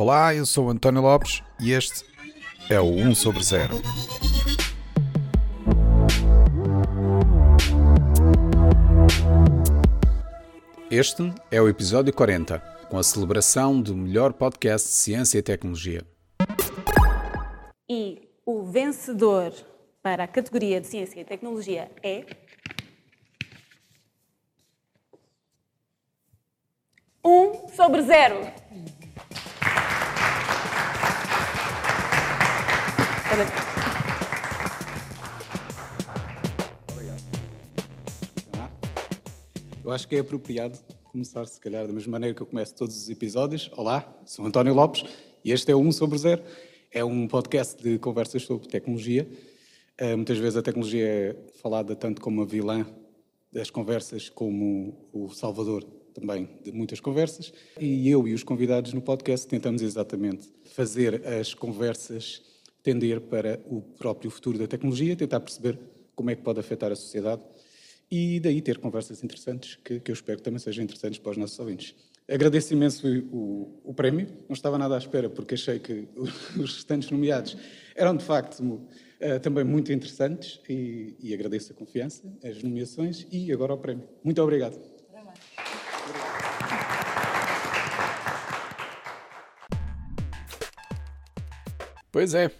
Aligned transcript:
Olá, 0.00 0.32
eu 0.32 0.46
sou 0.46 0.70
António 0.70 1.02
Lopes 1.02 1.42
e 1.58 1.72
este 1.72 2.04
é 2.70 2.80
o 2.80 2.84
1 2.84 3.16
sobre 3.16 3.42
0. 3.42 3.74
Este 10.88 11.34
é 11.50 11.60
o 11.60 11.68
episódio 11.68 12.14
40, 12.14 12.60
com 12.88 12.96
a 12.96 13.02
celebração 13.02 13.82
do 13.82 13.96
melhor 13.96 14.32
podcast 14.34 14.86
de 14.86 14.94
ciência 14.94 15.38
e 15.38 15.42
tecnologia. 15.42 16.06
E 17.90 18.30
o 18.46 18.62
vencedor 18.66 19.52
para 20.00 20.22
a 20.22 20.28
categoria 20.28 20.80
de 20.80 20.86
ciência 20.86 21.20
e 21.20 21.24
tecnologia 21.24 21.90
é. 22.04 22.24
Um 27.24 27.66
sobre 27.74 28.00
zero. 28.02 28.36
Eu 39.84 39.92
acho 39.92 40.08
que 40.08 40.16
é 40.16 40.18
apropriado 40.18 40.76
começar, 41.04 41.46
se 41.46 41.60
calhar, 41.60 41.86
da 41.86 41.92
mesma 41.92 42.10
maneira 42.10 42.34
que 42.34 42.42
eu 42.42 42.46
começo 42.46 42.74
todos 42.74 42.96
os 42.96 43.08
episódios. 43.08 43.70
Olá, 43.76 44.12
sou 44.26 44.44
António 44.44 44.74
Lopes 44.74 45.04
e 45.44 45.52
este 45.52 45.70
é 45.70 45.74
o 45.76 45.78
1 45.78 45.92
sobre 45.92 46.18
0. 46.18 46.42
É 46.90 47.04
um 47.04 47.28
podcast 47.28 47.80
de 47.80 47.96
conversas 48.00 48.42
sobre 48.42 48.66
tecnologia. 48.66 49.28
Uh, 50.00 50.16
muitas 50.16 50.38
vezes 50.38 50.56
a 50.56 50.62
tecnologia 50.62 51.06
é 51.06 51.36
falada 51.62 51.94
tanto 51.94 52.20
como 52.20 52.42
a 52.42 52.44
vilã 52.44 52.84
das 53.52 53.70
conversas, 53.70 54.28
como 54.28 55.08
o 55.12 55.30
salvador 55.30 55.84
também 56.12 56.48
de 56.64 56.72
muitas 56.72 56.98
conversas. 56.98 57.52
E 57.78 58.10
eu 58.10 58.26
e 58.26 58.34
os 58.34 58.42
convidados 58.42 58.92
no 58.92 59.00
podcast 59.00 59.46
tentamos 59.46 59.80
exatamente 59.80 60.52
fazer 60.64 61.24
as 61.24 61.54
conversas 61.54 62.42
tender 62.82 63.20
para 63.20 63.60
o 63.66 63.82
próprio 63.82 64.30
futuro 64.30 64.58
da 64.58 64.66
tecnologia, 64.66 65.16
tentar 65.16 65.40
perceber 65.40 65.78
como 66.14 66.30
é 66.30 66.34
que 66.34 66.42
pode 66.42 66.58
afetar 66.60 66.90
a 66.90 66.96
sociedade 66.96 67.42
e 68.10 68.40
daí 68.40 68.62
ter 68.62 68.78
conversas 68.78 69.22
interessantes 69.22 69.76
que, 69.84 70.00
que 70.00 70.10
eu 70.10 70.14
espero 70.14 70.38
que 70.38 70.44
também 70.44 70.58
sejam 70.58 70.82
interessantes 70.82 71.18
para 71.18 71.32
os 71.32 71.36
nossos 71.36 71.58
ouvintes. 71.58 71.94
Agradeço 72.30 72.74
imenso 72.74 73.06
o, 73.32 73.80
o, 73.84 73.94
prémio, 73.94 74.26
não 74.48 74.54
estava 74.54 74.76
nada 74.76 74.94
à 74.94 74.98
espera, 74.98 75.30
porque 75.30 75.54
achei 75.54 75.78
que 75.78 76.08
os 76.16 76.74
restantes 76.74 77.10
nomeados 77.10 77.56
eram 77.94 78.16
de 78.16 78.24
facto 78.24 78.60
uh, 78.60 79.40
também 79.40 79.64
muito 79.64 79.92
interessantes 79.92 80.60
e, 80.68 81.16
e, 81.20 81.32
agradeço 81.32 81.72
a 81.72 81.74
confiança, 81.74 82.22
as 82.44 82.62
nomeações 82.62 83.26
e 83.30 83.50
agora 83.52 83.72
o 83.72 83.78
prémio. 83.78 84.06
Muito 84.22 84.42
obrigado. 84.42 84.78
Pois 92.10 92.34
é, 92.34 92.50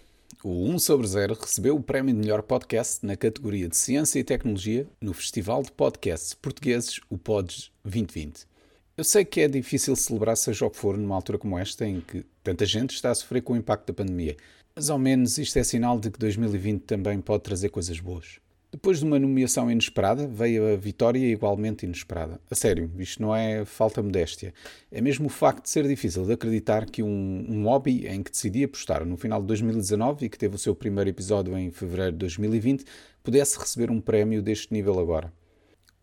o 0.43 0.69
1 0.69 0.79
sobre 0.79 1.05
0 1.05 1.33
recebeu 1.33 1.75
o 1.75 1.83
prémio 1.83 2.13
de 2.13 2.19
melhor 2.21 2.41
podcast 2.41 3.05
na 3.05 3.17
categoria 3.17 3.67
de 3.67 3.75
Ciência 3.75 4.19
e 4.19 4.23
Tecnologia 4.23 4.87
no 5.01 5.13
Festival 5.13 5.61
de 5.63 5.71
Podcasts 5.71 6.33
Portugueses, 6.33 7.01
o 7.09 7.17
Pods 7.17 7.71
2020. 7.83 8.47
Eu 8.95 9.03
sei 9.03 9.25
que 9.25 9.41
é 9.41 9.49
difícil 9.49 9.95
celebrar 9.97 10.37
seja 10.37 10.65
o 10.65 10.69
que 10.69 10.77
for 10.77 10.97
numa 10.97 11.15
altura 11.15 11.37
como 11.37 11.57
esta 11.59 11.85
em 11.85 11.99
que 11.99 12.25
tanta 12.41 12.65
gente 12.65 12.95
está 12.95 13.11
a 13.11 13.15
sofrer 13.15 13.41
com 13.41 13.51
o 13.53 13.57
impacto 13.57 13.87
da 13.87 13.93
pandemia, 13.93 14.37
mas 14.73 14.89
ao 14.89 14.97
menos 14.97 15.37
isto 15.37 15.59
é 15.59 15.63
sinal 15.63 15.99
de 15.99 16.09
que 16.09 16.19
2020 16.19 16.83
também 16.83 17.19
pode 17.19 17.43
trazer 17.43 17.67
coisas 17.67 17.99
boas. 17.99 18.39
Depois 18.71 18.99
de 18.99 19.05
uma 19.05 19.17
nomeação 19.17 19.69
inesperada, 19.71 20.27
veio 20.27 20.71
a 20.71 20.75
vitória 20.75 21.25
igualmente 21.25 21.87
inesperada. 21.87 22.39
A 22.51 22.53
sério, 22.53 22.91
isto 22.99 23.19
não 23.19 23.35
é 23.35 23.65
falta 23.65 24.01
modéstia. 24.03 24.53
É 24.91 25.01
mesmo 25.01 25.25
o 25.25 25.29
facto 25.29 25.63
de 25.63 25.71
ser 25.71 25.87
difícil 25.87 26.23
de 26.23 26.33
acreditar 26.33 26.85
que 26.85 27.01
um, 27.01 27.45
um 27.49 27.63
hobby 27.63 28.05
em 28.07 28.21
que 28.21 28.29
decidi 28.29 28.63
apostar 28.63 29.03
no 29.03 29.17
final 29.17 29.41
de 29.41 29.47
2019 29.47 30.27
e 30.27 30.29
que 30.29 30.37
teve 30.37 30.55
o 30.55 30.59
seu 30.59 30.75
primeiro 30.75 31.09
episódio 31.09 31.57
em 31.57 31.71
fevereiro 31.71 32.11
de 32.11 32.19
2020 32.19 32.85
pudesse 33.23 33.57
receber 33.57 33.89
um 33.89 33.99
prémio 33.99 34.39
deste 34.39 34.71
nível 34.71 34.99
agora. 34.99 35.33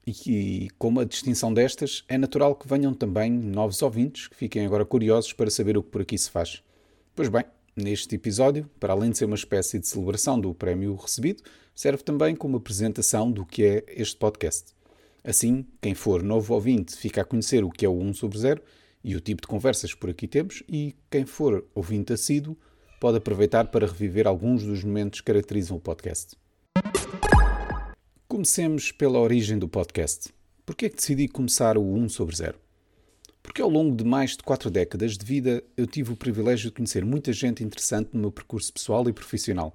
E 0.05 0.13
que, 0.13 0.69
como 0.77 0.99
a 0.99 1.05
distinção 1.05 1.55
destas, 1.55 2.05
é 2.09 2.19
natural 2.19 2.57
que 2.57 2.67
venham 2.67 2.93
também 2.93 3.31
novos 3.31 3.81
ouvintes 3.81 4.27
que 4.27 4.35
fiquem 4.35 4.67
agora 4.67 4.85
curiosos 4.85 5.33
para 5.33 5.51
saber 5.51 5.79
o 5.79 5.85
que 5.85 5.91
por 5.91 6.01
aqui 6.01 6.19
se 6.19 6.31
faz. 6.31 6.65
Pois 7.15 7.29
bem, 7.29 7.45
Neste 7.77 8.15
episódio, 8.15 8.71
para 8.81 8.95
além 8.95 9.11
de 9.11 9.19
ser 9.19 9.27
uma 9.27 9.35
espécie 9.35 9.79
de 9.79 9.87
celebração 9.87 10.41
do 10.41 10.55
prémio 10.55 10.95
recebido, 10.95 11.43
serve 11.77 12.03
também 12.03 12.35
como 12.35 12.57
apresentação 12.57 13.31
do 13.31 13.45
que 13.45 13.63
é 13.63 13.85
este 13.89 14.17
podcast. 14.17 14.75
Assim, 15.23 15.67
quem 15.81 15.95
for 15.95 16.23
novo 16.23 16.55
ouvinte 16.55 16.97
fica 16.97 17.21
a 17.21 17.25
conhecer 17.25 17.63
o 17.63 17.71
que 17.71 17.85
é 17.85 17.89
o 17.89 17.93
1 17.93 18.15
sobre 18.15 18.39
0 18.39 18.63
e 19.05 19.15
o 19.15 19.21
tipo 19.21 19.43
de 19.43 19.47
conversas 19.47 19.93
que 19.93 20.01
por 20.01 20.11
aqui 20.11 20.27
temos, 20.27 20.63
e 20.69 20.97
quem 21.11 21.27
for 21.27 21.65
ouvinte 21.75 22.13
assíduo 22.13 22.57
pode 22.99 23.19
aproveitar 23.19 23.67
para 23.67 23.87
reviver 23.87 24.27
alguns 24.27 24.65
dos 24.65 24.83
momentos 24.83 25.21
que 25.21 25.27
caracterizam 25.27 25.77
o 25.77 25.81
podcast. 25.81 26.35
Comecemos 28.27 28.91
pela 28.91 29.21
origem 29.21 29.59
do 29.59 29.69
podcast. 29.69 30.35
Por 30.65 30.75
que 30.75 30.87
é 30.87 30.89
que 30.89 30.97
decidi 30.97 31.29
começar 31.29 31.77
o 31.77 31.83
1 31.95 32.09
sobre 32.09 32.35
0? 32.35 32.67
porque 33.47 33.63
ao 33.63 33.71
longo 33.71 33.95
de 33.95 34.05
mais 34.05 34.33
de 34.33 34.43
quatro 34.43 34.69
décadas 34.69 35.17
de 35.17 35.25
vida 35.25 35.63
eu 35.77 35.87
tive 35.87 36.13
o 36.13 36.17
privilégio 36.17 36.69
de 36.69 36.75
conhecer 36.75 37.05
muita 37.05 37.33
gente 37.33 37.63
interessante 37.63 38.11
no 38.13 38.21
meu 38.21 38.33
percurso 38.33 38.73
pessoal 38.73 39.09
e 39.09 39.13
profissional. 39.13 39.73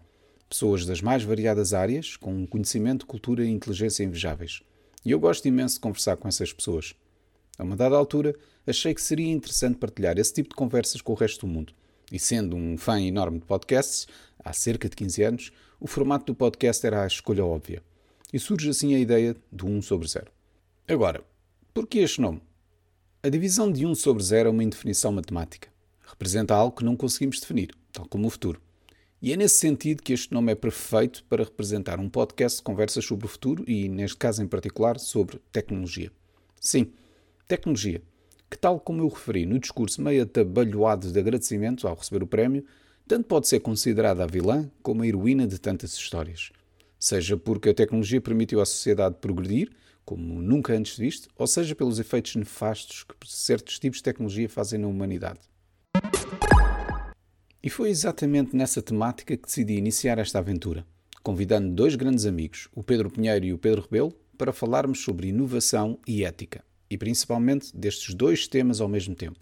Pessoas 0.51 0.85
das 0.85 1.01
mais 1.01 1.23
variadas 1.23 1.73
áreas, 1.73 2.17
com 2.17 2.45
conhecimento, 2.45 3.05
cultura 3.05 3.45
e 3.45 3.49
inteligência 3.49 4.03
invejáveis. 4.03 4.61
E 5.05 5.09
eu 5.09 5.17
gosto 5.17 5.47
imenso 5.47 5.75
de 5.75 5.79
conversar 5.79 6.17
com 6.17 6.27
essas 6.27 6.51
pessoas. 6.51 6.93
A 7.57 7.63
uma 7.63 7.77
dada 7.77 7.95
altura, 7.95 8.35
achei 8.67 8.93
que 8.93 9.01
seria 9.01 9.31
interessante 9.31 9.77
partilhar 9.77 10.17
esse 10.17 10.33
tipo 10.33 10.49
de 10.49 10.55
conversas 10.55 10.99
com 10.99 11.13
o 11.13 11.15
resto 11.15 11.47
do 11.47 11.53
mundo. 11.53 11.73
E 12.11 12.19
sendo 12.19 12.57
um 12.57 12.77
fã 12.77 12.99
enorme 12.99 13.39
de 13.39 13.45
podcasts, 13.45 14.09
há 14.43 14.51
cerca 14.51 14.89
de 14.89 14.95
15 14.97 15.23
anos, 15.23 15.51
o 15.79 15.87
formato 15.87 16.25
do 16.25 16.35
podcast 16.35 16.85
era 16.85 17.05
a 17.05 17.07
escolha 17.07 17.45
óbvia. 17.45 17.81
E 18.33 18.37
surge 18.37 18.69
assim 18.69 18.93
a 18.93 18.99
ideia 18.99 19.37
do 19.49 19.65
1 19.67 19.81
sobre 19.81 20.05
0. 20.05 20.29
Agora, 20.85 21.23
por 21.73 21.87
que 21.87 21.99
este 21.99 22.19
nome? 22.19 22.41
A 23.23 23.29
divisão 23.29 23.71
de 23.71 23.85
1 23.85 23.95
sobre 23.95 24.21
0 24.21 24.49
é 24.49 24.51
uma 24.51 24.65
indefinição 24.65 25.13
matemática. 25.13 25.69
Representa 26.05 26.53
algo 26.53 26.75
que 26.75 26.83
não 26.83 26.97
conseguimos 26.97 27.39
definir, 27.39 27.73
tal 27.93 28.05
como 28.05 28.27
o 28.27 28.29
futuro. 28.29 28.61
E 29.23 29.31
é 29.31 29.37
nesse 29.37 29.59
sentido 29.59 30.01
que 30.01 30.13
este 30.13 30.33
nome 30.33 30.51
é 30.51 30.55
perfeito 30.55 31.23
para 31.25 31.43
representar 31.43 31.99
um 31.99 32.09
podcast 32.09 32.57
de 32.57 32.63
conversas 32.63 33.05
sobre 33.05 33.27
o 33.27 33.29
futuro 33.29 33.63
e, 33.67 33.87
neste 33.87 34.17
caso 34.17 34.41
em 34.41 34.47
particular, 34.47 34.97
sobre 34.97 35.39
tecnologia. 35.51 36.11
Sim, 36.59 36.91
tecnologia, 37.47 38.01
que, 38.49 38.57
tal 38.57 38.79
como 38.79 39.03
eu 39.03 39.07
referi 39.07 39.45
no 39.45 39.59
discurso 39.59 40.01
meio 40.01 40.23
atabalhoado 40.23 41.11
de 41.11 41.19
agradecimento 41.19 41.87
ao 41.87 41.93
receber 41.93 42.23
o 42.23 42.27
prémio, 42.27 42.65
tanto 43.07 43.27
pode 43.27 43.47
ser 43.47 43.59
considerada 43.59 44.23
a 44.23 44.27
vilã 44.27 44.67
como 44.81 45.03
a 45.03 45.07
heroína 45.07 45.45
de 45.45 45.59
tantas 45.59 45.93
histórias. 45.93 46.51
Seja 46.99 47.37
porque 47.37 47.69
a 47.69 47.75
tecnologia 47.75 48.19
permitiu 48.19 48.59
à 48.59 48.65
sociedade 48.65 49.17
progredir 49.21 49.69
como 50.03 50.41
nunca 50.41 50.73
antes 50.73 50.97
visto, 50.97 51.29
ou 51.37 51.45
seja 51.45 51.75
pelos 51.75 51.99
efeitos 51.99 52.35
nefastos 52.35 53.03
que 53.03 53.15
certos 53.27 53.77
tipos 53.77 53.99
de 53.99 54.03
tecnologia 54.03 54.49
fazem 54.49 54.79
na 54.79 54.87
humanidade. 54.87 55.39
E 57.63 57.69
foi 57.69 57.91
exatamente 57.91 58.55
nessa 58.55 58.81
temática 58.81 59.37
que 59.37 59.45
decidi 59.45 59.75
iniciar 59.75 60.17
esta 60.17 60.39
aventura, 60.39 60.83
convidando 61.21 61.71
dois 61.71 61.95
grandes 61.95 62.25
amigos, 62.25 62.67
o 62.73 62.81
Pedro 62.81 63.11
Pinheiro 63.11 63.45
e 63.45 63.53
o 63.53 63.57
Pedro 63.57 63.83
Rebelo, 63.83 64.11
para 64.35 64.51
falarmos 64.51 65.03
sobre 65.03 65.27
inovação 65.27 65.99
e 66.07 66.23
ética, 66.23 66.65
e 66.89 66.97
principalmente 66.97 67.75
destes 67.77 68.15
dois 68.15 68.47
temas 68.47 68.81
ao 68.81 68.87
mesmo 68.87 69.13
tempo. 69.13 69.39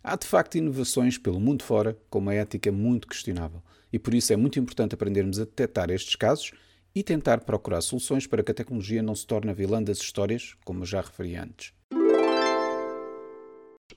Há 0.00 0.14
de 0.14 0.28
facto 0.28 0.56
inovações 0.56 1.18
pelo 1.18 1.40
mundo 1.40 1.64
fora 1.64 1.98
com 2.08 2.20
uma 2.20 2.34
ética 2.34 2.70
muito 2.70 3.08
questionável, 3.08 3.60
e 3.92 3.98
por 3.98 4.14
isso 4.14 4.32
é 4.32 4.36
muito 4.36 4.60
importante 4.60 4.94
aprendermos 4.94 5.40
a 5.40 5.44
detectar 5.44 5.90
estes 5.90 6.14
casos 6.14 6.52
e 6.94 7.02
tentar 7.02 7.40
procurar 7.40 7.80
soluções 7.80 8.28
para 8.28 8.44
que 8.44 8.52
a 8.52 8.54
tecnologia 8.54 9.02
não 9.02 9.16
se 9.16 9.26
torne 9.26 9.50
a 9.50 9.54
vilã 9.54 9.82
das 9.82 9.98
histórias, 9.98 10.54
como 10.64 10.82
eu 10.82 10.86
já 10.86 11.00
referi 11.00 11.34
antes. 11.34 11.75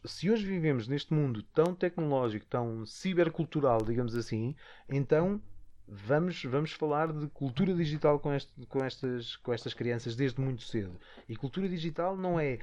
Se 0.06 0.30
hoje 0.30 0.46
vivemos 0.46 0.88
neste 0.88 1.14
mundo 1.14 1.44
tão 1.44 1.76
tecnológico, 1.76 2.46
tão 2.46 2.86
cibercultural, 2.86 3.84
digamos 3.84 4.16
assim, 4.16 4.56
então 4.88 5.42
vamos, 5.88 6.44
vamos 6.44 6.72
falar 6.72 7.12
de 7.12 7.28
cultura 7.28 7.74
digital 7.74 8.20
com, 8.20 8.34
este, 8.34 8.52
com, 8.68 8.84
estas, 8.84 9.36
com 9.38 9.54
estas 9.54 9.74
crianças 9.74 10.16
desde 10.16 10.40
muito 10.40 10.64
cedo. 10.64 11.00
E 11.28 11.36
cultura 11.36 11.68
digital 11.68 12.16
não 12.16 12.40
é 12.40 12.60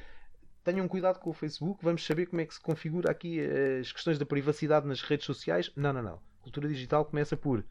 tenham 0.65 0.89
cuidado 0.89 1.21
com 1.21 1.31
o 1.31 1.33
Facebook, 1.33 1.85
vamos 1.85 2.05
saber 2.05 2.27
como 2.27 2.41
é 2.41 2.47
que 2.47 2.55
se 2.55 2.61
configura 2.61 3.11
aqui 3.11 3.39
as 3.81 3.93
questões 3.93 4.19
da 4.19 4.27
privacidade 4.27 4.87
nas 4.87 5.01
redes 5.01 5.27
sociais. 5.27 5.71
Não, 5.77 5.93
não, 5.93 6.03
não. 6.03 6.21
Cultura 6.43 6.69
digital 6.69 7.05
começa 7.05 7.37
por 7.37 7.65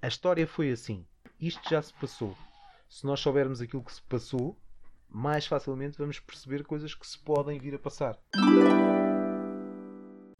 a 0.00 0.08
história 0.08 0.46
foi 0.46 0.70
assim 0.70 1.04
isto 1.40 1.68
já 1.68 1.82
se 1.82 1.92
passou. 1.94 2.36
Se 2.88 3.04
nós 3.04 3.20
soubermos 3.20 3.60
aquilo 3.60 3.82
que 3.82 3.92
se 3.92 4.02
passou, 4.02 4.56
mais 5.08 5.46
facilmente 5.46 5.98
vamos 5.98 6.20
perceber 6.20 6.64
coisas 6.64 6.94
que 6.94 7.06
se 7.06 7.18
podem 7.18 7.58
vir 7.58 7.74
a 7.74 7.78
passar. 7.78 8.18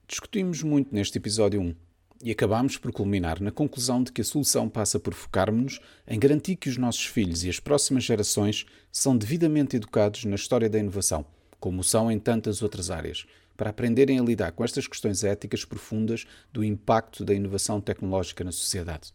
Discutimos 0.08 0.62
muito 0.62 0.94
neste 0.94 1.18
episódio 1.18 1.60
1 1.60 1.74
e 2.22 2.30
acabamos 2.30 2.76
por 2.76 2.92
culminar 2.92 3.42
na 3.42 3.50
conclusão 3.50 4.04
de 4.04 4.12
que 4.12 4.20
a 4.20 4.24
solução 4.24 4.68
passa 4.68 5.00
por 5.00 5.12
focarmos-nos 5.12 5.80
em 6.06 6.16
garantir 6.16 6.54
que 6.54 6.68
os 6.68 6.76
nossos 6.76 7.04
filhos 7.06 7.42
e 7.42 7.48
as 7.48 7.58
próximas 7.58 8.04
gerações 8.04 8.66
são 8.92 9.18
devidamente 9.18 9.74
educados 9.74 10.24
na 10.24 10.36
história 10.36 10.70
da 10.70 10.78
inovação, 10.78 11.26
como 11.58 11.82
são 11.82 12.08
em 12.08 12.20
tantas 12.20 12.62
outras 12.62 12.88
áreas, 12.88 13.26
para 13.56 13.70
aprenderem 13.70 14.20
a 14.20 14.22
lidar 14.22 14.52
com 14.52 14.62
estas 14.62 14.86
questões 14.86 15.24
éticas 15.24 15.64
profundas 15.64 16.24
do 16.52 16.62
impacto 16.62 17.24
da 17.24 17.34
inovação 17.34 17.80
tecnológica 17.80 18.44
na 18.44 18.52
sociedade. 18.52 19.12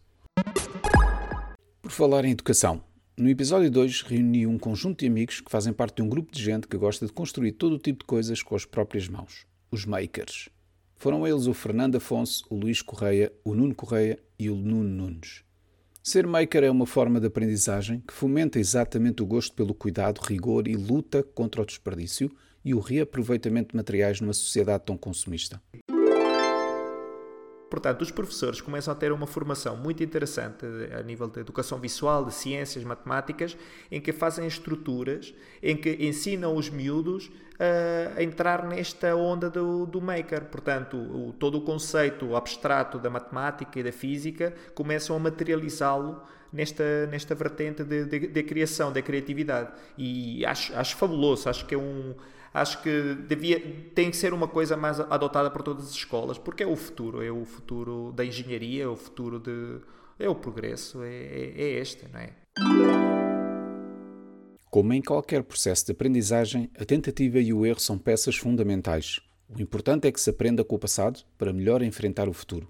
Por 1.80 1.90
falar 1.90 2.26
em 2.26 2.32
educação, 2.32 2.84
no 3.16 3.30
episódio 3.30 3.70
2 3.70 4.02
reuni 4.02 4.46
um 4.46 4.58
conjunto 4.58 5.00
de 5.00 5.06
amigos 5.06 5.40
que 5.40 5.50
fazem 5.50 5.72
parte 5.72 5.96
de 5.96 6.02
um 6.02 6.08
grupo 6.08 6.30
de 6.30 6.42
gente 6.42 6.68
que 6.68 6.76
gosta 6.76 7.06
de 7.06 7.12
construir 7.14 7.52
todo 7.52 7.76
o 7.76 7.78
tipo 7.78 8.00
de 8.00 8.06
coisas 8.06 8.42
com 8.42 8.54
as 8.54 8.66
próprias 8.66 9.08
mãos, 9.08 9.46
os 9.70 9.86
makers. 9.86 10.50
Foram 11.02 11.26
eles 11.26 11.48
o 11.48 11.52
Fernando 11.52 11.96
Afonso, 11.96 12.44
o 12.48 12.54
Luís 12.54 12.80
Correia, 12.80 13.32
o 13.44 13.56
Nuno 13.56 13.74
Correia 13.74 14.20
e 14.38 14.48
o 14.48 14.54
Nuno 14.54 14.88
Nunes. 14.88 15.42
Ser 16.00 16.28
maker 16.28 16.62
é 16.62 16.70
uma 16.70 16.86
forma 16.86 17.18
de 17.18 17.26
aprendizagem 17.26 17.98
que 18.06 18.14
fomenta 18.14 18.60
exatamente 18.60 19.20
o 19.20 19.26
gosto 19.26 19.52
pelo 19.56 19.74
cuidado, 19.74 20.20
rigor 20.20 20.68
e 20.68 20.76
luta 20.76 21.20
contra 21.20 21.60
o 21.60 21.66
desperdício 21.66 22.30
e 22.64 22.72
o 22.72 22.78
reaproveitamento 22.78 23.70
de 23.70 23.76
materiais 23.76 24.20
numa 24.20 24.32
sociedade 24.32 24.84
tão 24.86 24.96
consumista. 24.96 25.60
Portanto, 27.72 28.02
os 28.02 28.10
professores 28.10 28.60
começam 28.60 28.92
a 28.92 28.94
ter 28.94 29.10
uma 29.12 29.26
formação 29.26 29.78
muito 29.78 30.04
interessante 30.04 30.66
a 30.94 31.02
nível 31.02 31.26
de 31.26 31.40
educação 31.40 31.78
visual, 31.78 32.22
de 32.22 32.34
ciências, 32.34 32.84
matemáticas, 32.84 33.56
em 33.90 33.98
que 33.98 34.12
fazem 34.12 34.46
estruturas, 34.46 35.32
em 35.62 35.74
que 35.74 35.88
ensinam 36.06 36.54
os 36.54 36.68
miúdos 36.68 37.30
a 38.14 38.22
entrar 38.22 38.66
nesta 38.68 39.16
onda 39.16 39.48
do, 39.48 39.86
do 39.86 40.02
maker. 40.02 40.44
Portanto, 40.50 40.98
o, 40.98 41.32
todo 41.38 41.56
o 41.56 41.60
conceito 41.62 42.36
abstrato 42.36 42.98
da 42.98 43.08
matemática 43.08 43.80
e 43.80 43.82
da 43.82 43.90
física 43.90 44.52
começam 44.74 45.16
a 45.16 45.18
materializá-lo 45.18 46.20
nesta, 46.52 47.06
nesta 47.06 47.34
vertente 47.34 47.82
de, 47.82 48.42
criação, 48.42 48.92
da 48.92 49.00
criatividade. 49.00 49.70
E 49.96 50.44
acho, 50.44 50.76
acho 50.76 50.94
fabuloso, 50.94 51.48
acho 51.48 51.64
que 51.64 51.74
é 51.74 51.78
um. 51.78 52.14
Acho 52.54 52.82
que 52.82 53.14
devia, 53.26 53.60
tem 53.94 54.10
que 54.10 54.16
ser 54.16 54.34
uma 54.34 54.46
coisa 54.46 54.76
mais 54.76 55.00
adotada 55.00 55.50
por 55.50 55.62
todas 55.62 55.86
as 55.86 55.92
escolas, 55.92 56.36
porque 56.36 56.62
é 56.62 56.66
o 56.66 56.76
futuro, 56.76 57.22
é 57.22 57.30
o 57.30 57.44
futuro 57.46 58.12
da 58.14 58.24
engenharia, 58.24 58.84
é 58.84 58.86
o 58.86 58.96
futuro 58.96 59.38
de. 59.40 59.80
é 60.18 60.28
o 60.28 60.34
progresso, 60.34 61.02
é, 61.02 61.14
é, 61.14 61.52
é 61.56 61.80
este, 61.80 62.06
não 62.12 62.20
é? 62.20 62.30
Como 64.70 64.92
em 64.92 65.02
qualquer 65.02 65.42
processo 65.42 65.86
de 65.86 65.92
aprendizagem, 65.92 66.70
a 66.78 66.84
tentativa 66.84 67.38
e 67.38 67.52
o 67.52 67.64
erro 67.64 67.80
são 67.80 67.98
peças 67.98 68.36
fundamentais. 68.36 69.20
O 69.48 69.60
importante 69.60 70.08
é 70.08 70.12
que 70.12 70.20
se 70.20 70.30
aprenda 70.30 70.64
com 70.64 70.76
o 70.76 70.78
passado 70.78 71.20
para 71.36 71.52
melhor 71.52 71.82
enfrentar 71.82 72.28
o 72.28 72.32
futuro. 72.32 72.68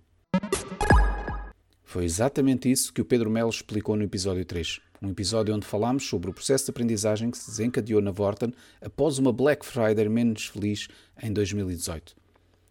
Foi 1.85 2.05
exatamente 2.05 2.71
isso 2.71 2.93
que 2.93 3.01
o 3.01 3.05
Pedro 3.05 3.31
Melo 3.31 3.51
explicou 3.51 3.97
no 3.97 4.03
episódio 4.03 4.45
3, 4.45 4.81
um 5.03 5.11
episódio 5.11 5.55
onde 5.55 5.67
falámos 5.67 6.07
sobre 6.07 6.31
o 6.31 6.33
processo 6.33 6.67
de 6.67 6.71
aprendizagem 6.71 7.31
que 7.31 7.37
se 7.37 7.51
desencadeou 7.51 8.01
na 8.01 8.13
Vorten 8.13 8.55
após 8.81 9.19
uma 9.19 9.33
Black 9.33 9.67
Friday 9.67 10.09
menos 10.09 10.47
feliz 10.47 10.87
em 11.21 11.33
2018. 11.33 12.15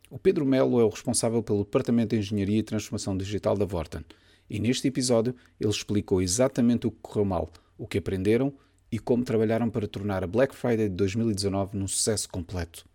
O 0.09 0.17
Pedro 0.17 0.45
Melo 0.45 0.79
é 0.79 0.83
o 0.83 0.89
responsável 0.89 1.43
pelo 1.43 1.63
Departamento 1.63 2.15
de 2.15 2.21
Engenharia 2.21 2.59
e 2.59 2.63
Transformação 2.63 3.17
Digital 3.17 3.57
da 3.57 3.65
Vorten, 3.65 4.05
e 4.49 4.59
neste 4.59 4.87
episódio 4.87 5.35
ele 5.59 5.69
explicou 5.69 6.21
exatamente 6.21 6.87
o 6.87 6.91
que 6.91 6.99
correu 7.01 7.25
mal, 7.25 7.51
o 7.77 7.85
que 7.85 7.97
aprenderam 7.97 8.53
e 8.91 8.99
como 8.99 9.23
trabalharam 9.23 9.69
para 9.69 9.87
tornar 9.87 10.23
a 10.23 10.27
Black 10.27 10.55
Friday 10.55 10.89
de 10.89 10.95
2019 10.95 11.77
num 11.77 11.87
sucesso 11.87 12.29
completo. 12.29 12.85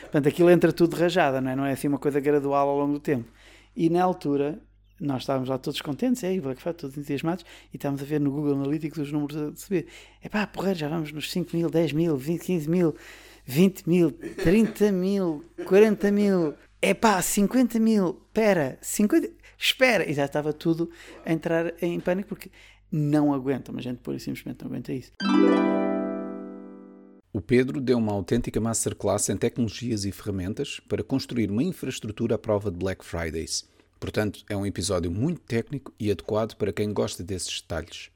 Portanto, 0.00 0.28
aquilo 0.28 0.50
entra 0.50 0.72
tudo 0.72 0.96
rajada, 0.96 1.40
não 1.40 1.50
é? 1.50 1.56
Não 1.56 1.66
é 1.66 1.72
assim 1.72 1.88
uma 1.88 1.98
coisa 1.98 2.20
gradual 2.20 2.68
ao 2.68 2.78
longo 2.78 2.94
do 2.94 3.00
tempo. 3.00 3.30
E 3.76 3.90
na 3.90 4.02
altura, 4.02 4.58
nós 5.00 5.22
estávamos 5.22 5.48
lá 5.48 5.58
todos 5.58 5.80
contentes, 5.80 6.22
aí, 6.24 6.40
Black 6.40 6.60
Friday, 6.60 6.80
todos 6.80 6.96
entusiasmados, 6.96 7.44
e 7.72 7.76
estávamos 7.76 8.02
a 8.02 8.04
ver 8.04 8.20
no 8.20 8.30
Google 8.30 8.54
Analytics 8.54 8.98
os 8.98 9.12
números 9.12 9.36
a 9.36 9.54
subir. 9.56 9.86
É 10.22 10.28
pá, 10.28 10.46
porra, 10.46 10.74
já 10.74 10.88
vamos 10.88 11.12
nos 11.12 11.30
5 11.30 11.56
mil, 11.56 11.68
10 11.68 11.92
mil, 11.92 12.16
20, 12.16 12.40
15 12.42 12.70
mil, 12.70 12.94
20 13.44 13.88
mil, 13.88 14.10
30 14.10 14.92
mil, 14.92 15.44
40 15.66 16.10
mil, 16.10 16.54
é 16.80 16.94
pá, 16.94 17.20
50 17.20 17.78
mil, 17.78 18.20
espera, 18.28 18.78
50, 18.80 19.30
espera, 19.58 20.08
e 20.08 20.14
já 20.14 20.24
estava 20.24 20.52
tudo 20.52 20.90
a 21.24 21.32
entrar 21.32 21.72
em 21.82 21.98
pânico, 22.00 22.28
porque 22.28 22.50
não 22.90 23.34
aguentam, 23.34 23.74
mas 23.74 23.84
a 23.86 23.90
gente 23.90 23.98
pura 23.98 24.16
e 24.16 24.20
simplesmente 24.20 24.62
não 24.62 24.70
aguenta 24.70 24.92
isso. 24.92 25.10
O 27.32 27.40
Pedro 27.40 27.80
deu 27.80 27.98
uma 27.98 28.12
autêntica 28.12 28.60
masterclass 28.60 29.28
em 29.28 29.36
tecnologias 29.36 30.04
e 30.04 30.12
ferramentas 30.12 30.78
para 30.88 31.02
construir 31.02 31.50
uma 31.50 31.64
infraestrutura 31.64 32.36
à 32.36 32.38
prova 32.38 32.70
de 32.70 32.78
Black 32.78 33.04
Fridays. 33.04 33.68
Portanto, 34.04 34.44
é 34.50 34.54
um 34.54 34.66
episódio 34.66 35.10
muito 35.10 35.40
técnico 35.40 35.90
e 35.98 36.10
adequado 36.10 36.56
para 36.56 36.74
quem 36.74 36.92
gosta 36.92 37.24
desses 37.24 37.62
detalhes. 37.62 38.10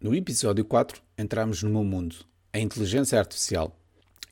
No 0.00 0.12
episódio 0.12 0.64
4, 0.64 1.00
entramos 1.16 1.62
no 1.62 1.70
meu 1.70 1.84
mundo, 1.84 2.16
a 2.52 2.58
inteligência 2.58 3.16
artificial. 3.16 3.78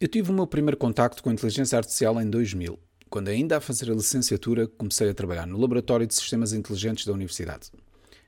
Eu 0.01 0.09
tive 0.09 0.33
o 0.33 0.35
meu 0.35 0.45
primeiro 0.45 0.77
contacto 0.77 1.23
com 1.23 1.31
a 1.31 1.33
inteligência 1.33 1.79
artificial 1.79 2.21
em 2.21 2.29
2000, 2.29 2.77
quando 3.09 3.29
ainda 3.29 3.59
a 3.59 3.61
fazer 3.61 3.93
a 3.93 3.95
licenciatura 3.95 4.67
comecei 4.67 5.09
a 5.09 5.15
trabalhar 5.15 5.47
no 5.47 5.57
Laboratório 5.57 6.05
de 6.05 6.17
Sistemas 6.17 6.53
Inteligentes 6.53 7.07
da 7.07 7.13
Universidade. 7.13 7.71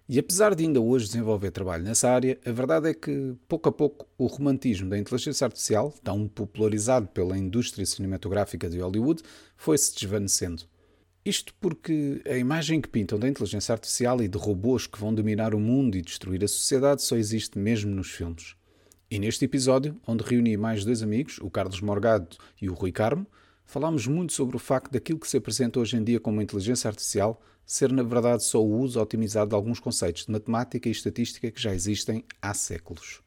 E 0.09 0.17
apesar 0.17 0.55
de 0.55 0.62
ainda 0.62 0.81
hoje 0.81 1.06
desenvolver 1.06 1.50
trabalho 1.50 1.82
nessa 1.82 2.09
área, 2.09 2.38
a 2.47 2.53
verdade 2.53 2.91
é 2.91 2.94
que, 2.94 3.35
pouco 3.49 3.69
a 3.69 3.73
pouco, 3.73 4.06
o 4.17 4.26
romantismo 4.26 4.88
da 4.88 4.97
inteligência 4.97 5.44
artificial, 5.44 5.93
tão 6.05 6.29
popularizado 6.29 7.09
pela 7.09 7.37
indústria 7.37 7.85
cinematográfica 7.85 8.71
de 8.71 8.79
Hollywood, 8.79 9.25
foi-se 9.56 9.93
desvanecendo. 9.93 10.73
Isto 11.25 11.55
porque 11.59 12.21
a 12.26 12.37
imagem 12.37 12.82
que 12.82 12.88
pintam 12.88 13.19
da 13.19 13.26
inteligência 13.26 13.73
artificial 13.73 14.21
e 14.23 14.29
de 14.29 14.37
robôs 14.37 14.87
que 14.87 15.00
vão 15.00 15.15
dominar 15.15 15.55
o 15.55 15.59
mundo 15.59 15.97
e 15.97 16.03
destruir 16.03 16.44
a 16.44 16.49
sociedade 16.49 17.03
só 17.03 17.17
existe 17.17 17.59
mesmo 17.59 17.94
nos 17.94 18.11
filmes. 18.11 18.55
E 19.11 19.19
neste 19.19 19.43
episódio, 19.47 19.99
onde 20.06 20.23
reuni 20.23 20.55
mais 20.59 20.85
dois 20.85 21.03
amigos, 21.03 21.38
o 21.38 21.49
Carlos 21.49 21.81
Morgado 21.81 22.37
e 22.61 22.69
o 22.69 22.75
Rui 22.75 22.93
Carmo, 22.93 23.26
falámos 23.65 24.06
muito 24.06 24.35
sobre 24.35 24.56
o 24.56 24.59
facto 24.59 24.93
daquilo 24.93 25.19
que 25.19 25.26
se 25.26 25.38
apresenta 25.38 25.81
hoje 25.81 25.97
em 25.97 26.05
dia 26.05 26.21
como 26.21 26.43
inteligência 26.43 26.88
artificial 26.88 27.41
ser 27.65 27.91
na 27.91 28.03
verdade 28.03 28.44
só 28.44 28.62
o 28.62 28.79
uso 28.79 29.00
otimizado 29.00 29.49
de 29.49 29.55
alguns 29.55 29.81
conceitos 29.81 30.26
de 30.26 30.31
matemática 30.31 30.91
e 30.91 30.93
estatística 30.93 31.50
que 31.50 31.62
já 31.62 31.75
existem 31.75 32.23
há 32.43 32.53
séculos. 32.53 33.23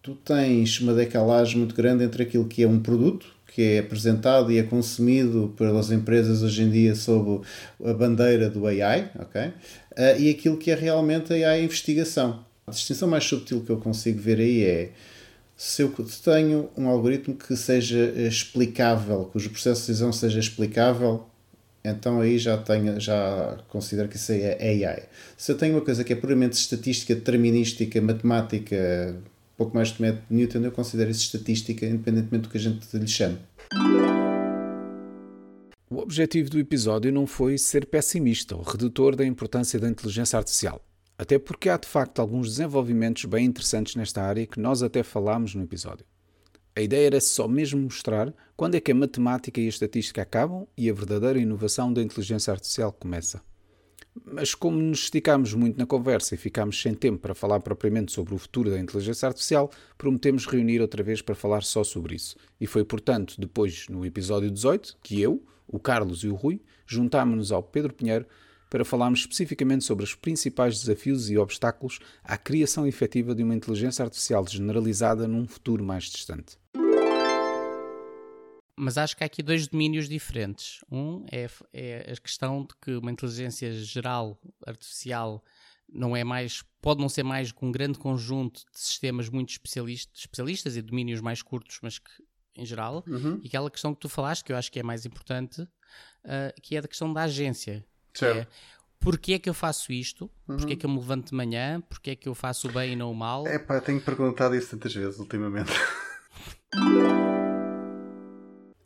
Tu 0.00 0.14
tens 0.24 0.80
uma 0.80 0.94
decalagem 0.94 1.58
muito 1.58 1.74
grande 1.74 2.02
entre 2.02 2.22
aquilo 2.22 2.46
que 2.46 2.62
é 2.62 2.66
um 2.66 2.80
produto, 2.80 3.35
que 3.56 3.62
é 3.62 3.78
apresentado 3.78 4.52
e 4.52 4.58
é 4.58 4.62
consumido 4.62 5.54
pelas 5.56 5.90
empresas 5.90 6.42
hoje 6.42 6.62
em 6.62 6.70
dia 6.70 6.94
sob 6.94 7.40
a 7.82 7.94
bandeira 7.94 8.50
do 8.50 8.66
AI, 8.66 9.10
ok? 9.18 9.46
Uh, 9.46 10.20
e 10.20 10.28
aquilo 10.28 10.58
que 10.58 10.70
é 10.70 10.74
realmente 10.74 11.32
AI 11.32 11.64
investigação. 11.64 12.44
A 12.66 12.70
distinção 12.70 13.08
mais 13.08 13.24
subtil 13.24 13.62
que 13.62 13.70
eu 13.70 13.78
consigo 13.78 14.20
ver 14.20 14.40
aí 14.40 14.62
é 14.62 14.90
se 15.56 15.80
eu 15.80 15.90
tenho 16.22 16.68
um 16.76 16.86
algoritmo 16.86 17.34
que 17.34 17.56
seja 17.56 18.12
explicável, 18.28 19.30
cujo 19.32 19.48
processo 19.48 19.80
de 19.80 19.86
decisão 19.86 20.12
seja 20.12 20.38
explicável, 20.38 21.24
então 21.82 22.20
aí 22.20 22.38
já 22.38 22.58
tenho, 22.58 23.00
já 23.00 23.56
considero 23.68 24.06
que 24.06 24.16
isso 24.16 24.32
é 24.32 24.84
AI. 24.84 25.04
Se 25.34 25.50
eu 25.50 25.56
tenho 25.56 25.76
uma 25.76 25.80
coisa 25.80 26.04
que 26.04 26.12
é 26.12 26.16
puramente 26.16 26.58
estatística, 26.58 27.14
determinística, 27.14 28.02
matemática, 28.02 29.16
pouco 29.56 29.74
mais 29.74 29.88
de 29.88 30.02
método 30.02 30.24
Newton, 30.30 30.58
eu 30.60 30.72
considero 30.72 31.10
isso 31.10 31.22
estatística, 31.22 31.86
independentemente 31.86 32.42
do 32.42 32.48
que 32.50 32.58
a 32.58 32.60
gente 32.60 32.96
lhe 32.96 33.08
chame. 33.08 33.38
O 35.88 35.98
objetivo 35.98 36.50
do 36.50 36.58
episódio 36.58 37.12
não 37.12 37.26
foi 37.26 37.56
ser 37.56 37.86
pessimista 37.86 38.56
ou 38.56 38.62
redutor 38.62 39.14
da 39.14 39.24
importância 39.24 39.78
da 39.78 39.88
inteligência 39.88 40.36
artificial. 40.36 40.84
Até 41.18 41.38
porque 41.38 41.70
há 41.70 41.76
de 41.76 41.88
facto 41.88 42.20
alguns 42.20 42.48
desenvolvimentos 42.48 43.24
bem 43.24 43.46
interessantes 43.46 43.94
nesta 43.94 44.22
área 44.22 44.46
que 44.46 44.60
nós 44.60 44.82
até 44.82 45.02
falámos 45.02 45.54
no 45.54 45.62
episódio. 45.62 46.04
A 46.74 46.82
ideia 46.82 47.06
era 47.06 47.20
só 47.20 47.48
mesmo 47.48 47.80
mostrar 47.80 48.34
quando 48.54 48.74
é 48.74 48.80
que 48.80 48.92
a 48.92 48.94
matemática 48.94 49.58
e 49.60 49.64
a 49.64 49.68
estatística 49.68 50.20
acabam 50.20 50.66
e 50.76 50.90
a 50.90 50.92
verdadeira 50.92 51.38
inovação 51.38 51.90
da 51.90 52.02
inteligência 52.02 52.52
artificial 52.52 52.92
começa. 52.92 53.40
Mas 54.24 54.54
como 54.54 54.76
nos 54.78 55.04
esticámos 55.04 55.52
muito 55.54 55.78
na 55.78 55.86
conversa 55.86 56.34
e 56.34 56.38
ficámos 56.38 56.80
sem 56.80 56.94
tempo 56.94 57.18
para 57.18 57.34
falar 57.34 57.60
propriamente 57.60 58.12
sobre 58.12 58.34
o 58.34 58.38
futuro 58.38 58.70
da 58.70 58.78
inteligência 58.78 59.26
artificial, 59.26 59.70
prometemos 59.98 60.46
reunir 60.46 60.80
outra 60.80 61.02
vez 61.02 61.20
para 61.20 61.34
falar 61.34 61.62
só 61.62 61.84
sobre 61.84 62.14
isso. 62.14 62.36
E 62.60 62.66
foi, 62.66 62.84
portanto, 62.84 63.34
depois, 63.38 63.86
no 63.88 64.04
episódio 64.04 64.50
18, 64.50 64.96
que 65.02 65.20
eu, 65.20 65.42
o 65.68 65.78
Carlos 65.78 66.24
e 66.24 66.28
o 66.28 66.34
Rui 66.34 66.60
juntámos-nos 66.86 67.52
ao 67.52 67.62
Pedro 67.62 67.92
Pinheiro 67.92 68.26
para 68.70 68.84
falarmos 68.84 69.20
especificamente 69.20 69.84
sobre 69.84 70.04
os 70.04 70.14
principais 70.14 70.80
desafios 70.80 71.30
e 71.30 71.38
obstáculos 71.38 71.98
à 72.24 72.36
criação 72.36 72.86
efetiva 72.86 73.34
de 73.34 73.42
uma 73.42 73.54
inteligência 73.54 74.04
artificial 74.04 74.44
generalizada 74.48 75.28
num 75.28 75.46
futuro 75.46 75.84
mais 75.84 76.04
distante. 76.04 76.58
Mas 78.76 78.98
acho 78.98 79.16
que 79.16 79.24
há 79.24 79.26
aqui 79.26 79.42
dois 79.42 79.66
domínios 79.66 80.08
diferentes. 80.08 80.84
Um 80.90 81.24
é, 81.32 81.48
é 81.72 82.12
a 82.12 82.20
questão 82.20 82.62
de 82.62 82.74
que 82.80 82.92
uma 82.96 83.10
inteligência 83.10 83.72
geral, 83.72 84.38
artificial, 84.66 85.42
não 85.88 86.16
é 86.16 86.22
mais, 86.22 86.62
pode 86.82 87.00
não 87.00 87.08
ser 87.08 87.22
mais 87.22 87.52
que 87.52 87.64
um 87.64 87.72
grande 87.72 87.98
conjunto 87.98 88.60
de 88.72 88.78
sistemas 88.78 89.28
muito 89.28 89.50
especialistas, 89.50 90.18
especialistas 90.18 90.76
e 90.76 90.82
domínios 90.82 91.20
mais 91.20 91.42
curtos, 91.42 91.78
mas 91.82 91.98
que 91.98 92.10
em 92.56 92.64
geral, 92.64 93.04
uhum. 93.06 93.38
e 93.42 93.48
aquela 93.48 93.70
questão 93.70 93.94
que 93.94 94.00
tu 94.00 94.08
falaste, 94.08 94.42
que 94.42 94.50
eu 94.50 94.56
acho 94.56 94.72
que 94.72 94.80
é 94.80 94.82
mais 94.82 95.04
importante, 95.04 95.60
uh, 95.60 96.60
que 96.62 96.74
é 96.74 96.80
da 96.80 96.88
questão 96.88 97.12
da 97.12 97.22
agência. 97.22 97.84
Certo. 98.14 98.38
É, 98.38 98.46
Porquê 98.98 99.34
é 99.34 99.38
que 99.38 99.48
eu 99.48 99.54
faço 99.54 99.92
isto? 99.92 100.30
Uhum. 100.48 100.56
Porquê 100.56 100.72
é 100.72 100.76
que 100.76 100.86
eu 100.86 100.90
me 100.90 100.96
levanto 100.96 101.28
de 101.28 101.34
manhã? 101.34 101.80
Porquê 101.82 102.12
é 102.12 102.16
que 102.16 102.28
eu 102.28 102.34
faço 102.34 102.68
o 102.68 102.72
bem 102.72 102.94
e 102.94 102.96
não 102.96 103.12
o 103.12 103.14
mal? 103.14 103.46
É 103.46 103.58
pá, 103.58 103.80
tenho 103.80 104.00
perguntado 104.00 104.56
isso 104.56 104.70
tantas 104.70 104.94
vezes 104.94 105.20
ultimamente. 105.20 105.70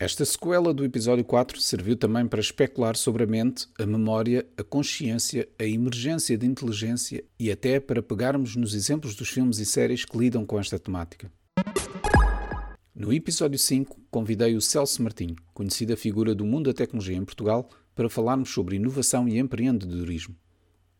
Esta 0.01 0.25
sequela 0.25 0.73
do 0.73 0.83
episódio 0.83 1.23
4 1.23 1.61
serviu 1.61 1.95
também 1.95 2.27
para 2.27 2.41
especular 2.41 2.97
sobre 2.97 3.25
a 3.25 3.27
mente, 3.27 3.69
a 3.79 3.85
memória, 3.85 4.47
a 4.57 4.65
consciência, 4.65 5.47
a 5.59 5.65
emergência 5.65 6.39
de 6.39 6.47
inteligência 6.47 7.23
e 7.39 7.53
até 7.53 7.79
para 7.79 8.03
pegarmos 8.03 8.57
nos 8.57 8.75
exemplos 8.75 9.15
dos 9.15 9.29
filmes 9.29 9.59
e 9.59 9.67
séries 9.67 10.07
que 10.07 10.17
lidam 10.17 10.47
com 10.47 10.59
esta 10.59 10.79
temática. 10.79 11.31
No 12.95 13.13
episódio 13.13 13.59
5, 13.59 14.01
convidei 14.11 14.57
o 14.57 14.61
Celso 14.63 15.03
Martinho, 15.03 15.37
conhecida 15.53 15.95
figura 15.99 16.35
do 16.35 16.47
mundo 16.47 16.71
da 16.71 16.75
tecnologia 16.75 17.19
em 17.19 17.25
Portugal, 17.25 17.69
para 17.95 18.09
falarmos 18.09 18.49
sobre 18.49 18.77
inovação 18.77 19.29
e 19.29 19.39
empreendedorismo. 19.39 20.35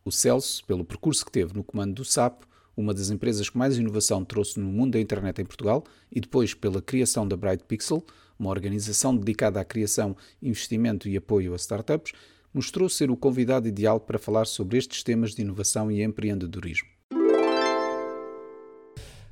O 0.05 0.11
Celso, 0.11 0.63
pelo 0.67 0.85
percurso 0.85 1.25
que 1.25 1.31
teve 1.31 1.55
no 1.55 1.63
comando 1.63 1.95
do 1.95 2.05
SAP, 2.05 2.43
uma 2.77 2.93
das 2.93 3.09
empresas 3.09 3.49
que 3.49 3.57
mais 3.57 3.79
inovação 3.79 4.23
trouxe 4.23 4.59
no 4.59 4.67
mundo 4.67 4.93
da 4.93 4.99
internet 4.99 5.41
em 5.41 5.45
Portugal, 5.45 5.83
e 6.11 6.19
depois 6.19 6.53
pela 6.53 6.83
criação 6.83 7.27
da 7.27 7.35
Bright 7.35 7.63
Pixel, 7.63 8.05
uma 8.41 8.49
organização 8.49 9.15
dedicada 9.15 9.61
à 9.61 9.63
criação, 9.63 10.17
investimento 10.41 11.07
e 11.07 11.15
apoio 11.15 11.53
a 11.53 11.55
startups, 11.55 12.11
mostrou 12.51 12.89
ser 12.89 13.11
o 13.11 13.15
convidado 13.15 13.67
ideal 13.67 13.99
para 13.99 14.17
falar 14.17 14.45
sobre 14.45 14.79
estes 14.79 15.03
temas 15.03 15.35
de 15.35 15.43
inovação 15.43 15.91
e 15.91 16.01
empreendedorismo. 16.01 16.89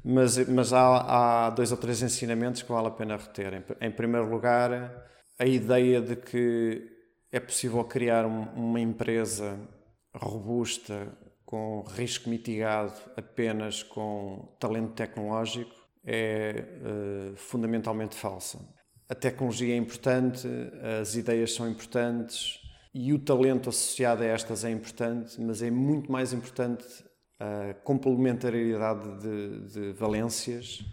Mas, 0.06 0.38
mas 0.48 0.72
há, 0.72 1.48
há 1.48 1.50
dois 1.50 1.72
ou 1.72 1.78
três 1.78 2.02
ensinamentos 2.02 2.62
que 2.62 2.72
vale 2.72 2.88
a 2.88 2.92
pena 2.92 3.18
reter. 3.18 3.66
Em, 3.82 3.88
em 3.88 3.92
primeiro 3.92 4.30
lugar, 4.30 5.06
a 5.38 5.46
ideia 5.46 6.00
de 6.00 6.16
que 6.16 6.88
é 7.32 7.40
possível 7.40 7.84
criar 7.84 8.26
um, 8.26 8.44
uma 8.54 8.80
empresa 8.80 9.60
robusta, 10.16 11.12
com 11.46 11.82
risco 11.82 12.30
mitigado 12.30 12.94
apenas 13.18 13.82
com 13.82 14.56
talento 14.60 14.94
tecnológico, 14.94 15.74
é 16.06 16.64
uh, 17.34 17.36
fundamentalmente 17.36 18.16
falsa 18.16 18.60
a 19.10 19.16
tecnologia 19.16 19.74
é 19.74 19.78
importante, 19.78 20.48
as 21.02 21.16
ideias 21.16 21.54
são 21.54 21.68
importantes 21.68 22.60
e 22.94 23.12
o 23.12 23.18
talento 23.20 23.70
associado 23.70 24.22
a 24.22 24.26
estas 24.26 24.64
é 24.64 24.70
importante, 24.70 25.42
mas 25.42 25.64
é 25.64 25.72
muito 25.72 26.12
mais 26.12 26.32
importante 26.32 26.86
a 27.40 27.74
complementariedade 27.84 29.20
de, 29.20 29.74
de 29.74 29.94
valências, 29.94 30.86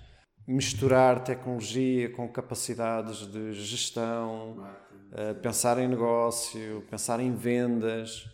misturar 0.46 1.23
tecnologia 1.23 2.08
com 2.11 2.26
capacidades 2.28 3.26
de 3.26 3.52
gestão, 3.52 4.66
pensar 5.42 5.78
em 5.78 5.88
negócio, 5.88 6.85
pensar 6.88 7.20
em 7.20 7.35
vendas, 7.35 8.30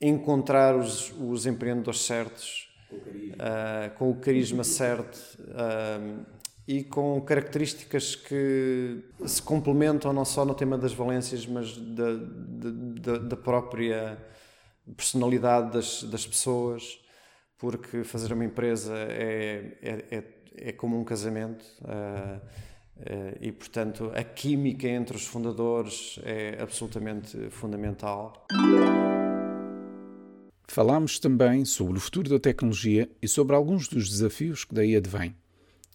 encontrar 0.00 0.76
os, 0.76 1.12
os 1.18 1.46
empreendedores 1.46 2.00
certos, 2.00 2.68
com 2.88 2.96
o 2.96 3.00
carisma, 3.00 3.34
uh, 3.36 3.98
com 3.98 4.10
o 4.10 4.14
carisma 4.16 4.64
certo. 4.64 5.38
Uh, 5.40 6.37
e 6.68 6.84
com 6.84 7.18
características 7.22 8.14
que 8.14 9.02
se 9.24 9.40
complementam 9.40 10.12
não 10.12 10.26
só 10.26 10.44
no 10.44 10.54
tema 10.54 10.76
das 10.76 10.92
valências, 10.92 11.46
mas 11.46 11.74
da, 11.74 12.12
da, 12.14 13.18
da 13.20 13.36
própria 13.38 14.18
personalidade 14.94 15.72
das, 15.72 16.02
das 16.02 16.26
pessoas, 16.26 17.00
porque 17.56 18.04
fazer 18.04 18.34
uma 18.34 18.44
empresa 18.44 18.94
é, 18.94 19.78
é, 19.80 20.16
é, 20.16 20.24
é 20.68 20.72
como 20.72 21.00
um 21.00 21.04
casamento. 21.04 21.64
Uh, 21.80 22.36
uh, 22.36 23.38
e, 23.40 23.50
portanto, 23.50 24.12
a 24.14 24.22
química 24.22 24.86
entre 24.86 25.16
os 25.16 25.24
fundadores 25.24 26.20
é 26.22 26.60
absolutamente 26.60 27.48
fundamental. 27.48 28.46
Falámos 30.68 31.18
também 31.18 31.64
sobre 31.64 31.96
o 31.96 32.00
futuro 32.00 32.28
da 32.28 32.38
tecnologia 32.38 33.10
e 33.22 33.26
sobre 33.26 33.56
alguns 33.56 33.88
dos 33.88 34.10
desafios 34.10 34.66
que 34.66 34.74
daí 34.74 34.94
advêm. 34.94 35.34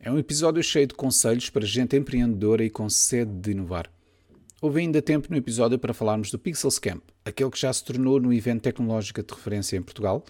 É 0.05 0.11
um 0.11 0.19
episódio 0.19 0.61
cheio 0.61 0.85
de 0.85 0.93
conselhos 0.95 1.49
para 1.49 1.65
gente 1.65 1.95
empreendedora 1.95 2.61
e 2.61 2.69
com 2.69 2.89
sede 2.89 3.31
de 3.31 3.51
inovar. 3.51 3.89
Houve 4.61 4.81
ainda 4.81 5.01
tempo 5.01 5.29
no 5.31 5.37
episódio 5.37 5.79
para 5.79 5.93
falarmos 5.93 6.29
do 6.29 6.37
Pixels 6.37 6.77
Camp, 6.77 7.01
aquele 7.23 7.49
que 7.49 7.61
já 7.61 7.71
se 7.71 7.85
tornou 7.85 8.19
no 8.19 8.33
evento 8.33 8.63
tecnológico 8.63 9.23
de 9.23 9.33
referência 9.33 9.77
em 9.77 9.81
Portugal, 9.81 10.25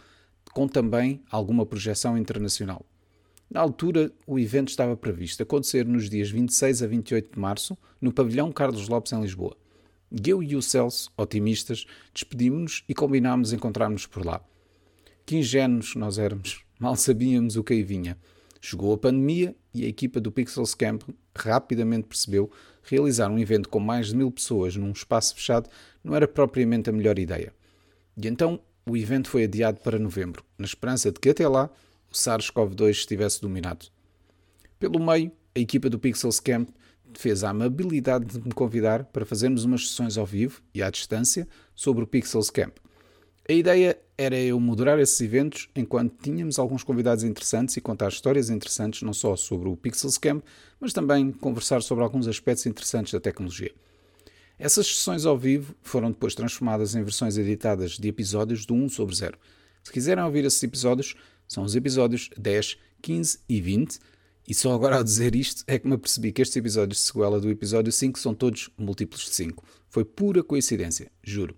com 0.54 0.68
também 0.68 1.24
alguma 1.28 1.66
projeção 1.66 2.16
internacional. 2.16 2.86
Na 3.50 3.62
altura, 3.62 4.12
o 4.28 4.38
evento 4.38 4.70
estava 4.70 4.96
previsto 4.96 5.42
acontecer 5.42 5.88
nos 5.88 6.08
dias 6.08 6.30
26 6.30 6.84
a 6.84 6.86
28 6.86 7.34
de 7.34 7.40
março, 7.40 7.76
no 8.00 8.14
pavilhão 8.14 8.52
Carlos 8.52 8.88
Lopes, 8.88 9.12
em 9.12 9.22
Lisboa. 9.22 9.58
Eu 10.24 10.44
e 10.44 10.56
o 10.56 10.62
Celso, 10.62 11.12
otimistas, 11.18 11.88
despedimos-nos 12.14 12.84
e 12.88 12.94
combinámos 12.94 13.52
encontrar-nos 13.52 14.06
por 14.06 14.24
lá. 14.24 14.40
Que 15.26 15.38
ingênuos 15.38 15.96
nós 15.96 16.20
éramos, 16.20 16.64
mal 16.80 16.96
sabíamos 16.96 17.56
o 17.56 17.64
que 17.64 17.74
aí 17.74 17.82
vinha. 17.82 18.16
Chegou 18.66 18.94
a 18.94 18.98
pandemia 18.98 19.54
e 19.74 19.84
a 19.84 19.90
equipa 19.90 20.22
do 20.22 20.32
Pixels 20.32 20.74
Camp 20.74 21.04
rapidamente 21.36 22.08
percebeu 22.08 22.50
realizar 22.82 23.30
um 23.30 23.38
evento 23.38 23.68
com 23.68 23.78
mais 23.78 24.08
de 24.08 24.16
mil 24.16 24.32
pessoas 24.32 24.78
num 24.78 24.94
espaço 24.94 25.36
fechado 25.36 25.70
não 26.02 26.16
era 26.16 26.30
propriamente 26.30 26.90
a 26.90 26.94
melhor 26.94 27.20
ideia. 27.20 27.54
E 28.16 28.26
então 28.26 28.62
o 28.86 28.96
evento 28.96 29.28
foi 29.28 29.44
adiado 29.44 29.82
para 29.82 30.00
novembro, 30.00 30.46
na 30.58 30.64
esperança 30.64 31.12
de 31.12 31.20
que 31.20 31.32
até 31.32 31.46
lá 31.46 31.70
o 32.10 32.14
SARS-CoV-2 32.14 32.92
estivesse 32.92 33.42
dominado. 33.42 33.88
Pelo 34.80 34.98
meio, 34.98 35.34
a 35.54 35.60
equipa 35.60 35.90
do 35.90 36.00
Pixels 36.00 36.40
Camp 36.40 36.70
fez 37.16 37.44
a 37.44 37.50
amabilidade 37.50 38.28
de 38.28 38.40
me 38.40 38.54
convidar 38.54 39.04
para 39.04 39.26
fazermos 39.26 39.66
umas 39.66 39.90
sessões 39.90 40.18
ao 40.18 40.26
vivo 40.26 40.62
e 40.74 40.82
à 40.82 40.90
distância 40.90 41.46
sobre 41.76 42.06
o 42.06 42.08
Pixels 42.08 42.50
Camp. 42.50 42.78
A 43.48 43.52
ideia 43.52 44.00
era 44.18 44.40
eu 44.40 44.58
moderar 44.58 44.98
esses 45.00 45.20
eventos 45.20 45.68
enquanto 45.76 46.16
tínhamos 46.24 46.58
alguns 46.58 46.82
convidados 46.82 47.26
interessantes 47.26 47.76
e 47.76 47.82
contar 47.82 48.08
histórias 48.08 48.50
interessantes 48.50 49.02
não 49.02 49.12
só 49.12 49.36
sobre 49.36 49.68
o 49.68 49.76
Pixels 49.76 50.18
Camp, 50.18 50.42
mas 50.80 50.94
também 50.94 51.30
conversar 51.30 51.82
sobre 51.82 52.06
alguns 52.06 52.26
aspectos 52.26 52.66
interessantes 52.66 53.12
da 53.12 53.20
tecnologia. 53.20 53.74
Essas 54.58 54.88
sessões 54.88 55.26
ao 55.26 55.38
vivo 55.38 55.76
foram 55.82 56.10
depois 56.10 56.34
transformadas 56.34 56.96
em 56.96 57.04
versões 57.04 57.38
editadas 57.38 57.98
de 57.98 58.08
episódios 58.08 58.66
do 58.66 58.76
1 58.76 58.88
sobre 58.88 59.14
0. 59.14 59.38
Se 59.84 59.92
quiserem 59.92 60.24
ouvir 60.24 60.46
esses 60.46 60.64
episódios, 60.64 61.14
são 61.46 61.66
os 61.66 61.76
episódios 61.76 62.30
10, 62.38 62.78
15 63.02 63.40
e 63.50 63.60
20. 63.60 64.00
E 64.48 64.54
só 64.54 64.74
agora 64.74 64.96
ao 64.96 65.04
dizer 65.04 65.36
isto 65.36 65.66
é 65.68 65.78
que 65.78 65.86
me 65.86 65.96
apercebi 65.96 66.32
que 66.32 66.42
estes 66.42 66.56
episódios 66.56 67.00
de 67.00 67.04
sequela 67.04 67.42
do 67.42 67.50
episódio 67.50 67.92
5 67.92 68.18
são 68.18 68.34
todos 68.34 68.70
múltiplos 68.78 69.26
de 69.26 69.32
5. 69.32 69.66
Foi 69.90 70.06
pura 70.06 70.42
coincidência, 70.42 71.12
juro. 71.22 71.58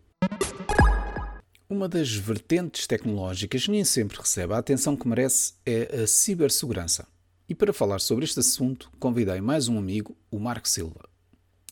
Uma 1.67 1.89
das 1.89 2.13
vertentes 2.13 2.85
tecnológicas 2.85 3.65
que 3.65 3.71
nem 3.71 3.83
sempre 3.83 4.19
recebe 4.19 4.53
a 4.53 4.59
atenção 4.59 4.95
que 4.95 5.07
merece 5.07 5.55
é 5.65 6.03
a 6.03 6.05
cibersegurança. 6.05 7.07
E 7.49 7.55
para 7.55 7.73
falar 7.73 7.99
sobre 7.99 8.23
este 8.23 8.39
assunto, 8.39 8.91
convidei 8.99 9.41
mais 9.41 9.67
um 9.67 9.79
amigo, 9.79 10.15
o 10.29 10.37
Marco 10.37 10.69
Silva. 10.69 11.09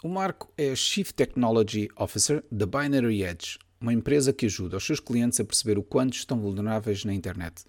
O 0.04 0.08
Marco 0.08 0.52
é 0.58 0.76
Chief 0.76 1.12
Technology 1.12 1.90
Officer 1.96 2.44
da 2.52 2.66
Binary 2.66 3.24
Edge, 3.24 3.60
uma 3.80 3.94
empresa 3.94 4.34
que 4.34 4.48
ajuda 4.48 4.78
os 4.78 4.84
seus 4.84 5.00
clientes 5.00 5.40
a 5.40 5.46
perceber 5.46 5.78
o 5.78 5.84
quanto 5.84 6.14
estão 6.14 6.40
vulneráveis 6.40 7.06
na 7.06 7.14
internet. 7.14 7.64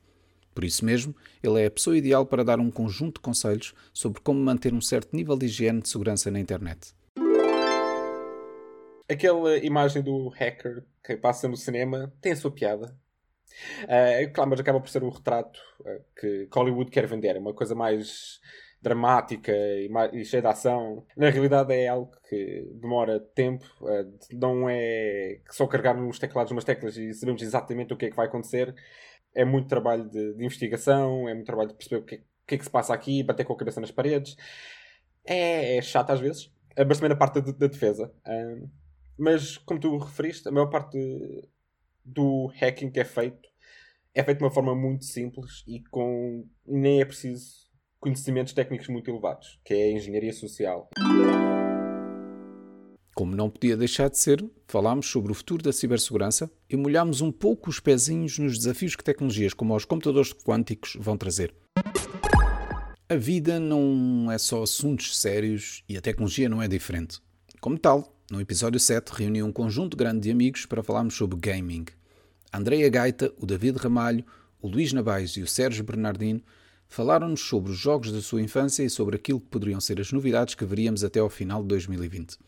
Por 0.54 0.64
isso 0.64 0.83
mesmo, 0.83 1.14
ele 1.43 1.61
é 1.61 1.66
a 1.66 1.71
pessoa 1.71 1.99
ideal 1.99 2.25
para 2.25 2.43
dar 2.43 2.59
um 2.59 2.71
conjunto 2.71 3.16
de 3.16 3.21
conselhos 3.21 3.75
sobre 3.93 4.23
como 4.23 4.40
manter 4.40 4.73
um 4.73 4.81
certo 4.81 5.14
nível 5.14 5.37
de 5.37 5.45
higiene 5.45 5.83
de 5.83 5.90
segurança 5.90 6.31
na 6.31 6.40
internet 6.40 6.95
aquela 9.09 9.57
imagem 9.59 10.02
do 10.02 10.28
hacker 10.28 10.85
que 11.04 11.16
passa 11.16 11.46
no 11.46 11.56
cinema 11.56 12.12
tem 12.20 12.32
a 12.32 12.37
sua 12.37 12.50
piada. 12.50 12.96
Uh, 13.84 14.32
claro, 14.32 14.50
mas 14.50 14.61
acaba 14.61 14.80
por 14.80 14.88
ser 14.88 15.04
o 15.04 15.11
retrato 15.11 15.61
uh, 15.80 16.04
que 16.18 16.49
Hollywood 16.52 16.90
quer 16.90 17.06
vender. 17.06 17.37
É 17.37 17.38
uma 17.38 17.54
coisa 17.54 17.75
mais 17.75 18.40
dramática 18.80 19.52
e, 19.52 19.88
mais, 19.88 20.12
e, 20.12 20.25
cheia 20.25 20.42
de 20.42 20.49
ação. 20.49 21.06
Na 21.16 21.30
realidade 21.30 21.73
é 21.73 21.88
algo 21.88 22.11
que 22.28 22.66
demora 22.80 23.20
tempo. 23.20 23.64
Uh, 23.80 24.18
não 24.32 24.68
é 24.68 25.40
só 25.50 25.66
carregar 25.66 25.94
nos 25.94 26.18
teclados 26.18 26.52
umas 26.52 26.64
teclas 26.64 26.96
e 26.96 27.12
sabemos 27.12 27.42
exatamente 27.42 27.92
o 27.92 27.96
que 27.96 28.06
é 28.06 28.11
que 28.11 28.16
vai 28.16 28.26
acontecer. 28.26 28.75
É 29.34 29.44
muito 29.44 29.68
trabalho 29.68 30.08
de, 30.08 30.34
de 30.34 30.44
investigação, 30.44 31.28
é 31.28 31.34
muito 31.34 31.46
trabalho 31.46 31.68
de 31.68 31.75
perceber 31.75 32.02
o 32.02 32.04
que, 32.04 32.14
é, 32.16 32.18
o 32.18 32.46
que, 32.46 32.54
é 32.54 32.58
que 32.58 32.64
se 32.64 32.70
passa 32.70 32.94
aqui, 32.94 33.23
bater 33.23 33.44
com 33.44 33.52
a 33.52 33.56
cabeça 33.56 33.80
nas 33.80 33.90
paredes. 33.90 34.37
É, 35.26 35.76
é 35.76 35.82
chato 35.82 36.11
às 36.11 36.20
vezes, 36.20 36.52
mas 36.76 36.99
também 36.99 37.11
na 37.11 37.16
parte 37.16 37.40
da, 37.40 37.52
da 37.52 37.66
defesa. 37.66 38.12
Uh, 38.26 38.68
mas, 39.18 39.56
como 39.59 39.80
tu 39.80 39.97
referiste, 39.99 40.49
a 40.49 40.52
maior 40.52 40.66
parte 40.66 40.99
do 42.04 42.52
hacking 42.61 42.90
que 42.90 43.00
é 43.00 43.04
feito 43.04 43.49
é 44.14 44.23
feito 44.23 44.38
de 44.38 44.44
uma 44.44 44.50
forma 44.50 44.75
muito 44.75 45.04
simples 45.04 45.64
e 45.66 45.83
com 45.90 46.47
nem 46.64 47.00
é 47.00 47.04
preciso 47.04 47.64
conhecimentos 47.99 48.52
técnicos 48.52 48.87
muito 48.88 49.11
elevados, 49.11 49.59
que 49.64 49.75
é 49.75 49.85
a 49.85 49.92
engenharia 49.92 50.33
social. 50.33 50.88
Como 53.14 53.35
não 53.35 53.50
podia 53.50 53.76
deixar 53.76 54.09
de 54.09 54.18
ser, 54.18 54.44
falámos 54.68 55.06
sobre 55.06 55.33
o 55.33 55.35
futuro 55.35 55.62
da 55.62 55.73
cibersegurança 55.73 56.50
e 56.68 56.76
molhámos 56.76 57.21
um 57.21 57.33
pouco 57.33 57.71
os 57.71 57.80
pezinhos 57.80 58.38
nos 58.38 58.59
desafios 58.59 58.94
que 58.94 59.02
tecnologias 59.02 59.54
como 59.54 59.75
os 59.75 59.85
computadores 59.85 60.33
quânticos 60.33 60.97
vão 61.00 61.16
trazer. 61.16 61.54
A 63.09 63.16
vida 63.16 63.59
não 63.59 64.30
é 64.30 64.38
só 64.38 64.62
assuntos 64.62 65.18
sérios 65.18 65.83
e 65.88 65.97
a 65.97 66.00
tecnologia 66.00 66.49
não 66.49 66.62
é 66.62 66.68
diferente. 66.68 67.21
Como 67.61 67.78
tal, 67.78 68.14
no 68.31 68.40
episódio 68.40 68.81
7, 68.81 69.11
reuni 69.11 69.43
um 69.43 69.52
conjunto 69.52 69.97
grande 69.97 70.21
de 70.21 70.31
amigos 70.31 70.64
para 70.64 70.83
falarmos 70.83 71.14
sobre 71.14 71.38
gaming. 71.38 71.85
A 72.50 72.59
Andreia 72.59 72.88
Gaita, 72.88 73.31
o 73.38 73.45
David 73.45 73.76
Ramalho, 73.76 74.25
o 74.62 74.66
Luís 74.66 74.95
Nabais 74.95 75.33
e 75.33 75.43
o 75.43 75.47
Sérgio 75.47 75.85
Bernardino 75.85 76.40
falaram-nos 76.88 77.40
sobre 77.40 77.71
os 77.71 77.76
jogos 77.76 78.11
da 78.11 78.23
sua 78.23 78.40
infância 78.40 78.83
e 78.83 78.88
sobre 78.88 79.16
aquilo 79.16 79.40
que 79.40 79.49
poderiam 79.49 79.78
ser 79.78 80.00
as 80.00 80.11
novidades 80.11 80.54
que 80.54 80.64
veríamos 80.64 81.04
até 81.04 81.21
ao 81.21 81.28
final 81.28 81.61
de 81.61 81.69
2020. 81.69 82.38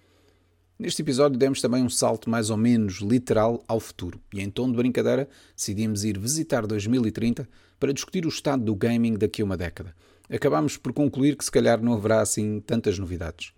Neste 0.79 1.03
episódio 1.03 1.39
demos 1.39 1.61
também 1.61 1.83
um 1.83 1.91
salto 1.91 2.31
mais 2.31 2.49
ou 2.49 2.57
menos 2.57 3.01
literal 3.01 3.63
ao 3.69 3.79
futuro 3.79 4.19
e 4.33 4.41
em 4.41 4.49
tom 4.49 4.71
de 4.71 4.77
brincadeira 4.77 5.29
decidimos 5.55 6.05
ir 6.05 6.19
visitar 6.19 6.67
2030 6.67 7.47
para 7.79 7.93
discutir 7.93 8.25
o 8.25 8.31
estado 8.31 8.65
do 8.65 8.75
gaming 8.75 9.19
daqui 9.19 9.43
a 9.43 9.45
uma 9.45 9.57
década. 9.57 9.95
Acabámos 10.31 10.79
por 10.79 10.95
concluir 10.95 11.37
que 11.37 11.45
se 11.45 11.51
calhar 11.51 11.83
não 11.83 11.93
haverá 11.93 12.21
assim 12.23 12.61
tantas 12.61 12.99
novidades. 12.99 13.56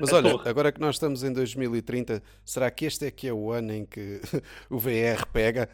Mas 0.00 0.12
olha, 0.12 0.40
agora 0.44 0.72
que 0.72 0.80
nós 0.80 0.96
estamos 0.96 1.22
em 1.22 1.32
2030, 1.32 2.22
será 2.44 2.70
que 2.70 2.84
este 2.84 3.06
é 3.06 3.10
que 3.10 3.28
é 3.28 3.32
o 3.32 3.50
ano 3.50 3.72
em 3.72 3.84
que 3.84 4.20
o 4.70 4.78
VR 4.78 5.26
pega? 5.32 5.68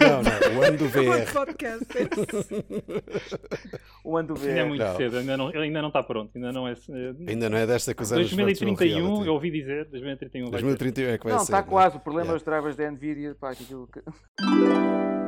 Não, 0.00 0.22
não, 0.22 0.58
o 0.58 0.62
ano 0.62 0.78
do 0.78 0.88
VR. 0.88 1.30
o 4.04 4.16
ano 4.16 4.28
do 4.28 4.34
VR. 4.34 4.48
Ainda 4.48 4.60
é 4.60 4.64
muito 4.64 4.84
não. 4.84 4.96
cedo, 4.96 5.18
ainda 5.18 5.36
não, 5.36 5.48
ainda 5.48 5.82
não 5.82 5.88
está 5.88 6.02
pronto. 6.02 6.30
Ainda 6.34 6.52
não 6.52 6.68
é, 6.68 6.74
ainda 7.26 7.50
não 7.50 7.58
é 7.58 7.66
desta 7.66 7.94
que 7.94 8.02
os 8.02 8.10
2031, 8.10 9.24
eu 9.24 9.34
ouvi 9.34 9.50
dizer, 9.50 9.86
2031 9.86 10.50
vai 10.50 10.60
2031 10.60 11.08
é 11.08 11.18
que 11.18 11.24
vai 11.24 11.32
não, 11.32 11.44
ser. 11.44 11.52
Não, 11.52 11.58
está 11.58 11.62
quase. 11.62 11.96
O 11.96 12.00
problema 12.00 12.32
é 12.32 12.36
os 12.36 12.42
drivers 12.42 12.76
da 12.76 12.90
Nvidia. 12.90 13.34
Pá, 13.34 13.50
aquilo 13.50 13.88
que... 13.88 14.00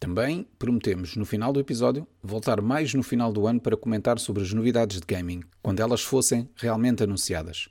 Também 0.00 0.46
prometemos, 0.58 1.16
no 1.16 1.24
final 1.24 1.52
do 1.52 1.58
episódio, 1.58 2.06
voltar 2.22 2.60
mais 2.60 2.94
no 2.94 3.02
final 3.02 3.32
do 3.32 3.46
ano 3.48 3.60
para 3.60 3.76
comentar 3.76 4.18
sobre 4.20 4.44
as 4.44 4.52
novidades 4.52 5.00
de 5.00 5.06
gaming, 5.06 5.42
quando 5.60 5.80
elas 5.80 6.02
fossem 6.02 6.48
realmente 6.54 7.02
anunciadas. 7.02 7.68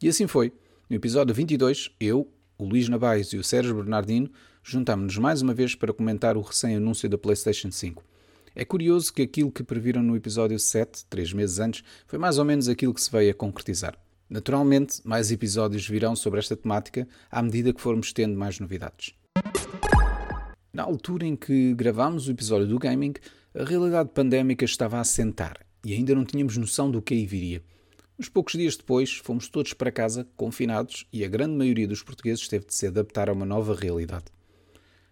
E 0.00 0.08
assim 0.08 0.26
foi. 0.26 0.52
No 0.90 0.96
episódio 0.96 1.34
22, 1.34 1.90
eu, 1.98 2.28
o 2.58 2.64
Luís 2.64 2.88
Nabais 2.88 3.28
e 3.28 3.38
o 3.38 3.44
Sérgio 3.44 3.74
Bernardino 3.74 4.30
juntámos-nos 4.62 5.16
mais 5.16 5.40
uma 5.40 5.54
vez 5.54 5.74
para 5.74 5.94
comentar 5.94 6.36
o 6.36 6.42
recém-anúncio 6.42 7.08
da 7.08 7.16
PlayStation 7.16 7.70
5. 7.70 8.04
É 8.54 8.66
curioso 8.66 9.10
que 9.10 9.22
aquilo 9.22 9.50
que 9.50 9.64
previram 9.64 10.02
no 10.02 10.14
episódio 10.14 10.58
7, 10.58 11.06
três 11.06 11.32
meses 11.32 11.58
antes, 11.58 11.82
foi 12.06 12.18
mais 12.18 12.38
ou 12.38 12.44
menos 12.44 12.68
aquilo 12.68 12.92
que 12.92 13.00
se 13.00 13.10
veio 13.10 13.30
a 13.30 13.34
concretizar. 13.34 13.98
Naturalmente, 14.28 15.00
mais 15.04 15.32
episódios 15.32 15.88
virão 15.88 16.14
sobre 16.14 16.38
esta 16.38 16.54
temática 16.54 17.08
à 17.30 17.42
medida 17.42 17.72
que 17.72 17.80
formos 17.80 18.12
tendo 18.12 18.36
mais 18.38 18.60
novidades. 18.60 19.14
Na 20.72 20.84
altura 20.84 21.26
em 21.26 21.36
que 21.36 21.74
gravámos 21.74 22.26
o 22.26 22.30
episódio 22.30 22.66
do 22.66 22.78
gaming, 22.78 23.12
a 23.54 23.62
realidade 23.62 24.08
pandémica 24.08 24.64
estava 24.64 24.96
a 24.96 25.00
assentar 25.00 25.58
e 25.84 25.92
ainda 25.92 26.14
não 26.14 26.24
tínhamos 26.24 26.56
noção 26.56 26.90
do 26.90 27.02
que 27.02 27.12
aí 27.12 27.26
viria. 27.26 27.62
Uns 28.18 28.30
poucos 28.30 28.54
dias 28.54 28.74
depois, 28.74 29.12
fomos 29.18 29.50
todos 29.50 29.74
para 29.74 29.92
casa, 29.92 30.26
confinados, 30.34 31.06
e 31.12 31.26
a 31.26 31.28
grande 31.28 31.58
maioria 31.58 31.86
dos 31.86 32.02
portugueses 32.02 32.48
teve 32.48 32.64
de 32.64 32.72
se 32.72 32.86
adaptar 32.86 33.28
a 33.28 33.34
uma 33.34 33.44
nova 33.44 33.74
realidade. 33.74 34.24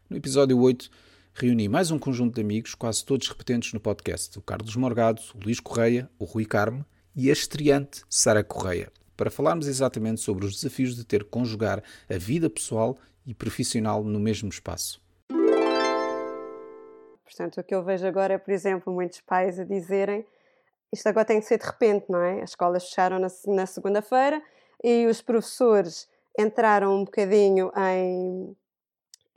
No 0.08 0.16
episódio 0.16 0.58
8, 0.58 0.90
reuni 1.34 1.68
mais 1.68 1.90
um 1.90 1.98
conjunto 1.98 2.36
de 2.36 2.40
amigos, 2.40 2.74
quase 2.74 3.04
todos 3.04 3.28
repetentes 3.28 3.74
no 3.74 3.80
podcast: 3.80 4.38
o 4.38 4.42
Carlos 4.42 4.74
Morgado, 4.76 5.20
o 5.34 5.44
Luís 5.44 5.60
Correia, 5.60 6.08
o 6.18 6.24
Rui 6.24 6.46
Carme 6.46 6.86
e 7.14 7.28
a 7.28 7.34
estreante 7.34 8.02
Sara 8.08 8.42
Correia, 8.42 8.90
para 9.14 9.30
falarmos 9.30 9.66
exatamente 9.66 10.22
sobre 10.22 10.46
os 10.46 10.54
desafios 10.54 10.96
de 10.96 11.04
ter 11.04 11.22
que 11.22 11.30
conjugar 11.30 11.82
a 12.08 12.16
vida 12.16 12.48
pessoal 12.48 12.96
e 13.26 13.34
profissional 13.34 14.02
no 14.02 14.18
mesmo 14.18 14.48
espaço. 14.48 15.09
Portanto, 17.30 17.60
o 17.60 17.64
que 17.64 17.74
eu 17.74 17.82
vejo 17.82 18.06
agora 18.06 18.34
é, 18.34 18.38
por 18.38 18.50
exemplo, 18.50 18.92
muitos 18.92 19.20
pais 19.20 19.58
a 19.60 19.64
dizerem 19.64 20.26
isto 20.92 21.06
agora 21.06 21.24
tem 21.24 21.38
que 21.38 21.46
ser 21.46 21.58
de 21.58 21.66
repente, 21.66 22.06
não 22.08 22.20
é? 22.20 22.42
As 22.42 22.50
escolas 22.50 22.88
fecharam 22.88 23.18
na, 23.18 23.28
na 23.46 23.66
segunda-feira 23.66 24.42
e 24.82 25.06
os 25.06 25.22
professores 25.22 26.08
entraram 26.36 26.96
um 26.96 27.04
bocadinho 27.04 27.70
em, 27.76 28.56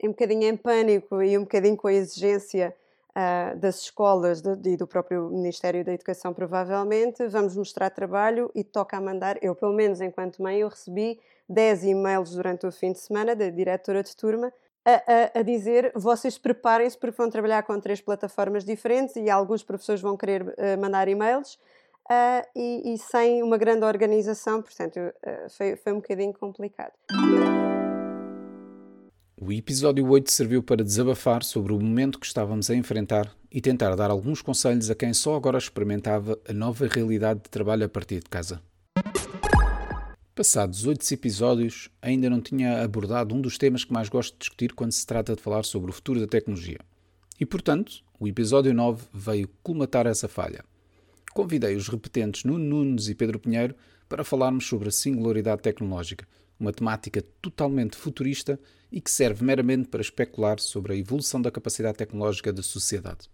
um 0.02 0.08
bocadinho 0.08 0.48
em 0.48 0.56
pânico 0.56 1.22
e 1.22 1.38
um 1.38 1.42
bocadinho 1.42 1.76
com 1.76 1.86
a 1.86 1.92
exigência 1.92 2.74
uh, 3.10 3.56
das 3.56 3.82
escolas 3.82 4.42
e 4.64 4.76
do 4.76 4.86
próprio 4.86 5.30
Ministério 5.30 5.84
da 5.84 5.92
Educação, 5.92 6.34
provavelmente. 6.34 7.28
Vamos 7.28 7.56
mostrar 7.56 7.90
trabalho 7.90 8.50
e 8.52 8.64
toca 8.64 8.96
a 8.96 9.00
mandar. 9.00 9.38
Eu, 9.40 9.54
pelo 9.54 9.72
menos 9.72 10.00
enquanto 10.00 10.42
mãe, 10.42 10.58
eu 10.58 10.68
recebi 10.68 11.20
10 11.48 11.84
e-mails 11.84 12.32
durante 12.32 12.66
o 12.66 12.72
fim 12.72 12.90
de 12.90 12.98
semana 12.98 13.36
da 13.36 13.48
diretora 13.48 14.02
de 14.02 14.16
turma 14.16 14.52
a, 14.84 15.38
a, 15.38 15.40
a 15.40 15.42
dizer 15.42 15.92
vocês 15.94 16.36
preparem-se 16.36 16.96
porque 16.98 17.16
vão 17.16 17.30
trabalhar 17.30 17.62
com 17.62 17.78
três 17.80 18.00
plataformas 18.00 18.64
diferentes 18.64 19.16
e 19.16 19.30
alguns 19.30 19.62
professores 19.62 20.00
vão 20.00 20.16
querer 20.16 20.42
uh, 20.42 20.80
mandar 20.80 21.08
e-mails 21.08 21.54
uh, 21.54 22.46
e, 22.54 22.94
e, 22.94 22.98
sem 22.98 23.42
uma 23.42 23.56
grande 23.56 23.84
organização, 23.84 24.60
portanto, 24.60 24.96
uh, 24.98 25.50
foi, 25.50 25.76
foi 25.76 25.92
um 25.92 25.96
bocadinho 25.96 26.32
complicado. 26.34 26.92
O 29.40 29.52
episódio 29.52 30.08
8 30.08 30.30
serviu 30.30 30.62
para 30.62 30.84
desabafar 30.84 31.42
sobre 31.42 31.72
o 31.72 31.80
momento 31.80 32.20
que 32.20 32.26
estávamos 32.26 32.70
a 32.70 32.74
enfrentar 32.74 33.34
e 33.50 33.60
tentar 33.60 33.94
dar 33.96 34.10
alguns 34.10 34.40
conselhos 34.40 34.90
a 34.90 34.94
quem 34.94 35.12
só 35.12 35.34
agora 35.34 35.58
experimentava 35.58 36.38
a 36.48 36.52
nova 36.52 36.86
realidade 36.86 37.40
de 37.40 37.50
trabalho 37.50 37.84
a 37.84 37.88
partir 37.88 38.20
de 38.20 38.28
casa. 38.30 38.60
Passados 40.36 40.84
oito 40.84 41.08
episódios, 41.14 41.88
ainda 42.02 42.28
não 42.28 42.40
tinha 42.40 42.82
abordado 42.82 43.32
um 43.32 43.40
dos 43.40 43.56
temas 43.56 43.84
que 43.84 43.92
mais 43.92 44.08
gosto 44.08 44.32
de 44.32 44.40
discutir 44.40 44.72
quando 44.72 44.90
se 44.90 45.06
trata 45.06 45.36
de 45.36 45.40
falar 45.40 45.64
sobre 45.64 45.92
o 45.92 45.94
futuro 45.94 46.18
da 46.18 46.26
tecnologia. 46.26 46.80
E, 47.38 47.46
portanto, 47.46 48.02
o 48.18 48.26
episódio 48.26 48.74
9 48.74 49.04
veio 49.12 49.48
colmatar 49.62 50.08
essa 50.08 50.26
falha. 50.26 50.64
Convidei 51.32 51.76
os 51.76 51.86
repetentes 51.86 52.42
Nuno 52.42 52.64
Nunes 52.64 53.08
e 53.08 53.14
Pedro 53.14 53.38
Pinheiro 53.38 53.76
para 54.08 54.24
falarmos 54.24 54.66
sobre 54.66 54.88
a 54.88 54.92
singularidade 54.92 55.62
tecnológica, 55.62 56.26
uma 56.58 56.72
temática 56.72 57.22
totalmente 57.40 57.96
futurista 57.96 58.58
e 58.90 59.00
que 59.00 59.12
serve 59.12 59.44
meramente 59.44 59.86
para 59.86 60.00
especular 60.00 60.58
sobre 60.58 60.94
a 60.94 60.96
evolução 60.96 61.40
da 61.40 61.52
capacidade 61.52 61.98
tecnológica 61.98 62.52
da 62.52 62.62
sociedade. 62.62 63.30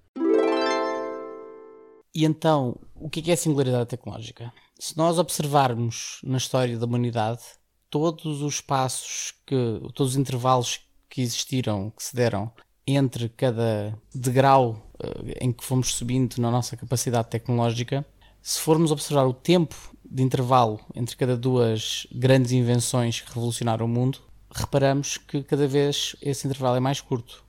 E 2.15 2.27
então, 2.27 2.77
o 2.95 3.09
que 3.09 3.27
é, 3.27 3.31
é 3.31 3.35
a 3.35 3.37
singularidade 3.39 3.89
tecnológica? 3.89 4.53
Se 4.83 4.97
nós 4.97 5.19
observarmos 5.19 6.21
na 6.25 6.39
história 6.39 6.79
da 6.79 6.87
humanidade 6.87 7.43
todos 7.91 8.41
os 8.41 8.63
passos 8.63 9.35
que, 9.47 9.55
todos 9.95 10.13
os 10.13 10.17
intervalos 10.17 10.81
que 11.07 11.21
existiram, 11.21 11.91
que 11.91 12.03
se 12.03 12.17
deram 12.17 12.51
entre 12.87 13.29
cada 13.29 13.95
degrau 14.15 14.91
uh, 14.95 15.33
em 15.39 15.53
que 15.53 15.63
fomos 15.63 15.95
subindo 15.95 16.39
na 16.39 16.51
nossa 16.51 16.79
capacidade 16.79 17.29
tecnológica, 17.29 18.07
se 18.41 18.59
formos 18.59 18.91
observar 18.91 19.27
o 19.27 19.35
tempo 19.35 19.77
de 20.03 20.23
intervalo 20.23 20.81
entre 20.95 21.15
cada 21.15 21.37
duas 21.37 22.07
grandes 22.11 22.53
invenções 22.53 23.21
que 23.21 23.29
revolucionaram 23.35 23.85
o 23.85 23.89
mundo, 23.89 24.19
reparamos 24.51 25.19
que 25.19 25.43
cada 25.43 25.69
vez 25.69 26.17
esse 26.23 26.47
intervalo 26.47 26.79
é 26.79 26.81
mais 26.81 27.03
curto. 27.03 27.45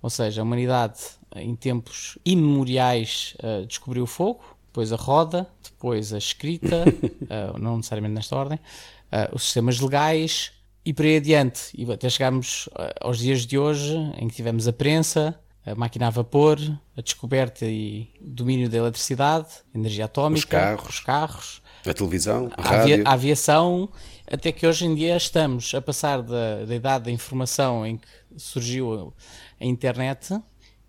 Ou 0.00 0.08
seja, 0.08 0.40
a 0.40 0.44
humanidade 0.44 1.00
em 1.34 1.56
tempos 1.56 2.16
imemoriais 2.24 3.34
uh, 3.42 3.66
descobriu 3.66 4.04
o 4.04 4.06
fogo, 4.06 4.55
depois 4.76 4.92
a 4.92 4.96
roda, 4.96 5.48
depois 5.62 6.12
a 6.12 6.18
escrita, 6.18 6.84
uh, 6.84 7.56
não 7.58 7.78
necessariamente 7.78 8.14
nesta 8.14 8.36
ordem, 8.36 8.58
uh, 9.10 9.34
os 9.34 9.44
sistemas 9.44 9.80
legais 9.80 10.52
e 10.84 10.92
por 10.92 11.06
aí 11.06 11.16
adiante. 11.16 11.70
E 11.74 11.90
até 11.90 12.10
chegarmos 12.10 12.68
aos 13.00 13.18
dias 13.18 13.46
de 13.46 13.58
hoje 13.58 13.96
em 14.18 14.28
que 14.28 14.36
tivemos 14.36 14.68
a 14.68 14.74
prensa, 14.74 15.34
a 15.64 15.74
máquina 15.74 16.08
a 16.08 16.10
vapor, 16.10 16.58
a 16.94 17.00
descoberta 17.00 17.64
e 17.64 18.10
domínio 18.20 18.68
da 18.68 18.76
eletricidade, 18.76 19.48
energia 19.74 20.04
atómica, 20.04 20.38
os 20.38 20.44
carros, 20.44 20.88
os 20.88 21.00
carros 21.00 21.62
a 21.86 21.94
televisão, 21.94 22.50
a, 22.56 22.68
a, 22.68 22.80
avia, 22.80 23.02
a, 23.04 23.12
aviação, 23.12 23.88
até 24.30 24.52
que 24.52 24.66
hoje 24.66 24.84
em 24.84 24.94
dia 24.94 25.16
estamos 25.16 25.74
a 25.74 25.80
passar 25.80 26.20
da, 26.20 26.66
da 26.66 26.74
idade 26.74 27.04
da 27.04 27.10
informação 27.10 27.86
em 27.86 27.96
que 27.96 28.06
surgiu 28.36 29.14
a 29.58 29.64
internet 29.64 30.38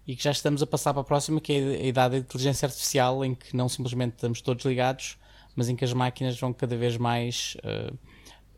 e 0.08 0.16
que 0.16 0.24
já 0.24 0.32
estamos 0.32 0.64
a 0.64 0.68
passar 0.68 0.94
para 0.94 1.02
a 1.02 1.06
próxima, 1.06 1.42
que 1.42 1.52
é 1.52 1.58
a 1.58 1.86
idade 1.86 2.14
da 2.14 2.18
inteligência 2.20 2.66
artificial, 2.66 3.26
em 3.26 3.36
que 3.36 3.56
não 3.56 3.68
simplesmente 3.68 4.14
estamos 4.14 4.42
todos 4.42 4.64
ligados, 4.64 5.18
mas 5.54 5.68
em 5.68 5.76
que 5.76 5.84
as 5.84 5.92
máquinas 5.92 6.40
vão 6.40 6.54
cada 6.54 6.78
vez 6.78 6.96
mais 6.96 7.58
uh, 7.58 7.94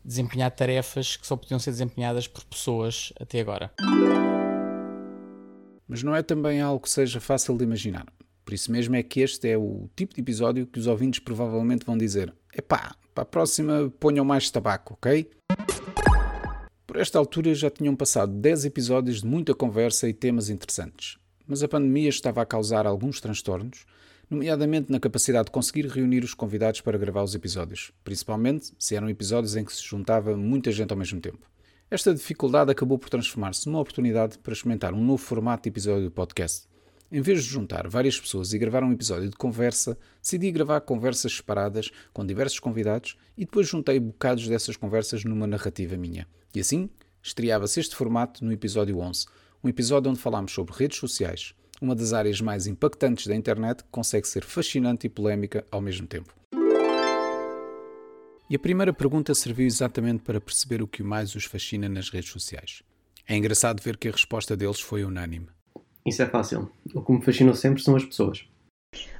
desempenhar 0.04 0.52
tarefas 0.52 1.16
que 1.16 1.26
só 1.26 1.36
podiam 1.36 1.58
ser 1.58 1.72
desempenhadas 1.72 2.28
por 2.28 2.44
pessoas 2.44 3.12
até 3.18 3.40
agora. 3.40 3.72
Mas 5.88 6.04
não 6.04 6.14
é 6.14 6.22
também 6.22 6.60
algo 6.60 6.80
que 6.80 6.88
seja 6.88 7.20
fácil 7.20 7.58
de 7.58 7.64
imaginar. 7.64 8.06
Por 8.44 8.54
isso 8.54 8.70
mesmo 8.70 8.94
é 8.94 9.02
que 9.02 9.20
este 9.20 9.48
é 9.48 9.58
o 9.58 9.90
tipo 9.96 10.14
de 10.14 10.20
episódio 10.20 10.68
que 10.68 10.78
os 10.78 10.86
ouvintes 10.86 11.18
provavelmente 11.18 11.84
vão 11.84 11.98
dizer: 11.98 12.32
epá, 12.54 12.94
para 13.12 13.22
a 13.22 13.26
próxima 13.26 13.92
ponham 13.98 14.24
mais 14.24 14.48
tabaco, 14.50 14.94
ok? 14.94 15.28
Por 16.86 16.96
esta 16.96 17.18
altura 17.18 17.54
já 17.54 17.70
tinham 17.70 17.96
passado 17.96 18.32
10 18.32 18.66
episódios 18.66 19.20
de 19.20 19.26
muita 19.26 19.54
conversa 19.54 20.08
e 20.08 20.12
temas 20.12 20.48
interessantes 20.48 21.19
mas 21.50 21.64
a 21.64 21.68
pandemia 21.68 22.08
estava 22.08 22.40
a 22.40 22.46
causar 22.46 22.86
alguns 22.86 23.20
transtornos, 23.20 23.84
nomeadamente 24.30 24.92
na 24.92 25.00
capacidade 25.00 25.46
de 25.46 25.50
conseguir 25.50 25.84
reunir 25.88 26.22
os 26.22 26.32
convidados 26.32 26.80
para 26.80 26.96
gravar 26.96 27.24
os 27.24 27.34
episódios, 27.34 27.90
principalmente 28.04 28.72
se 28.78 28.94
eram 28.94 29.10
episódios 29.10 29.56
em 29.56 29.64
que 29.64 29.74
se 29.74 29.82
juntava 29.82 30.36
muita 30.36 30.70
gente 30.70 30.92
ao 30.92 30.96
mesmo 30.96 31.20
tempo. 31.20 31.40
Esta 31.90 32.14
dificuldade 32.14 32.70
acabou 32.70 32.96
por 33.00 33.10
transformar-se 33.10 33.66
numa 33.66 33.80
oportunidade 33.80 34.38
para 34.38 34.52
experimentar 34.52 34.94
um 34.94 35.04
novo 35.04 35.20
formato 35.20 35.64
de 35.64 35.70
episódio 35.70 36.04
de 36.04 36.10
podcast. 36.10 36.68
Em 37.10 37.20
vez 37.20 37.42
de 37.42 37.50
juntar 37.50 37.88
várias 37.88 38.20
pessoas 38.20 38.52
e 38.52 38.58
gravar 38.58 38.84
um 38.84 38.92
episódio 38.92 39.28
de 39.28 39.36
conversa, 39.36 39.98
decidi 40.22 40.52
gravar 40.52 40.82
conversas 40.82 41.32
separadas 41.32 41.90
com 42.12 42.24
diversos 42.24 42.60
convidados 42.60 43.16
e 43.36 43.44
depois 43.44 43.66
juntei 43.66 43.98
bocados 43.98 44.46
dessas 44.46 44.76
conversas 44.76 45.24
numa 45.24 45.48
narrativa 45.48 45.96
minha. 45.96 46.28
E 46.54 46.60
assim, 46.60 46.88
estreava-se 47.20 47.80
este 47.80 47.96
formato 47.96 48.44
no 48.44 48.52
episódio 48.52 49.00
11, 49.00 49.26
um 49.62 49.68
episódio 49.68 50.10
onde 50.10 50.20
falámos 50.20 50.52
sobre 50.52 50.74
redes 50.74 50.98
sociais, 50.98 51.54
uma 51.80 51.94
das 51.94 52.12
áreas 52.12 52.40
mais 52.40 52.66
impactantes 52.66 53.26
da 53.26 53.34
internet 53.34 53.84
que 53.84 53.90
consegue 53.90 54.26
ser 54.26 54.42
fascinante 54.42 55.06
e 55.06 55.10
polémica 55.10 55.64
ao 55.70 55.80
mesmo 55.80 56.06
tempo. 56.06 56.34
E 58.48 58.56
a 58.56 58.58
primeira 58.58 58.92
pergunta 58.92 59.34
serviu 59.34 59.66
exatamente 59.66 60.22
para 60.22 60.40
perceber 60.40 60.82
o 60.82 60.88
que 60.88 61.02
mais 61.02 61.34
os 61.34 61.44
fascina 61.44 61.88
nas 61.88 62.10
redes 62.10 62.30
sociais. 62.30 62.82
É 63.28 63.36
engraçado 63.36 63.80
ver 63.80 63.96
que 63.96 64.08
a 64.08 64.12
resposta 64.12 64.56
deles 64.56 64.80
foi 64.80 65.04
unânime. 65.04 65.46
Isso 66.04 66.22
é 66.22 66.26
fácil. 66.26 66.68
O 66.92 67.02
que 67.02 67.12
me 67.12 67.22
fascinou 67.22 67.54
sempre 67.54 67.82
são 67.82 67.94
as 67.94 68.04
pessoas. 68.04 68.44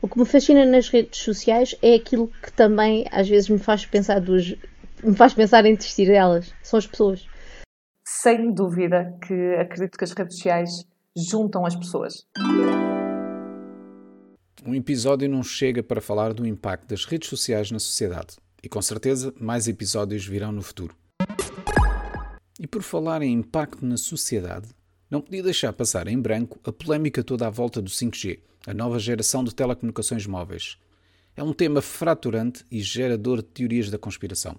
O 0.02 0.08
que 0.08 0.18
me 0.18 0.24
fascina 0.24 0.66
nas 0.66 0.88
redes 0.88 1.20
sociais 1.20 1.76
é 1.80 1.94
aquilo 1.94 2.32
que 2.42 2.52
também 2.52 3.06
às 3.12 3.28
vezes 3.28 3.48
me 3.48 3.58
faz 3.58 3.86
pensar 3.86 4.20
dos, 4.20 4.56
me 5.04 5.14
faz 5.14 5.32
pensar 5.32 5.64
em 5.64 5.76
desistir 5.76 6.06
delas. 6.06 6.52
São 6.62 6.78
as 6.78 6.86
pessoas. 6.86 7.28
Sem 8.12 8.52
dúvida 8.52 9.16
que 9.24 9.54
acredito 9.54 9.96
que 9.96 10.02
as 10.02 10.10
redes 10.10 10.34
sociais 10.34 10.84
juntam 11.16 11.64
as 11.64 11.76
pessoas. 11.76 12.26
Um 14.66 14.74
episódio 14.74 15.28
não 15.28 15.44
chega 15.44 15.80
para 15.80 16.00
falar 16.00 16.34
do 16.34 16.44
impacto 16.44 16.88
das 16.88 17.04
redes 17.04 17.28
sociais 17.28 17.70
na 17.70 17.78
sociedade. 17.78 18.36
E 18.64 18.68
com 18.68 18.82
certeza 18.82 19.32
mais 19.40 19.68
episódios 19.68 20.26
virão 20.26 20.50
no 20.50 20.60
futuro. 20.60 20.94
E 22.58 22.66
por 22.66 22.82
falar 22.82 23.22
em 23.22 23.32
impacto 23.32 23.86
na 23.86 23.96
sociedade, 23.96 24.68
não 25.08 25.20
podia 25.20 25.44
deixar 25.44 25.72
passar 25.72 26.08
em 26.08 26.20
branco 26.20 26.58
a 26.64 26.72
polémica 26.72 27.22
toda 27.22 27.46
à 27.46 27.50
volta 27.50 27.80
do 27.80 27.88
5G, 27.88 28.40
a 28.66 28.74
nova 28.74 28.98
geração 28.98 29.44
de 29.44 29.54
telecomunicações 29.54 30.26
móveis. 30.26 30.76
É 31.36 31.44
um 31.44 31.52
tema 31.52 31.80
fraturante 31.80 32.66
e 32.72 32.80
gerador 32.80 33.36
de 33.36 33.44
teorias 33.44 33.88
da 33.88 33.98
conspiração. 33.98 34.58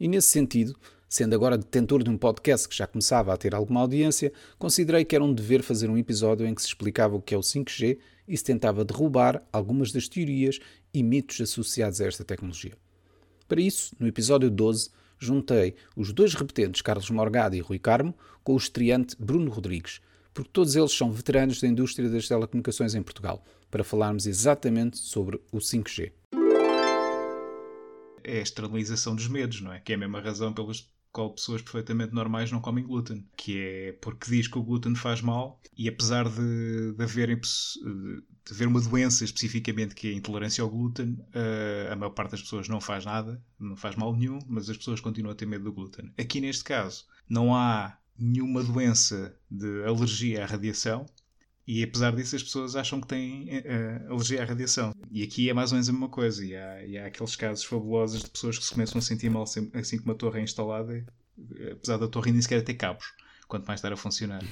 E 0.00 0.06
nesse 0.06 0.28
sentido, 0.28 0.76
sendo 1.08 1.34
agora 1.34 1.56
detentor 1.56 2.02
de 2.02 2.10
um 2.10 2.18
podcast 2.18 2.68
que 2.68 2.76
já 2.76 2.86
começava 2.86 3.32
a 3.32 3.36
ter 3.36 3.54
alguma 3.54 3.80
audiência, 3.80 4.32
considerei 4.58 5.04
que 5.04 5.14
era 5.14 5.24
um 5.24 5.32
dever 5.32 5.62
fazer 5.62 5.88
um 5.88 5.96
episódio 5.96 6.46
em 6.46 6.54
que 6.54 6.62
se 6.62 6.68
explicava 6.68 7.16
o 7.16 7.22
que 7.22 7.34
é 7.34 7.38
o 7.38 7.40
5G 7.40 7.98
e 8.26 8.36
se 8.36 8.44
tentava 8.44 8.84
derrubar 8.84 9.42
algumas 9.52 9.90
das 9.90 10.06
teorias 10.06 10.60
e 10.92 11.02
mitos 11.02 11.40
associados 11.40 12.00
a 12.00 12.06
esta 12.06 12.24
tecnologia. 12.24 12.76
Para 13.48 13.60
isso, 13.60 13.96
no 13.98 14.06
episódio 14.06 14.50
12, 14.50 14.90
juntei 15.18 15.74
os 15.96 16.12
dois 16.12 16.34
repetentes 16.34 16.82
Carlos 16.82 17.10
Morgado 17.10 17.56
e 17.56 17.60
Rui 17.60 17.78
Carmo 17.78 18.14
com 18.44 18.52
o 18.52 18.58
estreante 18.58 19.16
Bruno 19.18 19.50
Rodrigues, 19.50 20.00
porque 20.34 20.50
todos 20.52 20.76
eles 20.76 20.92
são 20.92 21.10
veteranos 21.10 21.60
da 21.60 21.66
indústria 21.66 22.08
das 22.08 22.28
telecomunicações 22.28 22.94
em 22.94 23.02
Portugal, 23.02 23.42
para 23.70 23.82
falarmos 23.82 24.26
exatamente 24.26 24.98
sobre 24.98 25.40
o 25.50 25.58
5G. 25.58 26.12
É 28.28 28.38
a 28.38 28.42
externalização 28.42 29.14
dos 29.14 29.28
medos, 29.28 29.60
não 29.60 29.72
é? 29.72 29.80
Que 29.80 29.92
é 29.92 29.94
a 29.94 29.98
mesma 29.98 30.20
razão 30.20 30.52
pelas 30.52 30.88
qual 31.10 31.32
pessoas 31.32 31.62
perfeitamente 31.62 32.14
normais 32.14 32.52
não 32.52 32.60
comem 32.60 32.84
glúten, 32.84 33.26
que 33.36 33.58
é 33.58 33.92
porque 34.00 34.30
diz 34.30 34.46
que 34.46 34.58
o 34.58 34.62
glúten 34.62 34.94
faz 34.94 35.20
mal 35.20 35.60
e 35.76 35.88
apesar 35.88 36.28
de, 36.28 36.92
de 36.92 37.02
haverem 37.02 37.36
de 37.36 38.52
haver 38.52 38.68
uma 38.68 38.80
doença 38.80 39.24
especificamente 39.24 39.94
que 39.94 40.08
é 40.08 40.10
a 40.10 40.14
intolerância 40.14 40.62
ao 40.62 40.70
glúten, 40.70 41.18
uh, 41.34 41.92
a 41.92 41.96
maior 41.96 42.10
parte 42.10 42.32
das 42.32 42.42
pessoas 42.42 42.68
não 42.68 42.80
faz 42.80 43.04
nada, 43.04 43.42
não 43.58 43.76
faz 43.76 43.96
mal 43.96 44.14
nenhum, 44.14 44.38
mas 44.46 44.68
as 44.68 44.76
pessoas 44.76 45.00
continuam 45.00 45.32
a 45.32 45.34
ter 45.34 45.46
medo 45.46 45.64
do 45.64 45.72
glúten. 45.72 46.12
Aqui 46.18 46.40
neste 46.40 46.64
caso, 46.64 47.04
não 47.28 47.54
há 47.54 47.98
nenhuma 48.18 48.62
doença 48.62 49.34
de 49.50 49.84
alergia 49.84 50.42
à 50.42 50.46
radiação, 50.46 51.06
e 51.70 51.82
apesar 51.82 52.16
disso, 52.16 52.34
as 52.34 52.42
pessoas 52.42 52.74
acham 52.74 52.98
que 52.98 53.06
têm 53.06 53.46
uh, 53.58 54.12
alergia 54.12 54.42
à 54.42 54.46
radiação. 54.46 54.90
E 55.10 55.22
aqui 55.22 55.50
é 55.50 55.52
mais 55.52 55.70
ou 55.70 55.74
menos 55.74 55.86
a 55.90 55.92
mesma 55.92 56.08
coisa. 56.08 56.42
E 56.42 56.56
há, 56.56 56.86
e 56.86 56.96
há 56.96 57.04
aqueles 57.04 57.36
casos 57.36 57.62
fabulosos 57.62 58.22
de 58.22 58.30
pessoas 58.30 58.58
que 58.58 58.64
se 58.64 58.72
começam 58.72 58.98
a 58.98 59.02
sentir 59.02 59.28
mal 59.28 59.42
assim 59.42 59.98
que 59.98 60.04
uma 60.04 60.14
torre 60.14 60.40
é 60.40 60.42
instalada, 60.44 61.04
apesar 61.70 61.98
da 61.98 62.08
torre 62.08 62.32
nem 62.32 62.40
sequer 62.40 62.64
ter 62.64 62.72
cabos, 62.72 63.12
quanto 63.46 63.66
mais 63.66 63.80
estar 63.80 63.92
a 63.92 63.98
funcionar. 63.98 64.42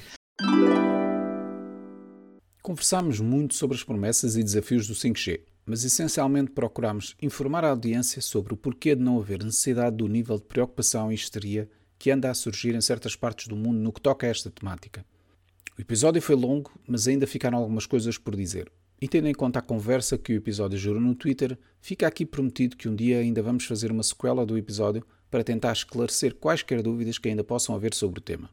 Conversámos 2.61 3.19
muito 3.19 3.55
sobre 3.55 3.79
as 3.79 3.83
promessas 3.83 4.37
e 4.37 4.45
desafios 4.45 4.87
do 4.87 4.93
5G, 4.93 5.41
mas 5.65 5.85
essencialmente 5.85 6.51
procurámos 6.51 7.17
informar 7.23 7.65
a 7.65 7.71
audiência 7.71 8.21
sobre 8.21 8.53
o 8.53 8.59
porquê 8.59 8.95
de 8.95 9.03
não 9.03 9.19
haver 9.19 9.43
necessidade 9.43 9.97
do 9.97 10.07
nível 10.07 10.37
de 10.37 10.45
preocupação 10.45 11.11
e 11.11 11.15
histeria 11.15 11.67
que 11.99 12.11
anda 12.11 12.31
a 12.31 12.35
surgir 12.35 12.75
em 12.75 12.81
certas 12.83 13.17
partes 13.17 13.49
do 13.49 13.57
mundo 13.57 13.79
no 13.79 13.91
que 13.91 14.03
toca 14.03 14.27
a 14.27 14.31
esta 14.31 14.51
temática. 14.51 15.03
O 15.79 15.83
episódio 15.83 16.23
foi 16.23 16.35
longo, 16.35 16.73
mas 16.89 17.07
ainda 17.07 17.27
ficaram 17.27 17.59
algumas 17.59 17.85
coisas 17.85 18.17
por 18.17 18.35
dizer. 18.35 18.73
E 18.99 19.07
tendo 19.07 19.29
em 19.29 19.35
conta 19.35 19.59
a 19.59 19.63
conversa 19.63 20.17
que 20.17 20.33
o 20.33 20.37
episódio 20.37 20.79
gerou 20.79 20.99
no 20.99 21.15
Twitter, 21.15 21.59
fica 21.83 22.07
aqui 22.07 22.25
prometido 22.25 22.79
que 22.79 22.89
um 22.89 22.97
dia 22.97 23.19
ainda 23.19 23.43
vamos 23.43 23.67
fazer 23.67 23.93
uma 23.93 24.03
sequela 24.03 24.47
do 24.47 24.57
episódio 24.57 25.07
para 25.31 25.45
tentar 25.45 25.73
esclarecer 25.73 26.35
quaisquer 26.35 26.81
dúvidas 26.81 27.19
que 27.19 27.29
ainda 27.29 27.45
possam 27.45 27.75
haver 27.75 27.93
sobre 27.93 28.21
o 28.21 28.23
tema. 28.23 28.49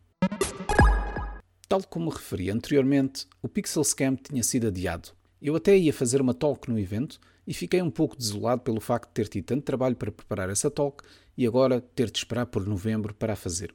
Tal 1.69 1.81
como 1.83 2.09
referi 2.09 2.49
anteriormente, 2.49 3.25
o 3.41 3.47
Pixel 3.47 3.85
Scam 3.85 4.17
tinha 4.17 4.43
sido 4.43 4.67
adiado. 4.67 5.11
Eu 5.41 5.55
até 5.55 5.77
ia 5.77 5.93
fazer 5.93 6.19
uma 6.19 6.33
talk 6.33 6.69
no 6.69 6.77
evento 6.77 7.21
e 7.47 7.53
fiquei 7.53 7.81
um 7.81 7.89
pouco 7.89 8.17
desolado 8.17 8.63
pelo 8.63 8.81
facto 8.81 9.07
de 9.07 9.13
ter 9.13 9.29
tido 9.29 9.45
tanto 9.45 9.63
trabalho 9.63 9.95
para 9.95 10.11
preparar 10.11 10.49
essa 10.49 10.69
talk 10.69 11.01
e 11.37 11.47
agora 11.47 11.79
ter 11.79 12.11
de 12.11 12.17
esperar 12.17 12.47
por 12.47 12.67
novembro 12.67 13.13
para 13.13 13.31
a 13.31 13.37
fazer. 13.37 13.73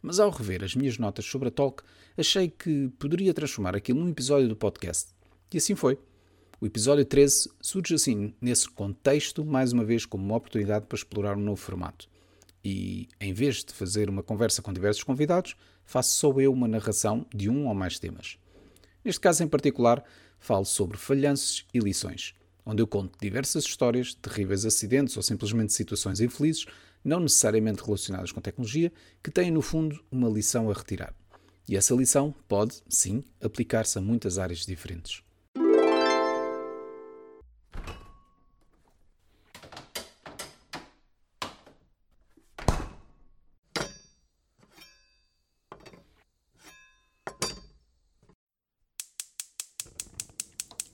Mas 0.00 0.20
ao 0.20 0.30
rever 0.30 0.62
as 0.62 0.74
minhas 0.74 0.98
notas 0.98 1.24
sobre 1.24 1.48
a 1.48 1.50
talk, 1.50 1.82
achei 2.16 2.48
que 2.48 2.88
poderia 2.98 3.34
transformar 3.34 3.74
aquilo 3.74 4.00
num 4.00 4.08
episódio 4.08 4.48
do 4.48 4.56
podcast. 4.56 5.12
E 5.52 5.58
assim 5.58 5.74
foi. 5.74 5.98
O 6.60 6.66
episódio 6.66 7.04
13 7.04 7.50
surge 7.60 7.94
assim, 7.94 8.34
nesse 8.40 8.68
contexto, 8.68 9.44
mais 9.44 9.72
uma 9.72 9.84
vez 9.84 10.04
como 10.04 10.24
uma 10.24 10.36
oportunidade 10.36 10.86
para 10.86 10.96
explorar 10.96 11.36
um 11.36 11.40
novo 11.40 11.60
formato. 11.60 12.08
E, 12.64 13.08
em 13.20 13.32
vez 13.32 13.64
de 13.64 13.72
fazer 13.72 14.10
uma 14.10 14.22
conversa 14.22 14.60
com 14.60 14.72
diversos 14.72 15.04
convidados, 15.04 15.54
faço 15.84 16.18
só 16.18 16.32
eu 16.40 16.52
uma 16.52 16.66
narração 16.66 17.24
de 17.34 17.48
um 17.48 17.68
ou 17.68 17.74
mais 17.74 17.98
temas. 17.98 18.38
Neste 19.04 19.20
caso 19.20 19.42
em 19.42 19.48
particular, 19.48 20.04
falo 20.38 20.64
sobre 20.64 20.96
falhanços 20.96 21.64
e 21.72 21.78
lições, 21.78 22.34
onde 22.66 22.82
eu 22.82 22.86
conto 22.86 23.18
diversas 23.20 23.64
histórias, 23.64 24.14
terríveis 24.14 24.66
acidentes 24.66 25.16
ou 25.16 25.22
simplesmente 25.22 25.72
situações 25.72 26.20
infelizes, 26.20 26.66
não 27.04 27.20
necessariamente 27.20 27.82
relacionadas 27.82 28.32
com 28.32 28.40
tecnologia, 28.40 28.92
que 29.22 29.30
têm 29.30 29.50
no 29.50 29.62
fundo 29.62 30.02
uma 30.10 30.28
lição 30.28 30.70
a 30.70 30.74
retirar. 30.74 31.14
E 31.68 31.76
essa 31.76 31.94
lição 31.94 32.34
pode, 32.48 32.82
sim, 32.88 33.22
aplicar-se 33.42 33.98
a 33.98 34.00
muitas 34.00 34.38
áreas 34.38 34.64
diferentes. 34.64 35.22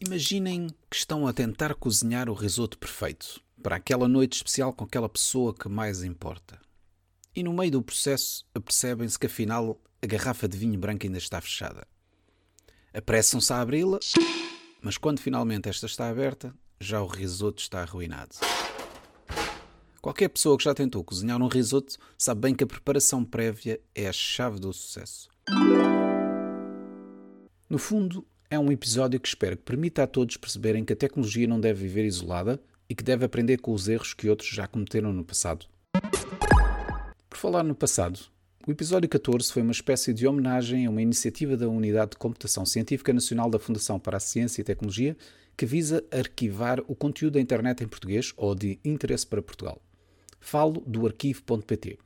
Imaginem 0.00 0.68
que 0.90 0.96
estão 0.96 1.26
a 1.26 1.32
tentar 1.32 1.74
cozinhar 1.74 2.28
o 2.28 2.34
risoto 2.34 2.76
perfeito 2.76 3.40
para 3.64 3.76
aquela 3.76 4.06
noite 4.06 4.34
especial 4.34 4.74
com 4.74 4.84
aquela 4.84 5.08
pessoa 5.08 5.54
que 5.54 5.70
mais 5.70 6.04
importa. 6.04 6.60
E 7.34 7.42
no 7.42 7.54
meio 7.54 7.70
do 7.70 7.82
processo 7.82 8.44
apercebem-se 8.54 9.18
que 9.18 9.24
afinal 9.24 9.80
a 10.02 10.06
garrafa 10.06 10.46
de 10.46 10.58
vinho 10.58 10.78
branco 10.78 11.06
ainda 11.06 11.16
está 11.16 11.40
fechada. 11.40 11.86
Apressam-se 12.92 13.50
a 13.54 13.62
abri-la, 13.62 13.98
mas 14.82 14.98
quando 14.98 15.18
finalmente 15.18 15.66
esta 15.66 15.86
está 15.86 16.10
aberta, 16.10 16.54
já 16.78 17.00
o 17.00 17.06
risoto 17.06 17.62
está 17.62 17.80
arruinado. 17.80 18.36
Qualquer 20.02 20.28
pessoa 20.28 20.58
que 20.58 20.64
já 20.64 20.74
tentou 20.74 21.02
cozinhar 21.02 21.40
um 21.40 21.48
risoto 21.48 21.96
sabe 22.18 22.42
bem 22.42 22.54
que 22.54 22.64
a 22.64 22.66
preparação 22.66 23.24
prévia 23.24 23.80
é 23.94 24.06
a 24.06 24.12
chave 24.12 24.60
do 24.60 24.74
sucesso. 24.74 25.30
No 27.70 27.78
fundo, 27.78 28.26
é 28.50 28.58
um 28.58 28.70
episódio 28.70 29.18
que 29.18 29.26
espero 29.26 29.56
que 29.56 29.62
permita 29.62 30.02
a 30.02 30.06
todos 30.06 30.36
perceberem 30.36 30.84
que 30.84 30.92
a 30.92 30.96
tecnologia 30.96 31.46
não 31.46 31.58
deve 31.58 31.80
viver 31.80 32.04
isolada 32.04 32.62
e 32.88 32.94
que 32.94 33.02
deve 33.02 33.24
aprender 33.24 33.58
com 33.58 33.72
os 33.72 33.88
erros 33.88 34.14
que 34.14 34.28
outros 34.28 34.48
já 34.48 34.66
cometeram 34.66 35.12
no 35.12 35.24
passado. 35.24 35.66
Por 37.28 37.38
falar 37.38 37.62
no 37.62 37.74
passado, 37.74 38.20
o 38.66 38.70
episódio 38.70 39.08
14 39.08 39.52
foi 39.52 39.62
uma 39.62 39.72
espécie 39.72 40.14
de 40.14 40.26
homenagem 40.26 40.86
a 40.86 40.90
uma 40.90 41.02
iniciativa 41.02 41.56
da 41.56 41.68
Unidade 41.68 42.12
de 42.12 42.16
Computação 42.16 42.64
Científica 42.64 43.12
Nacional 43.12 43.50
da 43.50 43.58
Fundação 43.58 43.98
para 43.98 44.16
a 44.16 44.20
Ciência 44.20 44.60
e 44.60 44.64
Tecnologia 44.64 45.16
que 45.56 45.66
visa 45.66 46.04
arquivar 46.10 46.80
o 46.88 46.94
conteúdo 46.94 47.34
da 47.34 47.40
internet 47.40 47.84
em 47.84 47.88
português 47.88 48.32
ou 48.36 48.54
de 48.54 48.78
interesse 48.84 49.26
para 49.26 49.42
Portugal. 49.42 49.80
Falo 50.40 50.82
do 50.86 51.06
arquivo.pt. 51.06 51.98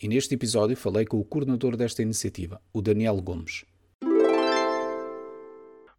E 0.00 0.08
neste 0.08 0.34
episódio 0.34 0.76
falei 0.76 1.04
com 1.06 1.18
o 1.18 1.24
coordenador 1.24 1.76
desta 1.76 2.02
iniciativa, 2.02 2.60
o 2.72 2.82
Daniel 2.82 3.20
Gomes. 3.20 3.64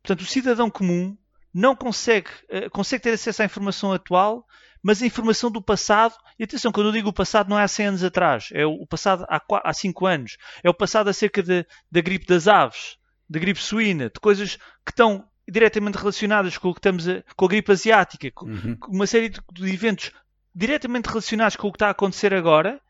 Portanto, 0.02 0.22
o 0.22 0.26
cidadão 0.26 0.70
comum 0.70 1.18
não 1.54 1.76
consegue, 1.76 2.30
uh, 2.50 2.70
consegue 2.72 3.04
ter 3.04 3.12
acesso 3.12 3.42
à 3.42 3.46
informação 3.46 3.92
atual, 3.92 4.46
mas 4.84 5.02
a 5.02 5.06
informação 5.06 5.50
do 5.52 5.62
passado, 5.62 6.16
e 6.40 6.44
atenção, 6.44 6.72
quando 6.72 6.88
eu 6.88 6.94
digo 6.94 7.10
o 7.10 7.14
passado 7.14 7.50
não 7.50 7.60
é 7.60 7.64
há 7.64 7.68
100 7.68 7.88
anos 7.88 8.04
atrás, 8.04 8.50
é 8.54 8.66
o 8.66 8.86
passado 8.86 9.26
há, 9.28 9.42
há 9.64 9.74
5 9.74 10.06
anos, 10.06 10.38
é 10.64 10.70
o 10.70 10.74
passado 10.74 11.10
acerca 11.10 11.42
de, 11.42 11.66
da 11.92 12.02
gripe 12.02 12.26
das 12.26 12.48
aves, 12.48 12.98
da 13.30 13.40
gripe 13.40 13.62
suína, 13.62 14.06
de 14.06 14.20
coisas 14.20 14.56
que 14.86 14.92
estão 14.92 15.28
diretamente 15.50 15.98
relacionadas 15.98 16.58
com 16.58 16.70
o 16.70 16.74
que 16.74 16.80
estamos 16.80 17.08
a, 17.08 17.24
com 17.36 17.46
a 17.46 17.48
gripe 17.48 17.72
asiática, 17.72 18.32
com, 18.32 18.46
uhum. 18.46 18.78
uma 18.90 19.08
série 19.08 19.30
de, 19.30 19.40
de 19.52 19.74
eventos 19.74 20.12
diretamente 20.54 21.08
relacionados 21.08 21.56
com 21.56 21.68
o 21.68 21.72
que 21.72 21.76
está 21.76 21.88
a 21.88 21.92
acontecer 21.92 22.34
agora, 22.34 22.82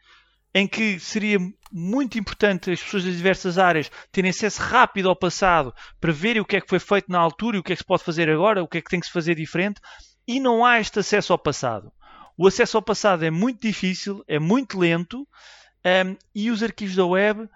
em 0.58 0.68
que 0.68 1.00
seria 1.00 1.38
muito 1.72 2.18
importante 2.18 2.72
as 2.72 2.82
pessoas 2.82 3.04
das 3.04 3.16
diversas 3.16 3.60
áreas 3.60 3.92
terem 4.12 4.32
acesso 4.32 4.60
rápido 4.60 5.08
ao 5.08 5.16
passado 5.16 5.72
para 6.02 6.12
verem 6.12 6.42
o 6.42 6.46
que 6.46 6.56
é 6.56 6.62
que 6.62 6.68
foi 6.68 6.80
feito 6.80 7.12
na 7.12 7.20
altura 7.20 7.58
e 7.58 7.60
o 7.60 7.64
que 7.64 7.74
é 7.74 7.76
que 7.76 7.82
se 7.84 7.86
pode 7.86 8.04
fazer 8.04 8.28
agora, 8.28 8.64
o 8.64 8.68
que 8.68 8.80
é 8.80 8.82
que 8.82 8.90
tem 8.90 9.00
que 9.00 9.06
se 9.06 9.12
fazer 9.12 9.36
diferente, 9.36 9.80
e 10.28 10.40
não 10.40 10.66
há 10.66 10.80
este 10.80 10.98
acesso 10.98 11.32
ao 11.32 11.38
passado. 11.38 11.92
O 12.36 12.48
acesso 12.48 12.76
ao 12.76 12.82
passado 12.82 13.24
é 13.24 13.30
muito 13.30 13.62
difícil, 13.62 14.24
é 14.28 14.40
muito 14.40 14.80
lento, 14.80 15.28
um, 15.86 16.18
e 16.34 16.50
os 16.50 16.64
arquivos 16.64 16.96
da 16.96 17.06
web 17.06 17.48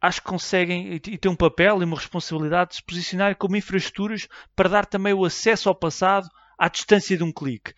acho 0.00 0.20
que 0.20 0.28
conseguem 0.28 0.94
e 0.94 1.00
têm 1.00 1.30
um 1.30 1.36
papel 1.36 1.80
e 1.80 1.84
uma 1.84 1.96
responsabilidade 1.96 2.70
de 2.70 2.76
se 2.76 2.84
posicionar 2.84 3.34
como 3.34 3.56
infraestruturas 3.56 4.28
para 4.54 4.68
dar 4.68 4.86
também 4.86 5.12
o 5.12 5.24
acesso 5.24 5.68
ao 5.68 5.74
passado 5.74 6.28
à 6.56 6.68
distância 6.68 7.16
de 7.16 7.24
um 7.24 7.32
clique. 7.32 7.74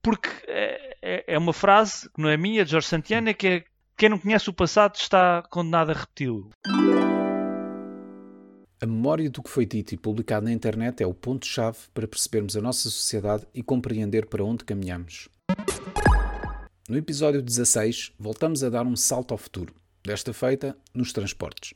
Porque 0.00 0.28
é, 0.46 0.96
é, 1.02 1.34
é 1.34 1.38
uma 1.38 1.52
frase 1.52 2.08
que 2.10 2.22
não 2.22 2.28
é 2.28 2.36
minha, 2.36 2.64
de 2.64 2.70
Jorge 2.70 2.86
Santiana, 2.86 3.34
que 3.34 3.46
é 3.48 3.64
quem 4.00 4.08
não 4.08 4.18
conhece 4.18 4.48
o 4.48 4.52
passado 4.54 4.94
está 4.94 5.42
condenado 5.50 5.90
a 5.90 5.92
repeti-lo. 5.92 6.48
A 8.80 8.86
memória 8.86 9.28
do 9.28 9.42
que 9.42 9.50
foi 9.50 9.66
dito 9.66 9.92
e 9.92 9.98
publicado 9.98 10.46
na 10.46 10.52
internet 10.52 11.02
é 11.02 11.06
o 11.06 11.12
ponto-chave 11.12 11.76
para 11.92 12.08
percebermos 12.08 12.56
a 12.56 12.62
nossa 12.62 12.88
sociedade 12.88 13.46
e 13.52 13.62
compreender 13.62 14.24
para 14.24 14.42
onde 14.42 14.64
caminhamos. 14.64 15.28
No 16.88 16.96
episódio 16.96 17.42
16, 17.42 18.12
voltamos 18.18 18.64
a 18.64 18.70
dar 18.70 18.86
um 18.86 18.96
salto 18.96 19.32
ao 19.32 19.38
futuro, 19.38 19.74
desta 20.02 20.32
feita 20.32 20.74
nos 20.94 21.12
transportes. 21.12 21.74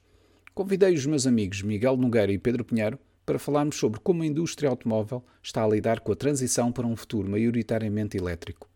Convidei 0.55 0.95
os 0.95 1.05
meus 1.05 1.27
amigos 1.27 1.61
Miguel 1.61 1.99
Nogueira 1.99 2.33
e 2.33 2.39
Pedro 2.39 2.65
Pinheiro 2.65 2.99
para 3.27 3.39
falarmos 3.39 3.77
sobre 3.77 4.01
como 4.01 4.23
a 4.23 4.27
indústria 4.27 4.71
automóvel 4.71 5.23
está 5.43 5.63
a 5.63 5.69
lidar 5.69 6.01
com 6.01 6.13
a 6.13 6.17
transição 6.17 6.73
para 6.73 6.87
um 6.87 6.97
futuro 6.97 7.29
maioritariamente 7.29 8.17
elétrico. 8.17 8.67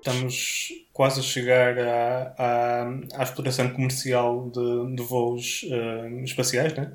Estamos 0.00 0.83
quase 0.94 1.18
a 1.18 1.22
chegar 1.22 1.76
à, 1.76 2.34
à, 2.38 2.82
à 3.16 3.22
exploração 3.24 3.68
comercial 3.68 4.48
de, 4.48 4.94
de 4.94 5.02
voos 5.02 5.64
uh, 5.64 6.24
espaciais, 6.24 6.72
né? 6.74 6.92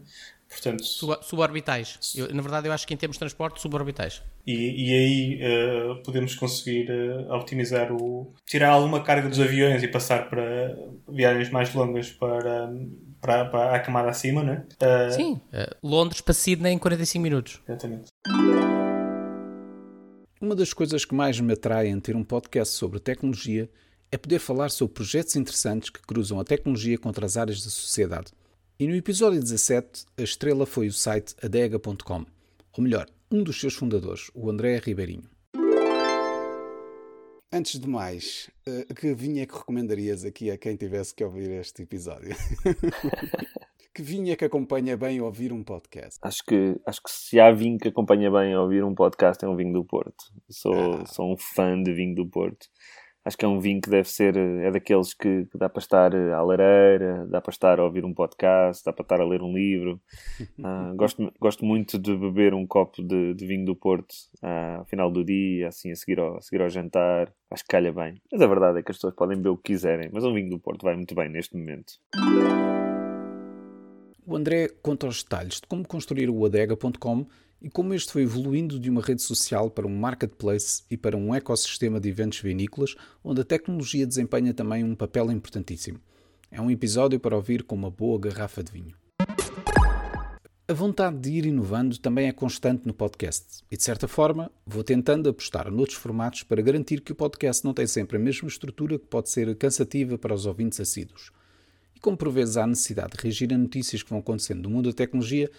Portanto, 0.48 0.84
Sub 0.84 1.16
suborbitais. 1.22 2.00
Eu, 2.16 2.34
na 2.34 2.42
verdade, 2.42 2.68
eu 2.68 2.74
acho 2.74 2.88
que 2.88 2.94
em 2.94 2.98
termos 2.98 3.18
de 3.18 3.20
transporte, 3.20 3.62
suborbitais. 3.62 4.24
E, 4.48 4.88
e 4.88 4.94
aí 4.94 5.40
uh, 5.44 6.02
podemos 6.02 6.34
conseguir 6.34 6.90
uh, 6.90 7.32
optimizar 7.34 7.92
o. 7.92 8.34
tirar 8.48 8.70
alguma 8.70 9.04
carga 9.04 9.30
dos 9.30 9.40
aviões 9.40 9.84
e 9.84 9.88
passar 9.88 10.28
para 10.28 10.76
viagens 11.08 11.52
mais 11.52 11.72
longas 11.76 12.10
para, 12.10 12.74
para, 13.22 13.46
para 13.46 13.76
a 13.76 13.80
camada 13.80 14.10
acima, 14.10 14.42
né? 14.42 14.66
Uh, 14.82 15.12
Sim, 15.12 15.42
Londres 15.84 16.22
para 16.22 16.34
Sydney 16.34 16.74
em 16.74 16.80
45 16.80 17.22
minutos. 17.22 17.62
Exatamente. 17.68 18.08
Uma 20.42 20.56
das 20.56 20.74
coisas 20.74 21.04
que 21.04 21.14
mais 21.14 21.40
me 21.40 21.54
atrai 21.54 21.88
em 21.90 22.00
ter 22.00 22.16
um 22.16 22.24
podcast 22.24 22.74
sobre 22.74 22.98
tecnologia 23.00 23.70
é 24.12 24.18
poder 24.18 24.40
falar 24.40 24.70
sobre 24.70 24.96
projetos 24.96 25.36
interessantes 25.36 25.90
que 25.90 26.02
cruzam 26.02 26.40
a 26.40 26.44
tecnologia 26.44 26.98
contra 26.98 27.26
as 27.26 27.38
áreas 27.38 27.64
da 27.64 27.70
sociedade. 27.70 28.32
E 28.80 28.88
no 28.88 28.96
episódio 28.96 29.40
17, 29.40 30.06
a 30.18 30.24
estrela 30.24 30.66
foi 30.66 30.88
o 30.88 30.94
site 30.94 31.36
adega.com, 31.44 32.26
ou 32.78 32.84
melhor, 32.84 33.08
um 33.32 33.44
dos 33.44 33.60
seus 33.60 33.76
fundadores, 33.76 34.32
o 34.34 34.50
André 34.50 34.78
Ribeirinho. 34.78 35.30
Antes 37.52 37.80
de 37.80 37.88
mais, 37.88 38.50
eh, 38.68 38.86
que 38.94 39.14
vinha 39.14 39.46
que 39.46 39.58
recomendarias 39.58 40.24
aqui 40.24 40.52
a 40.52 40.58
quem 40.58 40.76
tivesse 40.76 41.14
que 41.14 41.24
ouvir 41.24 41.50
este 41.52 41.82
episódio? 41.82 42.30
que 43.94 44.02
vinho 44.04 44.32
é 44.32 44.36
que 44.36 44.46
acompanha 44.46 44.96
bem 44.96 45.20
ouvir 45.20 45.52
um 45.52 45.64
podcast? 45.64 46.20
Acho 46.22 46.44
que, 46.46 46.80
acho 46.86 47.02
que 47.02 47.12
se 47.12 47.40
há 47.40 47.52
vinho 47.52 47.78
que 47.78 47.88
acompanha 47.88 48.32
bem 48.32 48.56
ouvir 48.56 48.84
um 48.84 48.94
podcast 48.94 49.44
é 49.44 49.48
um 49.48 49.56
vinho 49.56 49.74
do 49.74 49.84
Porto. 49.84 50.26
Sou, 50.50 51.02
ah. 51.02 51.06
sou 51.06 51.34
um 51.34 51.38
fã 51.38 51.82
de 51.82 51.92
vinho 51.92 52.16
do 52.16 52.28
Porto. 52.28 52.68
Acho 53.26 53.38
que 53.38 53.44
é 53.44 53.48
um 53.48 53.60
vinho 53.60 53.82
que 53.82 53.90
deve 53.90 54.08
ser, 54.10 54.38
é 54.38 54.72
daqueles 54.72 55.14
que, 55.14 55.46
que, 55.46 55.58
dá 55.58 55.68
para 55.68 55.80
estar 55.80 56.16
à 56.16 56.42
lareira, 56.42 57.28
dá 57.28 57.42
para 57.42 57.52
estar 57.52 57.80
a 57.80 57.84
ouvir 57.84 58.06
um 58.06 58.14
podcast, 58.14 58.84
dá 58.84 58.94
para 58.94 59.04
estar 59.04 59.20
a 59.22 59.26
ler 59.26 59.42
um 59.42 59.54
livro. 59.54 60.00
Uh, 60.58 60.96
gosto, 60.98 61.32
gosto 61.40 61.66
muito 61.66 62.00
de 62.00 62.16
beber 62.16 62.54
um 62.54 62.66
copo 62.66 63.04
de, 63.04 63.34
de 63.34 63.46
vinho 63.46 63.66
do 63.66 63.76
Porto 63.76 64.14
uh, 64.42 64.80
ao 64.80 64.86
final 64.86 65.12
do 65.12 65.24
dia, 65.24 65.68
assim, 65.68 65.92
a 65.92 65.96
seguir, 65.96 66.20
ao, 66.20 66.38
a 66.38 66.42
seguir 66.42 66.62
ao 66.62 66.70
jantar. 66.70 67.34
Acho 67.52 67.64
que 67.64 67.70
calha 67.70 67.92
bem. 67.92 68.22
Mas 68.32 68.42
a 68.42 68.48
verdade 68.48 68.80
é 68.80 68.84
que 68.84 68.92
as 68.92 68.98
pessoas 68.98 69.14
podem 69.14 69.38
beber 69.38 69.50
o 69.50 69.58
que 69.58 69.74
quiserem, 69.74 70.10
mas 70.14 70.24
um 70.24 70.34
vinho 70.34 70.50
do 70.50 70.60
Porto 70.60 70.84
vai 70.84 70.96
muito 70.96 71.14
bem 71.14 71.30
neste 71.30 71.58
momento. 71.58 71.94
O 74.26 74.36
André 74.36 74.70
conta 74.82 75.08
os 75.08 75.24
detalhes 75.24 75.56
de 75.56 75.68
como 75.68 75.86
construir 75.88 76.30
o 76.30 76.46
adega.com 76.46 77.26
e 77.62 77.70
como 77.70 77.94
este 77.94 78.12
foi 78.12 78.24
evoluindo 78.24 78.80
de 78.80 78.90
uma 78.90 79.02
rede 79.02 79.22
social 79.22 79.70
para 79.70 79.86
um 79.86 79.96
marketplace 79.96 80.84
e 80.90 80.96
para 80.96 81.18
um 81.18 81.36
ecossistema 81.36 82.00
de 82.00 82.10
eventos 82.10 82.40
vinícolas, 82.40 82.96
onde 83.24 83.42
a 83.42 83.46
tecnologia 83.46 84.08
desempenha 84.08 84.54
também 84.54 84.84
um 84.84 84.96
papel 84.96 85.32
importantíssimo. 85.32 86.00
É 86.50 86.62
um 86.62 86.72
episódio 86.72 87.20
para 87.20 87.36
ouvir 87.36 87.64
com 87.64 87.76
uma 87.76 87.92
boa 87.92 88.20
garrafa 88.20 88.64
de 88.64 88.72
vinho. 88.72 88.96
A 90.68 90.74
vontade 90.74 91.18
de 91.18 91.32
ir 91.32 91.46
inovando 91.48 91.98
também 91.98 92.28
é 92.28 92.32
constante 92.32 92.86
no 92.86 92.94
podcast 92.94 93.64
e, 93.72 93.76
de 93.76 93.84
certa 93.84 94.08
forma, 94.08 94.52
vou 94.66 94.84
tentando 94.84 95.28
apostar 95.28 95.70
noutros 95.72 95.98
formatos 95.98 96.44
para 96.44 96.62
garantir 96.62 97.02
que 97.02 97.12
o 97.12 97.16
podcast 97.16 97.66
não 97.66 97.74
tem 97.74 97.88
sempre 97.88 98.18
a 98.18 98.20
mesma 98.20 98.48
estrutura 98.48 99.00
que 99.00 99.08
pode 99.08 99.30
ser 99.32 99.54
cansativa 99.56 100.18
para 100.18 100.34
os 100.34 100.46
ouvintes 100.46 100.80
assíduos. 100.80 101.32
E 101.96 102.00
como 102.00 102.16
por 102.16 102.30
vezes 102.30 102.56
há 102.56 102.68
necessidade 102.68 103.18
de 103.18 103.24
reagir 103.24 103.52
a 103.52 103.58
notícias 103.58 104.04
que 104.04 104.10
vão 104.12 104.20
acontecendo 104.20 104.62
no 104.62 104.70
mundo 104.70 104.90
da 104.90 104.96
tecnologia, 104.96 105.50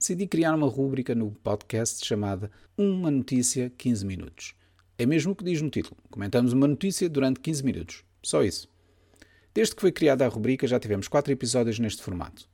decidi 0.00 0.26
criar 0.26 0.54
uma 0.54 0.66
rúbrica 0.66 1.14
no 1.14 1.30
podcast 1.30 2.06
chamada 2.06 2.50
Uma 2.74 3.10
Notícia 3.10 3.70
15 3.76 4.06
Minutos. 4.06 4.54
É 4.96 5.04
mesmo 5.04 5.32
o 5.32 5.36
que 5.36 5.44
diz 5.44 5.60
no 5.60 5.68
título. 5.68 5.98
Comentamos 6.10 6.54
uma 6.54 6.66
notícia 6.66 7.06
durante 7.06 7.38
15 7.38 7.62
minutos. 7.62 8.04
Só 8.22 8.42
isso. 8.42 8.66
Desde 9.52 9.74
que 9.74 9.80
foi 9.82 9.92
criada 9.92 10.24
a 10.24 10.28
rubrica, 10.28 10.66
já 10.66 10.80
tivemos 10.80 11.06
quatro 11.06 11.30
episódios 11.30 11.78
neste 11.78 12.00
formato. 12.00 12.48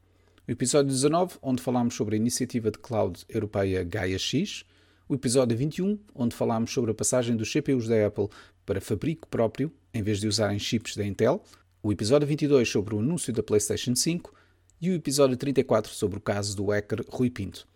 O 0.48 0.50
episódio 0.50 0.90
19, 0.90 1.36
onde 1.40 1.62
falámos 1.62 1.94
sobre 1.94 2.16
a 2.16 2.18
iniciativa 2.18 2.68
de 2.68 2.78
cloud 2.78 3.24
europeia 3.28 3.84
Gaia 3.84 4.18
X. 4.18 4.64
O 5.08 5.14
episódio 5.14 5.56
21, 5.56 6.00
onde 6.16 6.34
falámos 6.34 6.72
sobre 6.72 6.90
a 6.90 6.94
passagem 6.94 7.36
dos 7.36 7.52
CPUs 7.52 7.86
da 7.86 8.08
Apple 8.08 8.26
para 8.64 8.80
fabrico 8.80 9.28
próprio, 9.28 9.72
em 9.94 10.02
vez 10.02 10.18
de 10.18 10.26
usarem 10.26 10.58
chips 10.58 10.96
da 10.96 11.06
Intel 11.06 11.44
o 11.86 11.92
episódio 11.92 12.26
22 12.26 12.68
sobre 12.68 12.96
o 12.96 12.98
anúncio 12.98 13.32
da 13.32 13.44
PlayStation 13.44 13.94
5 13.94 14.34
e 14.80 14.90
o 14.90 14.94
episódio 14.94 15.36
34 15.36 15.92
sobre 15.92 16.18
o 16.18 16.20
caso 16.20 16.56
do 16.56 16.66
hacker 16.66 17.04
Rui 17.08 17.30
Pinto. 17.30 17.66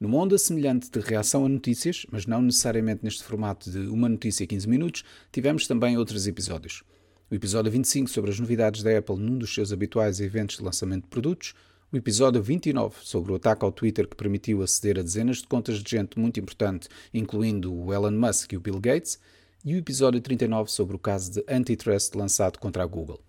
Numa 0.00 0.18
onda 0.18 0.36
semelhante 0.36 0.90
de 0.90 0.98
reação 0.98 1.44
a 1.44 1.48
notícias, 1.48 2.06
mas 2.10 2.26
não 2.26 2.42
necessariamente 2.42 3.04
neste 3.04 3.22
formato 3.22 3.70
de 3.70 3.78
uma 3.86 4.08
notícia 4.08 4.46
15 4.46 4.68
minutos, 4.68 5.04
tivemos 5.30 5.66
também 5.66 5.96
outros 5.96 6.26
episódios. 6.26 6.82
O 7.30 7.34
episódio 7.34 7.70
25 7.70 8.10
sobre 8.10 8.30
as 8.30 8.40
novidades 8.40 8.82
da 8.82 8.98
Apple 8.98 9.16
num 9.16 9.38
dos 9.38 9.54
seus 9.54 9.72
habituais 9.72 10.20
eventos 10.20 10.56
de 10.56 10.64
lançamento 10.64 11.04
de 11.04 11.08
produtos, 11.08 11.54
o 11.92 11.96
episódio 11.96 12.42
29 12.42 12.96
sobre 13.02 13.32
o 13.32 13.34
ataque 13.34 13.64
ao 13.64 13.70
Twitter 13.70 14.08
que 14.08 14.16
permitiu 14.16 14.62
aceder 14.62 14.98
a 14.98 15.02
dezenas 15.02 15.38
de 15.38 15.46
contas 15.46 15.82
de 15.82 15.90
gente 15.90 16.18
muito 16.18 16.40
importante, 16.40 16.88
incluindo 17.12 17.72
o 17.72 17.92
Elon 17.92 18.10
Musk 18.10 18.52
e 18.52 18.56
o 18.56 18.60
Bill 18.60 18.80
Gates, 18.80 19.20
e 19.64 19.74
o 19.74 19.78
episódio 19.78 20.20
39 20.20 20.70
sobre 20.70 20.96
o 20.96 20.98
caso 20.98 21.30
de 21.30 21.44
antitrust 21.46 22.16
lançado 22.16 22.58
contra 22.58 22.82
a 22.82 22.86
Google. 22.86 23.20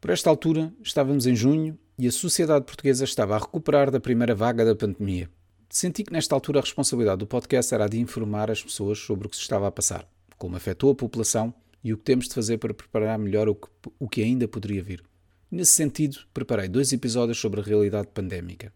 Por 0.00 0.10
esta 0.10 0.30
altura, 0.30 0.72
estávamos 0.80 1.26
em 1.26 1.34
junho 1.34 1.76
e 1.98 2.06
a 2.06 2.12
sociedade 2.12 2.64
portuguesa 2.64 3.02
estava 3.02 3.34
a 3.34 3.38
recuperar 3.38 3.90
da 3.90 3.98
primeira 3.98 4.32
vaga 4.32 4.64
da 4.64 4.76
pandemia. 4.76 5.28
Senti 5.68 6.04
que 6.04 6.12
nesta 6.12 6.36
altura 6.36 6.60
a 6.60 6.62
responsabilidade 6.62 7.18
do 7.18 7.26
podcast 7.26 7.74
era 7.74 7.84
a 7.84 7.88
de 7.88 7.98
informar 7.98 8.48
as 8.48 8.62
pessoas 8.62 9.00
sobre 9.00 9.26
o 9.26 9.30
que 9.30 9.34
se 9.34 9.42
estava 9.42 9.66
a 9.66 9.72
passar, 9.72 10.08
como 10.38 10.54
afetou 10.54 10.92
a 10.92 10.94
população 10.94 11.52
e 11.82 11.92
o 11.92 11.98
que 11.98 12.04
temos 12.04 12.28
de 12.28 12.34
fazer 12.34 12.58
para 12.58 12.72
preparar 12.72 13.18
melhor 13.18 13.48
o 13.48 13.56
que, 13.56 13.66
o 13.98 14.08
que 14.08 14.22
ainda 14.22 14.46
poderia 14.46 14.80
vir. 14.84 15.02
Nesse 15.50 15.72
sentido, 15.72 16.20
preparei 16.32 16.68
dois 16.68 16.92
episódios 16.92 17.40
sobre 17.40 17.60
a 17.60 17.64
realidade 17.64 18.08
pandémica. 18.14 18.72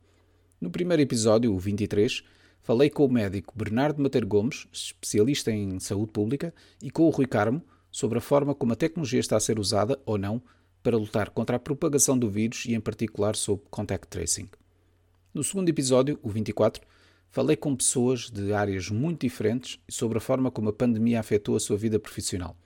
No 0.61 0.71
primeiro 0.71 1.03
episódio, 1.03 1.55
o 1.55 1.59
23, 1.59 2.25
falei 2.63 2.91
com 2.91 3.05
o 3.05 3.13
médico 3.13 3.55
Bernardo 3.57 4.03
Mateiro 4.03 4.27
Gomes, 4.27 4.67
especialista 4.73 5.53
em 5.53 5.79
saúde 5.79 6.11
pública, 6.11 6.53
e 6.83 6.91
com 6.91 7.05
o 7.05 7.11
Rui 7.11 7.27
Carmo, 7.27 7.63
sobre 7.93 8.19
a 8.19 8.21
forma 8.21 8.57
como 8.57 8.73
a 8.73 8.77
tecnologia 8.77 9.21
está 9.21 9.37
a 9.37 9.41
ser 9.41 9.61
usada 9.61 10.01
ou 10.05 10.19
não 10.19 10.43
para 10.83 10.97
lutar 10.97 11.31
contra 11.31 11.57
a 11.57 11.61
propagação 11.61 12.19
do 12.19 12.29
vírus 12.29 12.65
e, 12.67 12.75
em 12.75 12.81
particular, 12.81 13.37
sobre 13.37 13.65
contact 13.71 14.09
tracing. 14.09 14.49
No 15.33 15.43
segundo 15.43 15.69
episódio, 15.69 16.19
o 16.23 16.29
24, 16.29 16.83
falei 17.31 17.57
com 17.57 17.75
pessoas 17.75 18.31
de 18.31 18.53
áreas 18.53 18.91
muito 18.91 19.23
diferentes 19.23 19.79
sobre 19.89 20.19
a 20.19 20.21
forma 20.21 20.51
como 20.51 20.69
a 20.69 20.73
pandemia 20.73 21.21
afetou 21.21 21.57
a 21.57 21.61
sua 21.61 21.77
vida 21.77 21.99
profissional. 21.99 22.57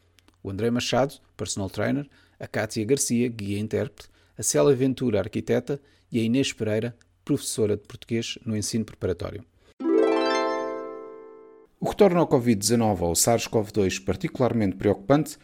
O 0.42 0.50
André 0.50 0.70
Machado, 0.70 1.14
personal 1.36 1.70
trainer, 1.70 2.08
a 2.38 2.46
Kátia 2.46 2.84
Garcia, 2.84 3.28
guia 3.28 3.58
intérprete, 3.58 4.08
a 4.36 4.42
Célia 4.42 4.74
Ventura, 4.74 5.20
arquiteta, 5.20 5.80
e 6.10 6.20
a 6.20 6.22
Inês 6.22 6.52
Pereira, 6.52 6.96
professora 7.24 7.76
de 7.76 7.82
português 7.82 8.38
no 8.44 8.56
ensino 8.56 8.84
preparatório. 8.84 9.44
O 11.78 11.90
que 11.90 11.96
torna 11.96 12.22
o 12.22 12.26
Covid-19 12.26 13.00
ou 13.02 13.10
o 13.10 13.14
SARS-CoV-2 13.14 14.04
particularmente 14.04 14.76
preocupante 14.76 15.36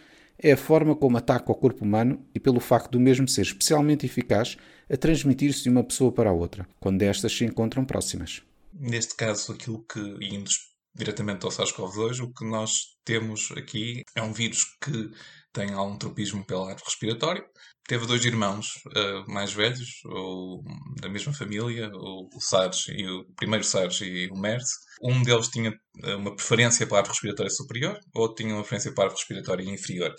é 0.42 0.52
a 0.52 0.56
forma 0.56 0.96
como 0.96 1.16
ataca 1.16 1.52
o 1.52 1.54
corpo 1.54 1.84
humano 1.84 2.26
e 2.34 2.40
pelo 2.40 2.60
facto 2.60 2.90
do 2.90 3.00
mesmo 3.00 3.28
ser 3.28 3.42
especialmente 3.42 4.04
eficaz 4.04 4.56
a 4.90 4.96
transmitir-se 4.96 5.62
de 5.62 5.70
uma 5.70 5.84
pessoa 5.84 6.10
para 6.10 6.30
a 6.30 6.32
outra, 6.32 6.66
quando 6.80 7.02
estas 7.02 7.32
se 7.32 7.44
encontram 7.44 7.84
próximas. 7.84 8.42
Neste 8.74 9.14
caso, 9.14 9.52
aquilo 9.52 9.84
que, 9.84 10.00
dos 10.00 10.72
diretamente 10.94 11.44
ao 11.44 11.50
SARS-CoV-2, 11.50 12.20
o 12.20 12.32
que 12.32 12.44
nós 12.44 12.96
temos 13.04 13.52
aqui 13.56 14.02
é 14.14 14.22
um 14.22 14.32
vírus 14.32 14.64
que 14.82 15.10
tem 15.52 15.72
algum 15.72 15.96
tropismo 15.98 16.44
pela 16.44 16.70
árvore 16.70 16.84
respiratória. 16.84 17.44
Teve 17.86 18.06
dois 18.06 18.24
irmãos 18.24 18.76
uh, 18.86 19.30
mais 19.30 19.52
velhos, 19.52 20.00
ou 20.04 20.62
da 21.00 21.08
mesma 21.08 21.32
família, 21.32 21.90
o, 21.92 22.28
o 22.28 22.92
e 22.92 23.06
o 23.08 23.24
primeiro 23.34 23.64
SARS 23.64 24.00
e 24.00 24.28
o 24.30 24.36
MERS. 24.36 24.68
Um 25.02 25.22
deles 25.22 25.48
tinha 25.48 25.70
uh, 25.70 26.16
uma 26.16 26.34
preferência 26.34 26.86
para 26.86 27.04
a 27.04 27.08
respiratória 27.08 27.50
superior, 27.50 27.98
outro 28.14 28.36
tinha 28.36 28.54
uma 28.54 28.62
preferência 28.62 28.94
para 28.94 29.08
a 29.08 29.12
respiratória 29.12 29.64
inferior. 29.64 30.14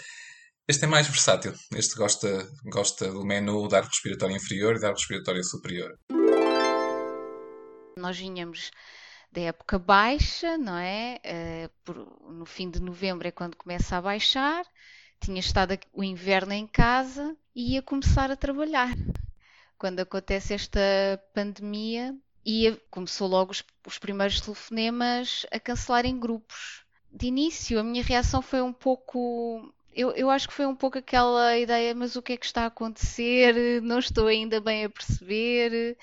Este 0.67 0.85
é 0.85 0.87
mais 0.87 1.07
versátil. 1.07 1.53
Este 1.75 1.95
gosta, 1.95 2.47
gosta 2.65 3.11
do 3.11 3.25
menu 3.25 3.67
da 3.67 3.81
respiratória 3.81 4.35
inferior 4.35 4.75
e 4.75 4.79
da 4.79 4.91
respiratória 4.91 5.43
superior. 5.43 5.91
Nós 7.97 8.17
vinhamos 8.17 8.71
da 9.31 9.41
época 9.41 9.79
baixa, 9.79 10.57
não 10.57 10.77
é? 10.77 11.69
Por, 11.83 11.95
no 12.31 12.45
fim 12.45 12.69
de 12.69 12.81
novembro 12.81 13.27
é 13.27 13.31
quando 13.31 13.57
começa 13.57 13.97
a 13.97 14.01
baixar. 14.01 14.63
Tinha 15.23 15.39
estado 15.39 15.79
o 15.93 16.03
inverno 16.03 16.51
em 16.51 16.67
casa 16.67 17.33
e 17.55 17.75
ia 17.75 17.81
começar 17.81 18.29
a 18.29 18.35
trabalhar. 18.35 18.93
Quando 19.77 20.01
acontece 20.01 20.53
esta 20.53 20.81
pandemia, 21.33 22.13
ia, 22.45 22.77
começou 22.91 23.29
logo 23.29 23.51
os, 23.51 23.63
os 23.87 23.97
primeiros 23.97 24.41
telefonemas 24.41 25.45
a 25.49 25.61
cancelarem 25.61 26.19
grupos. 26.19 26.83
De 27.09 27.27
início, 27.27 27.79
a 27.79 27.83
minha 27.85 28.03
reação 28.03 28.41
foi 28.41 28.61
um 28.61 28.73
pouco 28.73 29.73
eu, 29.93 30.11
eu, 30.11 30.29
acho 30.29 30.49
que 30.49 30.53
foi 30.53 30.65
um 30.65 30.75
pouco 30.75 30.97
aquela 30.97 31.57
ideia, 31.57 31.95
mas 31.95 32.17
o 32.17 32.21
que 32.21 32.33
é 32.33 32.37
que 32.37 32.45
está 32.45 32.63
a 32.63 32.65
acontecer? 32.65 33.81
Não 33.81 33.99
estou 33.99 34.27
ainda 34.27 34.59
bem 34.59 34.83
a 34.83 34.89
perceber 34.89 35.97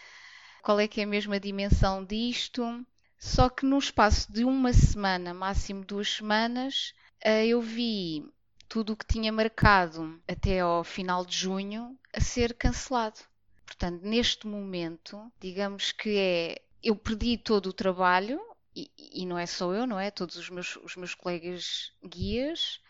qual 0.63 0.81
é 0.81 0.89
que 0.89 1.03
é 1.03 1.05
mesmo 1.05 1.35
a 1.35 1.39
dimensão 1.39 2.03
disto. 2.03 2.87
Só 3.19 3.51
que 3.51 3.67
no 3.67 3.79
espaço 3.79 4.33
de 4.33 4.45
uma 4.45 4.73
semana, 4.73 5.35
máximo 5.35 5.85
duas 5.85 6.09
semanas, 6.09 6.95
eh, 7.23 7.49
eu 7.49 7.61
vi 7.61 8.25
tudo 8.71 8.93
o 8.93 8.97
que 8.97 9.05
tinha 9.05 9.33
marcado 9.33 10.19
até 10.27 10.61
ao 10.61 10.85
final 10.85 11.27
de 11.27 11.37
junho 11.37 11.99
a 12.15 12.21
ser 12.21 12.55
cancelado. 12.55 13.21
Portanto, 13.67 14.01
neste 14.03 14.47
momento, 14.47 15.31
digamos 15.39 15.93
que 15.93 16.17
é. 16.17 16.63
Eu 16.83 16.97
perdi 16.97 17.37
todo 17.37 17.67
o 17.67 17.75
trabalho, 17.75 18.41
e, 18.75 18.91
e 18.97 19.27
não 19.27 19.39
é 19.39 19.45
só 19.45 19.75
eu, 19.75 19.87
não 19.87 20.01
é? 20.01 20.11
Todos 20.11 20.37
os 20.37 20.49
meus, 20.49 20.77
os 20.77 20.97
meus 20.97 21.15
colegas 21.15 21.93
guias, 22.03 22.81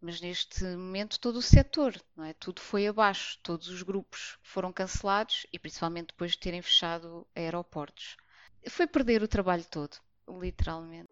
mas 0.00 0.22
neste 0.22 0.64
momento 0.64 1.20
todo 1.20 1.36
o 1.36 1.42
setor, 1.42 2.00
não 2.16 2.24
é? 2.24 2.32
Tudo 2.32 2.62
foi 2.62 2.86
abaixo, 2.86 3.38
todos 3.42 3.68
os 3.68 3.82
grupos 3.82 4.38
foram 4.42 4.72
cancelados 4.72 5.46
e 5.52 5.58
principalmente 5.58 6.08
depois 6.08 6.30
de 6.32 6.38
terem 6.38 6.62
fechado 6.62 7.26
aeroportos 7.34 8.16
foi 8.70 8.86
perder 8.86 9.22
o 9.22 9.28
trabalho 9.28 9.64
todo, 9.70 9.96
literalmente. 10.40 11.08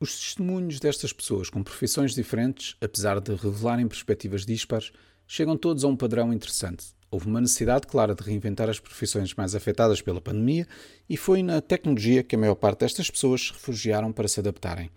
Os 0.00 0.16
testemunhos 0.16 0.78
destas 0.78 1.12
pessoas 1.12 1.50
com 1.50 1.60
profissões 1.60 2.14
diferentes, 2.14 2.76
apesar 2.80 3.18
de 3.18 3.34
revelarem 3.34 3.88
perspectivas 3.88 4.46
dispares, 4.46 4.92
chegam 5.26 5.56
todos 5.56 5.82
a 5.82 5.88
um 5.88 5.96
padrão 5.96 6.32
interessante. 6.32 6.86
Houve 7.10 7.26
uma 7.26 7.40
necessidade 7.40 7.88
clara 7.88 8.14
de 8.14 8.22
reinventar 8.22 8.70
as 8.70 8.78
profissões 8.78 9.34
mais 9.34 9.56
afetadas 9.56 10.00
pela 10.00 10.20
pandemia 10.20 10.68
e 11.10 11.16
foi 11.16 11.42
na 11.42 11.60
tecnologia 11.60 12.22
que 12.22 12.36
a 12.36 12.38
maior 12.38 12.54
parte 12.54 12.80
destas 12.80 13.10
pessoas 13.10 13.48
se 13.48 13.52
refugiaram 13.52 14.12
para 14.12 14.28
se 14.28 14.38
adaptarem. 14.38 14.88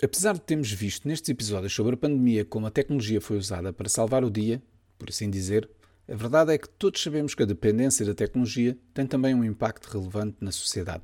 Apesar 0.00 0.34
de 0.34 0.40
termos 0.42 0.70
visto 0.70 1.08
nestes 1.08 1.28
episódios 1.28 1.74
sobre 1.74 1.94
a 1.94 1.98
pandemia 1.98 2.44
como 2.44 2.68
a 2.68 2.70
tecnologia 2.70 3.20
foi 3.20 3.38
usada 3.38 3.72
para 3.72 3.88
salvar 3.88 4.22
o 4.22 4.30
dia, 4.30 4.62
por 4.96 5.08
assim 5.08 5.28
dizer, 5.28 5.68
a 6.08 6.14
verdade 6.14 6.52
é 6.52 6.58
que 6.58 6.68
todos 6.68 7.02
sabemos 7.02 7.34
que 7.34 7.42
a 7.42 7.46
dependência 7.46 8.06
da 8.06 8.14
tecnologia 8.14 8.78
tem 8.94 9.04
também 9.04 9.34
um 9.34 9.42
impacto 9.42 9.86
relevante 9.86 10.36
na 10.40 10.52
sociedade. 10.52 11.02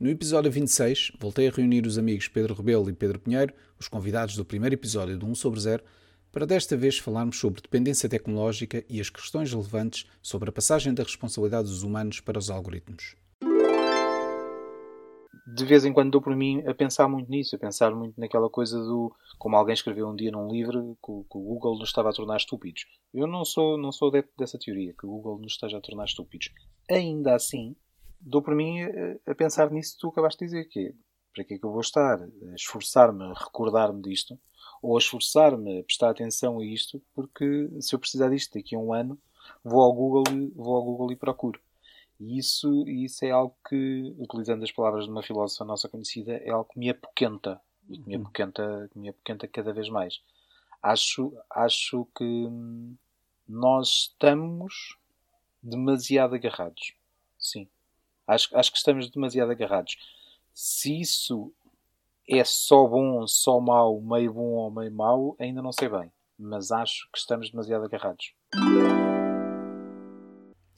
No 0.00 0.08
episódio 0.08 0.50
26, 0.50 1.12
voltei 1.20 1.46
a 1.46 1.50
reunir 1.50 1.84
os 1.84 1.98
amigos 1.98 2.26
Pedro 2.26 2.54
Rebelo 2.54 2.88
e 2.88 2.92
Pedro 2.94 3.20
Pinheiro, 3.20 3.52
os 3.78 3.86
convidados 3.86 4.34
do 4.34 4.46
primeiro 4.46 4.74
episódio 4.74 5.18
do 5.18 5.26
1 5.26 5.34
sobre 5.34 5.60
0, 5.60 5.84
para 6.32 6.46
desta 6.46 6.74
vez 6.74 6.96
falarmos 6.96 7.38
sobre 7.38 7.60
dependência 7.60 8.08
tecnológica 8.08 8.82
e 8.88 8.98
as 8.98 9.10
questões 9.10 9.52
relevantes 9.52 10.06
sobre 10.22 10.48
a 10.48 10.52
passagem 10.52 10.94
da 10.94 11.02
responsabilidade 11.02 11.68
dos 11.68 11.82
humanos 11.82 12.18
para 12.18 12.38
os 12.38 12.48
algoritmos 12.48 13.14
de 15.52 15.64
vez 15.64 15.84
em 15.84 15.92
quando 15.92 16.12
dou 16.12 16.22
por 16.22 16.36
mim 16.36 16.62
a 16.66 16.74
pensar 16.74 17.08
muito 17.08 17.28
nisso, 17.28 17.56
a 17.56 17.58
pensar 17.58 17.94
muito 17.94 18.18
naquela 18.20 18.48
coisa 18.48 18.78
do, 18.78 19.12
como 19.38 19.56
alguém 19.56 19.74
escreveu 19.74 20.08
um 20.08 20.14
dia 20.14 20.30
num 20.30 20.48
livro, 20.48 20.96
que, 21.04 21.12
que 21.12 21.38
o 21.38 21.40
Google 21.40 21.78
nos 21.78 21.88
estava 21.88 22.10
a 22.10 22.12
tornar 22.12 22.36
estúpidos. 22.36 22.86
Eu 23.12 23.26
não 23.26 23.44
sou, 23.44 23.76
não 23.76 23.90
sou 23.90 24.08
adepto 24.08 24.32
dessa 24.38 24.58
teoria, 24.58 24.94
que 24.98 25.06
o 25.06 25.10
Google 25.10 25.38
nos 25.38 25.52
esteja 25.52 25.78
a 25.78 25.80
tornar 25.80 26.04
estúpidos. 26.04 26.50
Ainda 26.88 27.34
assim, 27.34 27.74
dou 28.20 28.42
por 28.42 28.54
mim 28.54 28.82
a, 28.82 29.32
a 29.32 29.34
pensar 29.34 29.70
nisso 29.70 29.94
que 29.94 30.00
tu 30.00 30.08
acabaste 30.08 30.38
de 30.38 30.44
dizer, 30.46 30.64
que 30.68 30.88
é, 30.88 30.92
para 31.34 31.44
que 31.44 31.54
é 31.54 31.58
que 31.58 31.64
eu 31.64 31.70
vou 31.70 31.80
estar 31.80 32.20
a 32.22 32.54
esforçar-me 32.54 33.24
a 33.24 33.32
recordar-me 33.32 34.02
disto, 34.02 34.38
ou 34.82 34.96
a 34.96 34.98
esforçar-me 34.98 35.80
a 35.80 35.84
prestar 35.84 36.10
atenção 36.10 36.58
a 36.58 36.64
isto, 36.64 37.02
porque 37.14 37.68
se 37.80 37.94
eu 37.94 37.98
precisar 37.98 38.30
disto 38.30 38.54
daqui 38.54 38.74
a 38.74 38.78
um 38.78 38.92
ano, 38.92 39.18
vou 39.64 39.82
ao 39.82 39.92
Google, 39.92 40.24
vou 40.54 40.76
ao 40.76 40.84
Google 40.84 41.12
e 41.12 41.16
procuro. 41.16 41.60
E 42.18 42.38
isso, 42.38 42.86
isso 42.86 43.24
é 43.24 43.30
algo 43.30 43.56
que, 43.66 44.14
utilizando 44.18 44.62
as 44.62 44.70
palavras 44.70 45.04
de 45.04 45.10
uma 45.10 45.22
filósofa 45.22 45.64
nossa 45.64 45.88
conhecida, 45.88 46.34
é 46.34 46.50
algo 46.50 46.68
que 46.70 46.78
me 46.78 46.90
apoquenta. 46.90 47.60
E 47.88 47.98
que 47.98 48.06
me 48.06 48.16
uhum. 48.16 48.22
apoquenta, 48.22 48.90
que 48.92 48.98
me 48.98 49.08
apoquenta 49.08 49.48
cada 49.48 49.72
vez 49.72 49.88
mais. 49.88 50.20
Acho, 50.82 51.32
acho 51.48 52.06
que 52.16 52.48
nós 53.48 53.88
estamos 53.88 54.98
demasiado 55.62 56.34
agarrados. 56.34 56.94
Sim. 57.38 57.68
Acho, 58.30 58.56
acho 58.56 58.70
que 58.70 58.78
estamos 58.78 59.10
demasiado 59.10 59.50
agarrados. 59.50 59.96
Se 60.54 61.00
isso 61.00 61.52
é 62.28 62.44
só 62.44 62.86
bom, 62.86 63.26
só 63.26 63.58
mau, 63.58 64.00
meio 64.00 64.32
bom 64.32 64.52
ou 64.52 64.70
meio 64.70 64.92
mau, 64.92 65.34
ainda 65.36 65.60
não 65.60 65.72
sei 65.72 65.88
bem. 65.88 66.12
Mas 66.38 66.70
acho 66.70 67.08
que 67.12 67.18
estamos 67.18 67.50
demasiado 67.50 67.86
agarrados. 67.86 68.32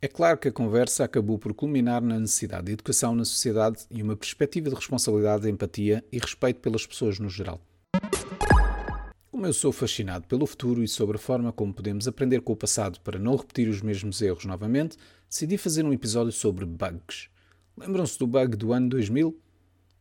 É 0.01 0.09
claro 0.09 0.39
que 0.39 0.49
a 0.49 0.53
conversa 0.53 1.05
acabou 1.05 1.39
por 1.39 1.53
culminar 1.53 2.01
na 2.01 2.19
necessidade 2.19 2.65
de 2.65 2.73
educação 2.73 3.15
na 3.15 3.25
sociedade 3.25 3.85
e 3.91 4.03
uma 4.03 4.17
perspectiva 4.17 4.71
de 4.71 4.75
responsabilidade, 4.75 5.49
empatia 5.49 6.03
e 6.11 6.19
respeito 6.19 6.59
pelas 6.61 6.87
pessoas 6.87 7.19
no 7.19 7.29
geral. 7.29 7.61
Como 9.31 9.47
eu 9.47 9.53
sou 9.53 9.73
fascinado 9.73 10.27
pelo 10.27 10.47
futuro 10.47 10.83
e 10.83 10.89
sobre 10.89 11.17
a 11.17 11.21
forma 11.21 11.53
como 11.53 11.75
podemos 11.75 12.09
aprender 12.09 12.41
com 12.41 12.55
o 12.55 12.57
passado 12.57 12.99
para 13.01 13.19
não 13.19 13.37
repetir 13.37 13.69
os 13.69 13.83
mesmos 13.83 14.23
erros 14.23 14.47
novamente, 14.47 14.97
decidi 15.29 15.59
fazer 15.59 15.85
um 15.85 15.93
episódio 15.93 16.33
sobre 16.33 16.65
bugs. 16.65 17.31
Lembram-se 17.85 18.17
do 18.17 18.29
bug 18.29 18.57
do 18.57 18.73
ano 18.73 18.89
2000? 18.91 19.37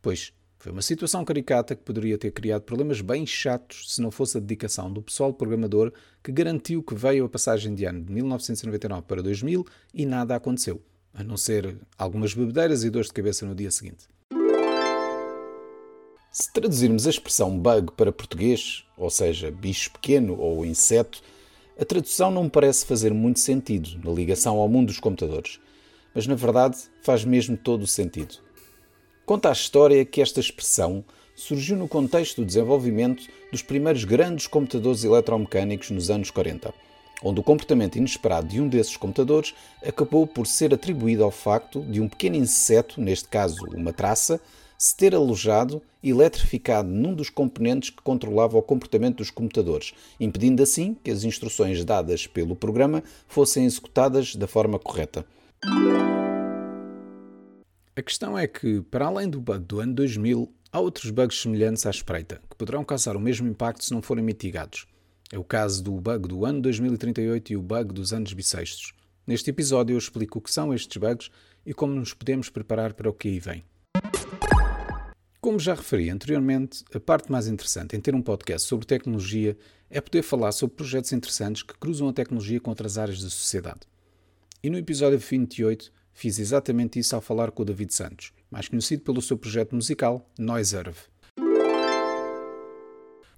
Pois, 0.00 0.32
foi 0.56 0.70
uma 0.70 0.82
situação 0.82 1.24
caricata 1.24 1.74
que 1.74 1.82
poderia 1.82 2.16
ter 2.16 2.30
criado 2.30 2.62
problemas 2.62 3.00
bem 3.00 3.26
chatos 3.26 3.92
se 3.92 4.00
não 4.00 4.12
fosse 4.12 4.36
a 4.36 4.40
dedicação 4.40 4.92
do 4.92 5.02
pessoal 5.02 5.34
programador 5.34 5.92
que 6.22 6.30
garantiu 6.30 6.80
que 6.80 6.94
veio 6.94 7.24
a 7.24 7.28
passagem 7.28 7.74
de 7.74 7.84
ano 7.84 8.04
de 8.04 8.12
1999 8.12 9.02
para 9.02 9.20
2000 9.20 9.66
e 9.92 10.06
nada 10.06 10.36
aconteceu, 10.36 10.80
a 11.12 11.24
não 11.24 11.36
ser 11.36 11.76
algumas 11.98 12.32
bebedeiras 12.34 12.84
e 12.84 12.90
dores 12.90 13.08
de 13.08 13.14
cabeça 13.14 13.44
no 13.44 13.52
dia 13.52 13.72
seguinte. 13.72 14.06
Se 16.30 16.52
traduzirmos 16.52 17.04
a 17.08 17.10
expressão 17.10 17.58
bug 17.58 17.90
para 17.96 18.12
português, 18.12 18.84
ou 18.96 19.10
seja, 19.10 19.50
bicho 19.50 19.90
pequeno 19.90 20.38
ou 20.38 20.64
inseto, 20.64 21.20
a 21.76 21.84
tradução 21.84 22.30
não 22.30 22.44
me 22.44 22.50
parece 22.50 22.86
fazer 22.86 23.12
muito 23.12 23.40
sentido 23.40 23.98
na 24.04 24.12
ligação 24.12 24.58
ao 24.58 24.68
mundo 24.68 24.86
dos 24.86 25.00
computadores, 25.00 25.58
mas 26.14 26.26
na 26.26 26.34
verdade 26.34 26.76
faz 27.02 27.24
mesmo 27.24 27.56
todo 27.56 27.82
o 27.82 27.86
sentido. 27.86 28.36
Conta 29.24 29.48
a 29.48 29.52
história 29.52 30.04
que 30.04 30.20
esta 30.20 30.40
expressão 30.40 31.04
surgiu 31.34 31.76
no 31.76 31.88
contexto 31.88 32.40
do 32.40 32.46
desenvolvimento 32.46 33.24
dos 33.50 33.62
primeiros 33.62 34.04
grandes 34.04 34.46
computadores 34.46 35.04
eletromecânicos 35.04 35.90
nos 35.90 36.10
anos 36.10 36.30
40, 36.30 36.72
onde 37.22 37.40
o 37.40 37.42
comportamento 37.42 37.96
inesperado 37.96 38.48
de 38.48 38.60
um 38.60 38.68
desses 38.68 38.96
computadores 38.96 39.54
acabou 39.86 40.26
por 40.26 40.46
ser 40.46 40.74
atribuído 40.74 41.24
ao 41.24 41.30
facto 41.30 41.80
de 41.82 42.00
um 42.00 42.08
pequeno 42.08 42.36
inseto, 42.36 43.00
neste 43.00 43.28
caso 43.28 43.64
uma 43.74 43.92
traça, 43.92 44.40
se 44.76 44.96
ter 44.96 45.14
alojado 45.14 45.80
e 46.02 46.10
eletrificado 46.10 46.88
num 46.88 47.14
dos 47.14 47.30
componentes 47.30 47.90
que 47.90 48.02
controlava 48.02 48.58
o 48.58 48.62
comportamento 48.62 49.18
dos 49.18 49.30
computadores, 49.30 49.94
impedindo 50.18 50.60
assim 50.60 50.96
que 51.04 51.10
as 51.10 51.22
instruções 51.22 51.84
dadas 51.84 52.26
pelo 52.26 52.56
programa 52.56 53.02
fossem 53.28 53.64
executadas 53.64 54.34
da 54.34 54.48
forma 54.48 54.80
correta. 54.80 55.24
A 57.94 58.02
questão 58.02 58.36
é 58.36 58.48
que, 58.48 58.80
para 58.82 59.06
além 59.06 59.30
do 59.30 59.40
bug 59.40 59.64
do 59.64 59.78
ano 59.78 59.94
2000, 59.94 60.52
há 60.72 60.80
outros 60.80 61.10
bugs 61.10 61.40
semelhantes 61.40 61.86
à 61.86 61.90
espreita, 61.90 62.40
que 62.50 62.56
poderão 62.56 62.84
causar 62.84 63.16
o 63.16 63.20
mesmo 63.20 63.46
impacto 63.46 63.84
se 63.84 63.92
não 63.92 64.02
forem 64.02 64.24
mitigados. 64.24 64.86
É 65.30 65.38
o 65.38 65.44
caso 65.44 65.84
do 65.84 65.92
bug 66.00 66.26
do 66.26 66.44
ano 66.44 66.60
2038 66.62 67.52
e 67.52 67.56
o 67.56 67.62
bug 67.62 67.92
dos 67.92 68.12
anos 68.12 68.32
bissextos. 68.32 68.92
Neste 69.24 69.50
episódio 69.50 69.94
eu 69.94 69.98
explico 69.98 70.40
o 70.40 70.42
que 70.42 70.52
são 70.52 70.74
estes 70.74 70.96
bugs 70.96 71.30
e 71.64 71.72
como 71.72 71.94
nos 71.94 72.12
podemos 72.12 72.50
preparar 72.50 72.94
para 72.94 73.08
o 73.08 73.12
que 73.12 73.28
aí 73.28 73.38
vem. 73.38 73.64
Como 75.40 75.60
já 75.60 75.74
referi 75.74 76.10
anteriormente, 76.10 76.84
a 76.92 76.98
parte 76.98 77.30
mais 77.30 77.46
interessante 77.46 77.94
em 77.94 78.00
ter 78.00 78.14
um 78.16 78.22
podcast 78.22 78.66
sobre 78.66 78.84
tecnologia 78.84 79.56
é 79.88 80.00
poder 80.00 80.22
falar 80.22 80.50
sobre 80.50 80.74
projetos 80.74 81.12
interessantes 81.12 81.62
que 81.62 81.78
cruzam 81.78 82.08
a 82.08 82.12
tecnologia 82.12 82.60
com 82.60 82.70
outras 82.70 82.98
áreas 82.98 83.22
da 83.22 83.30
sociedade. 83.30 83.91
E 84.64 84.70
no 84.70 84.78
episódio 84.78 85.18
28 85.18 85.92
Fiz 86.12 86.38
exatamente 86.38 86.98
isso 86.98 87.16
ao 87.16 87.20
falar 87.20 87.50
com 87.50 87.62
o 87.62 87.64
David 87.64 87.92
Santos, 87.92 88.32
mais 88.50 88.68
conhecido 88.68 89.02
pelo 89.02 89.20
seu 89.20 89.36
projeto 89.36 89.74
musical 89.74 90.30
Noiserve. 90.38 91.00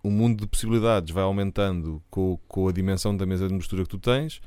O 0.02 0.10
mundo 0.10 0.40
de 0.40 0.46
possibilidades 0.46 1.14
vai 1.14 1.22
aumentando 1.22 2.02
com, 2.10 2.38
com 2.46 2.68
a 2.68 2.72
dimensão 2.72 3.16
da 3.16 3.24
mesa 3.24 3.48
de 3.48 3.54
mistura 3.54 3.84
que 3.84 3.88
tu 3.88 3.98
tens 3.98 4.40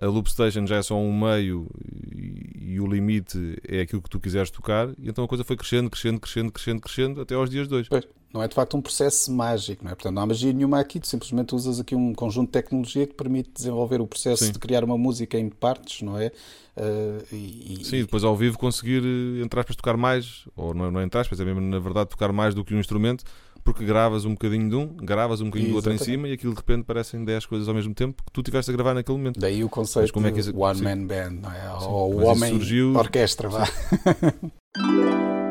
a 0.00 0.06
loop 0.06 0.30
station 0.30 0.64
já 0.64 0.76
é 0.76 0.82
só 0.82 0.96
um 0.96 1.12
meio 1.12 1.68
e, 2.14 2.74
e, 2.74 2.80
o 2.80 2.86
limite 2.86 3.56
é 3.66 3.80
aquilo 3.80 4.00
que 4.00 4.08
tu 4.08 4.20
quiseres 4.20 4.48
tocar, 4.48 4.90
e 4.96 5.08
então 5.08 5.24
a 5.24 5.28
coisa 5.28 5.42
foi 5.42 5.56
crescendo, 5.56 5.90
crescendo, 5.90 6.20
crescendo, 6.20 6.52
crescendo, 6.52 6.80
crescendo 6.80 7.20
até 7.20 7.34
aos 7.34 7.50
dias 7.50 7.66
de 7.66 7.74
hoje. 7.74 7.88
Pois, 7.88 8.06
não 8.32 8.42
é 8.42 8.48
de 8.48 8.54
facto 8.54 8.76
um 8.76 8.82
processo 8.82 9.32
mágico, 9.32 9.84
não 9.84 9.90
é? 9.90 9.94
Portanto, 9.94 10.14
não 10.14 10.22
há 10.22 10.26
magia 10.26 10.52
nenhuma 10.52 10.78
aqui, 10.80 11.00
tu 11.00 11.06
simplesmente 11.06 11.54
usas 11.54 11.80
aqui 11.80 11.94
um 11.94 12.12
conjunto 12.12 12.48
de 12.48 12.52
tecnologia 12.52 13.06
que 13.06 13.14
permite 13.14 13.50
desenvolver 13.54 14.00
o 14.00 14.06
processo 14.06 14.44
Sim. 14.44 14.52
de 14.52 14.58
criar 14.58 14.84
uma 14.84 14.98
música 14.98 15.38
em 15.38 15.48
partes, 15.48 16.02
não 16.02 16.18
é? 16.18 16.30
Uh, 16.76 17.34
e, 17.34 17.80
Sim, 17.84 18.02
depois 18.02 18.22
ao 18.22 18.36
vivo 18.36 18.58
conseguir, 18.58 19.02
eh, 19.02 19.42
entre 19.42 19.58
aspas, 19.58 19.74
tocar 19.74 19.96
mais, 19.96 20.44
ou 20.54 20.74
não, 20.74 20.90
não 20.90 21.02
entre 21.02 21.18
aspas, 21.18 21.40
é 21.40 21.44
mesmo 21.44 21.60
na 21.60 21.78
verdade 21.78 22.10
tocar 22.10 22.30
mais 22.30 22.54
do 22.54 22.64
que 22.64 22.74
um 22.74 22.78
instrumento, 22.78 23.24
porque 23.64 23.84
gravas 23.84 24.24
um 24.24 24.30
bocadinho 24.30 24.68
de 24.68 24.76
um, 24.76 24.86
gravas 24.86 25.40
um 25.40 25.46
bocadinho 25.46 25.70
Exatamente. 25.70 25.72
do 25.72 25.76
outro 25.76 25.92
em 25.92 25.98
cima 25.98 26.28
e 26.28 26.32
aquilo 26.32 26.52
de 26.52 26.58
repente 26.58 26.84
parecem 26.84 27.24
10 27.24 27.46
coisas 27.46 27.68
ao 27.68 27.74
mesmo 27.74 27.94
tempo 27.94 28.22
que 28.22 28.32
tu 28.32 28.42
tiveste 28.42 28.70
a 28.70 28.74
gravar 28.74 28.94
naquele 28.94 29.18
momento. 29.18 29.40
Daí 29.40 29.64
o 29.64 29.68
conceito 29.68 30.12
como 30.12 30.26
é 30.26 30.32
que 30.32 30.40
isso, 30.40 30.56
One 30.56 30.78
sim. 30.78 30.84
Man 30.84 31.06
Band, 31.06 31.30
não 31.42 31.50
é? 31.50 31.80
Sim, 31.80 31.86
ou 31.86 32.14
o 32.14 32.24
Homem 32.24 32.52
surgiu... 32.52 32.94
Orquestra, 32.94 33.48
vá. 33.48 33.68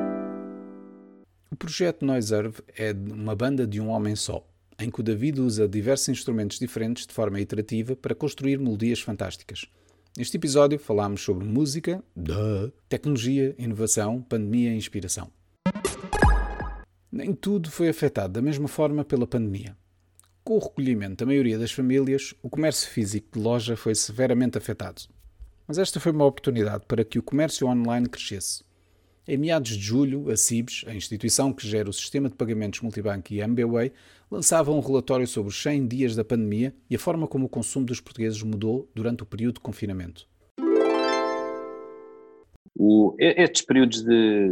o 1.50 1.56
projeto 1.56 2.06
Noiserve 2.06 2.62
é 2.78 2.92
uma 2.94 3.36
banda 3.36 3.66
de 3.66 3.80
um 3.80 3.90
homem 3.90 4.16
só, 4.16 4.46
em 4.78 4.90
que 4.90 5.00
o 5.00 5.04
David 5.04 5.40
usa 5.40 5.68
diversos 5.68 6.10
instrumentos 6.10 6.60
diferentes 6.60 7.08
de 7.08 7.14
forma 7.14 7.40
iterativa 7.40 7.96
para 7.96 8.14
construir 8.14 8.60
melodias 8.60 9.00
fantásticas. 9.00 9.66
Neste 10.18 10.36
episódio 10.36 10.78
falámos 10.78 11.22
sobre 11.22 11.46
música, 11.46 12.04
duh, 12.16 12.72
tecnologia, 12.90 13.56
inovação, 13.58 14.22
pandemia 14.22 14.74
e 14.74 14.78
inspiração. 14.78 15.32
Nem 17.12 17.34
tudo 17.34 17.72
foi 17.72 17.88
afetado 17.88 18.34
da 18.34 18.42
mesma 18.42 18.68
forma 18.68 19.06
pela 19.06 19.26
pandemia. 19.26 19.76
Com 20.44 20.56
o 20.58 20.60
recolhimento 20.60 21.18
da 21.18 21.26
maioria 21.26 21.58
das 21.58 21.72
famílias, 21.72 22.34
o 22.42 22.50
comércio 22.50 22.90
físico 22.90 23.38
de 23.38 23.40
loja 23.40 23.76
foi 23.76 23.96
severamente 23.96 24.58
afetado. 24.58 25.02
Mas 25.68 25.78
esta 25.78 26.00
foi 26.00 26.12
uma 26.12 26.26
oportunidade 26.26 26.86
para 26.88 27.04
que 27.04 27.20
o 27.20 27.24
comércio 27.24 27.68
online 27.68 28.08
crescesse. 28.08 28.67
Em 29.30 29.36
meados 29.36 29.72
de 29.72 29.84
julho, 29.84 30.32
a 30.32 30.38
CIBS, 30.38 30.86
a 30.88 30.96
instituição 30.96 31.52
que 31.52 31.68
gera 31.68 31.90
o 31.90 31.94
sistema 31.94 32.30
de 32.30 32.36
pagamentos 32.36 32.80
multibanco 32.80 33.34
e 33.34 33.42
MBWay, 33.42 33.92
lançava 34.32 34.72
um 34.72 34.80
relatório 34.80 35.28
sobre 35.28 35.50
os 35.50 35.62
100 35.62 35.86
dias 35.86 36.16
da 36.16 36.24
pandemia 36.24 36.74
e 36.90 36.96
a 36.96 37.00
forma 37.00 37.28
como 37.28 37.46
o 37.46 37.50
consumo 37.50 37.86
dos 37.86 38.00
portugueses 38.00 38.42
mudou 38.42 38.90
durante 38.96 39.24
o 39.24 39.26
período 39.26 39.56
de 39.56 39.60
confinamento. 39.60 40.26
O, 42.74 43.18
estes 43.20 43.64
períodos 43.64 44.02
de 44.02 44.48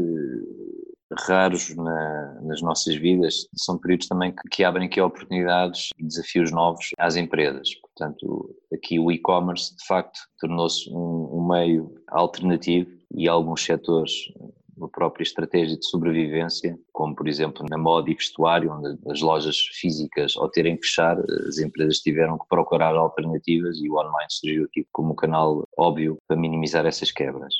raros 1.19 1.73
na, 1.75 2.39
nas 2.41 2.61
nossas 2.61 2.95
vidas, 2.95 3.47
são 3.55 3.77
períodos 3.77 4.07
também 4.07 4.31
que, 4.31 4.41
que, 4.49 4.63
abrem 4.63 4.87
aqui 4.87 4.99
oportunidades 4.99 5.89
e 5.97 6.03
desafios 6.03 6.51
novos 6.51 6.89
às 6.97 7.15
empresas. 7.15 7.69
Portanto, 7.75 8.55
aqui 8.73 8.99
o 8.99 9.11
e-commerce, 9.11 9.75
de 9.75 9.85
facto, 9.85 10.19
tornou-se 10.39 10.89
um, 10.89 11.29
um, 11.37 11.47
meio 11.47 11.93
alternativo 12.07 12.89
e 13.13 13.27
alguns 13.27 13.63
setores 13.63 14.11
a 14.81 14.87
própria 14.87 15.23
estratégia 15.23 15.77
de 15.77 15.85
sobrevivência, 15.85 16.77
como 16.91 17.15
por 17.15 17.27
exemplo 17.27 17.65
na 17.69 17.77
moda 17.77 18.09
e 18.09 18.13
vestuário, 18.13 18.71
onde 18.71 18.97
as 19.09 19.21
lojas 19.21 19.57
físicas, 19.57 20.35
ao 20.35 20.49
terem 20.49 20.75
que 20.75 20.83
fechar, 20.83 21.17
as 21.47 21.57
empresas 21.57 21.99
tiveram 21.99 22.37
que 22.37 22.45
procurar 22.49 22.95
alternativas 22.95 23.77
e 23.79 23.89
o 23.89 23.97
online 23.97 24.27
surgiu 24.29 24.65
aqui 24.65 24.85
como 24.91 25.15
canal 25.15 25.63
óbvio 25.77 26.17
para 26.27 26.37
minimizar 26.37 26.85
essas 26.85 27.11
quebras. 27.11 27.53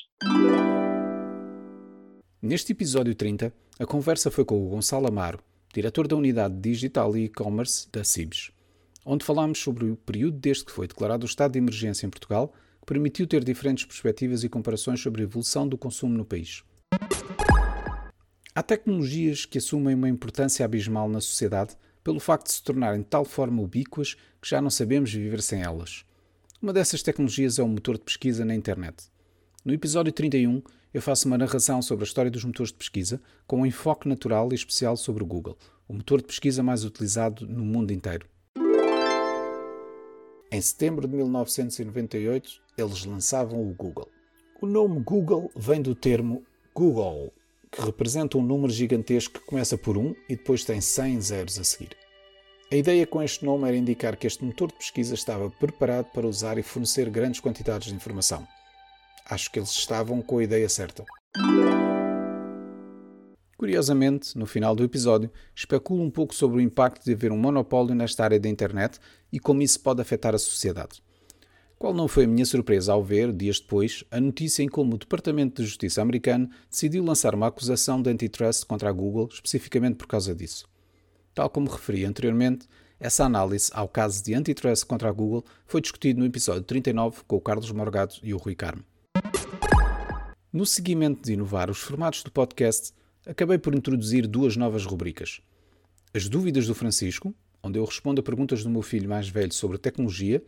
Neste 2.41 2.73
episódio 2.73 3.15
30, 3.15 3.51
a 3.79 3.85
conversa 3.85 4.29
foi 4.29 4.45
com 4.45 4.63
o 4.63 4.69
Gonçalo 4.69 5.07
Amaro, 5.07 5.39
diretor 5.73 6.07
da 6.07 6.15
Unidade 6.15 6.55
Digital 6.55 7.17
e 7.17 7.25
E-Commerce 7.25 7.89
da 7.91 8.03
CIBS, 8.03 8.51
onde 9.05 9.25
falámos 9.25 9.59
sobre 9.59 9.85
o 9.85 9.95
período 9.95 10.37
desde 10.37 10.65
que 10.65 10.71
foi 10.71 10.87
declarado 10.87 11.23
o 11.23 11.29
estado 11.29 11.53
de 11.53 11.59
emergência 11.59 12.05
em 12.05 12.09
Portugal, 12.09 12.53
que 12.79 12.85
permitiu 12.85 13.25
ter 13.25 13.43
diferentes 13.43 13.85
perspectivas 13.85 14.43
e 14.43 14.49
comparações 14.49 15.01
sobre 15.01 15.21
a 15.21 15.25
evolução 15.25 15.67
do 15.67 15.77
consumo 15.77 16.15
no 16.15 16.23
país. 16.23 16.63
Há 18.57 18.63
tecnologias 18.63 19.45
que 19.45 19.57
assumem 19.57 19.93
uma 19.93 20.07
importância 20.07 20.63
abismal 20.63 21.09
na 21.09 21.19
sociedade 21.19 21.75
pelo 22.01 22.21
facto 22.21 22.45
de 22.45 22.53
se 22.53 22.63
tornarem 22.63 23.01
de 23.01 23.07
tal 23.07 23.25
forma 23.25 23.61
ubíquas 23.61 24.13
que 24.41 24.47
já 24.47 24.61
não 24.61 24.69
sabemos 24.69 25.11
viver 25.11 25.41
sem 25.41 25.61
elas. 25.61 26.05
Uma 26.61 26.71
dessas 26.71 27.03
tecnologias 27.03 27.59
é 27.59 27.63
o 27.63 27.67
motor 27.67 27.97
de 27.97 28.05
pesquisa 28.05 28.45
na 28.45 28.55
internet. 28.55 29.11
No 29.65 29.73
episódio 29.73 30.13
31, 30.13 30.61
eu 30.93 31.01
faço 31.01 31.27
uma 31.27 31.37
narração 31.37 31.81
sobre 31.81 32.05
a 32.05 32.07
história 32.07 32.31
dos 32.31 32.45
motores 32.45 32.71
de 32.71 32.77
pesquisa, 32.77 33.21
com 33.45 33.59
um 33.59 33.65
enfoque 33.65 34.07
natural 34.07 34.47
e 34.53 34.55
especial 34.55 34.95
sobre 34.95 35.21
o 35.21 35.27
Google, 35.27 35.57
o 35.85 35.93
motor 35.93 36.21
de 36.21 36.27
pesquisa 36.27 36.63
mais 36.63 36.85
utilizado 36.85 37.45
no 37.45 37.65
mundo 37.65 37.91
inteiro. 37.91 38.25
Em 40.49 40.61
setembro 40.61 41.05
de 41.09 41.13
1998, 41.13 42.61
eles 42.77 43.03
lançavam 43.03 43.69
o 43.69 43.73
Google. 43.73 44.09
O 44.61 44.65
nome 44.65 45.01
Google 45.01 45.51
vem 45.57 45.81
do 45.81 45.93
termo 45.93 46.41
Google, 46.73 47.33
que 47.75 47.81
representa 47.81 48.37
um 48.37 48.43
número 48.43 48.71
gigantesco 48.71 49.39
que 49.39 49.45
começa 49.45 49.77
por 49.77 49.97
1 49.97 50.15
e 50.29 50.35
depois 50.35 50.63
tem 50.63 50.79
100 50.79 51.21
zeros 51.21 51.59
a 51.59 51.63
seguir. 51.63 51.95
A 52.71 52.75
ideia 52.75 53.05
com 53.05 53.21
este 53.21 53.45
nome 53.45 53.67
era 53.67 53.77
indicar 53.77 54.15
que 54.15 54.25
este 54.25 54.43
motor 54.43 54.69
de 54.69 54.77
pesquisa 54.77 55.13
estava 55.13 55.49
preparado 55.49 56.05
para 56.13 56.27
usar 56.27 56.57
e 56.57 56.63
fornecer 56.63 57.09
grandes 57.09 57.39
quantidades 57.39 57.89
de 57.89 57.95
informação 57.95 58.47
acho 59.25 59.51
que 59.51 59.59
eles 59.59 59.71
estavam 59.71 60.21
com 60.21 60.37
a 60.37 60.43
ideia 60.43 60.69
certa. 60.69 61.03
Curiosamente, 63.57 64.37
no 64.37 64.45
final 64.45 64.75
do 64.75 64.83
episódio, 64.83 65.31
especulo 65.55 66.03
um 66.03 66.11
pouco 66.11 66.35
sobre 66.35 66.57
o 66.57 66.61
impacto 66.61 67.05
de 67.05 67.13
haver 67.13 67.31
um 67.31 67.37
monopólio 67.37 67.95
nesta 67.95 68.23
área 68.23 68.39
da 68.39 68.49
internet 68.49 68.99
e 69.31 69.39
como 69.39 69.61
isso 69.61 69.79
pode 69.79 70.01
afetar 70.01 70.35
a 70.35 70.37
sociedade. 70.37 71.01
Qual 71.77 71.93
não 71.93 72.07
foi 72.07 72.23
a 72.23 72.27
minha 72.27 72.45
surpresa 72.45 72.93
ao 72.93 73.03
ver, 73.03 73.33
dias 73.33 73.59
depois, 73.59 74.03
a 74.09 74.19
notícia 74.19 74.63
em 74.63 74.67
como 74.67 74.95
o 74.95 74.97
Departamento 74.97 75.61
de 75.61 75.67
Justiça 75.67 76.01
americano 76.01 76.49
decidiu 76.71 77.03
lançar 77.03 77.35
uma 77.35 77.47
acusação 77.47 78.01
de 78.01 78.09
antitrust 78.09 78.65
contra 78.65 78.89
a 78.89 78.93
Google 78.93 79.27
especificamente 79.31 79.97
por 79.97 80.07
causa 80.07 80.33
disso. 80.33 80.65
Tal 81.33 81.49
como 81.49 81.69
referi 81.69 82.05
anteriormente, 82.05 82.65
essa 82.97 83.25
análise 83.25 83.69
ao 83.73 83.89
caso 83.89 84.23
de 84.23 84.33
antitrust 84.33 84.85
contra 84.85 85.09
a 85.09 85.11
Google 85.11 85.43
foi 85.67 85.81
discutido 85.81 86.21
no 86.21 86.25
episódio 86.25 86.63
39 86.63 87.23
com 87.27 87.35
o 87.35 87.41
Carlos 87.41 87.69
Morgado 87.71 88.15
e 88.23 88.33
o 88.33 88.37
Rui 88.37 88.55
Carmo. 88.55 88.83
No 90.51 90.65
seguimento 90.65 91.21
de 91.23 91.33
inovar 91.33 91.69
os 91.69 91.79
formatos 91.79 92.23
do 92.23 92.31
podcast, 92.31 92.93
acabei 93.25 93.57
por 93.57 93.75
introduzir 93.75 94.25
duas 94.27 94.55
novas 94.55 94.85
rubricas. 94.85 95.41
As 96.13 96.29
dúvidas 96.29 96.67
do 96.67 96.73
Francisco, 96.73 97.35
onde 97.61 97.77
eu 97.77 97.83
respondo 97.83 98.21
a 98.21 98.23
perguntas 98.23 98.63
do 98.63 98.69
meu 98.69 98.81
filho 98.81 99.09
mais 99.09 99.27
velho 99.27 99.53
sobre 99.53 99.77
tecnologia, 99.77 100.41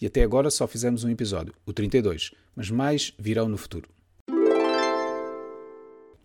e 0.00 0.06
até 0.06 0.22
agora 0.22 0.50
só 0.50 0.66
fizemos 0.66 1.04
um 1.04 1.10
episódio, 1.10 1.54
o 1.66 1.72
32, 1.72 2.32
mas 2.56 2.70
mais 2.70 3.12
virão 3.18 3.48
no 3.48 3.56
futuro. 3.56 3.88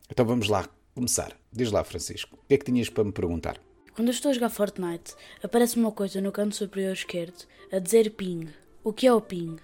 Então 0.09 0.25
vamos 0.25 0.47
lá, 0.47 0.67
começar. 0.93 1.35
Diz 1.51 1.71
lá, 1.71 1.83
Francisco, 1.83 2.35
o 2.35 2.47
que 2.47 2.53
é 2.53 2.57
que 2.57 2.65
tinhas 2.65 2.89
para 2.89 3.03
me 3.03 3.11
perguntar? 3.11 3.57
Quando 3.93 4.09
eu 4.09 4.13
estou 4.13 4.31
a 4.31 4.33
jogar 4.33 4.49
Fortnite, 4.49 5.15
aparece 5.41 5.77
uma 5.77 5.91
coisa 5.91 6.21
no 6.21 6.31
canto 6.31 6.55
superior 6.55 6.93
esquerdo 6.93 7.45
a 7.71 7.79
dizer 7.79 8.11
ping. 8.11 8.49
O 8.83 8.93
que 8.93 9.07
é 9.07 9.13
o 9.13 9.21
ping? 9.21 9.55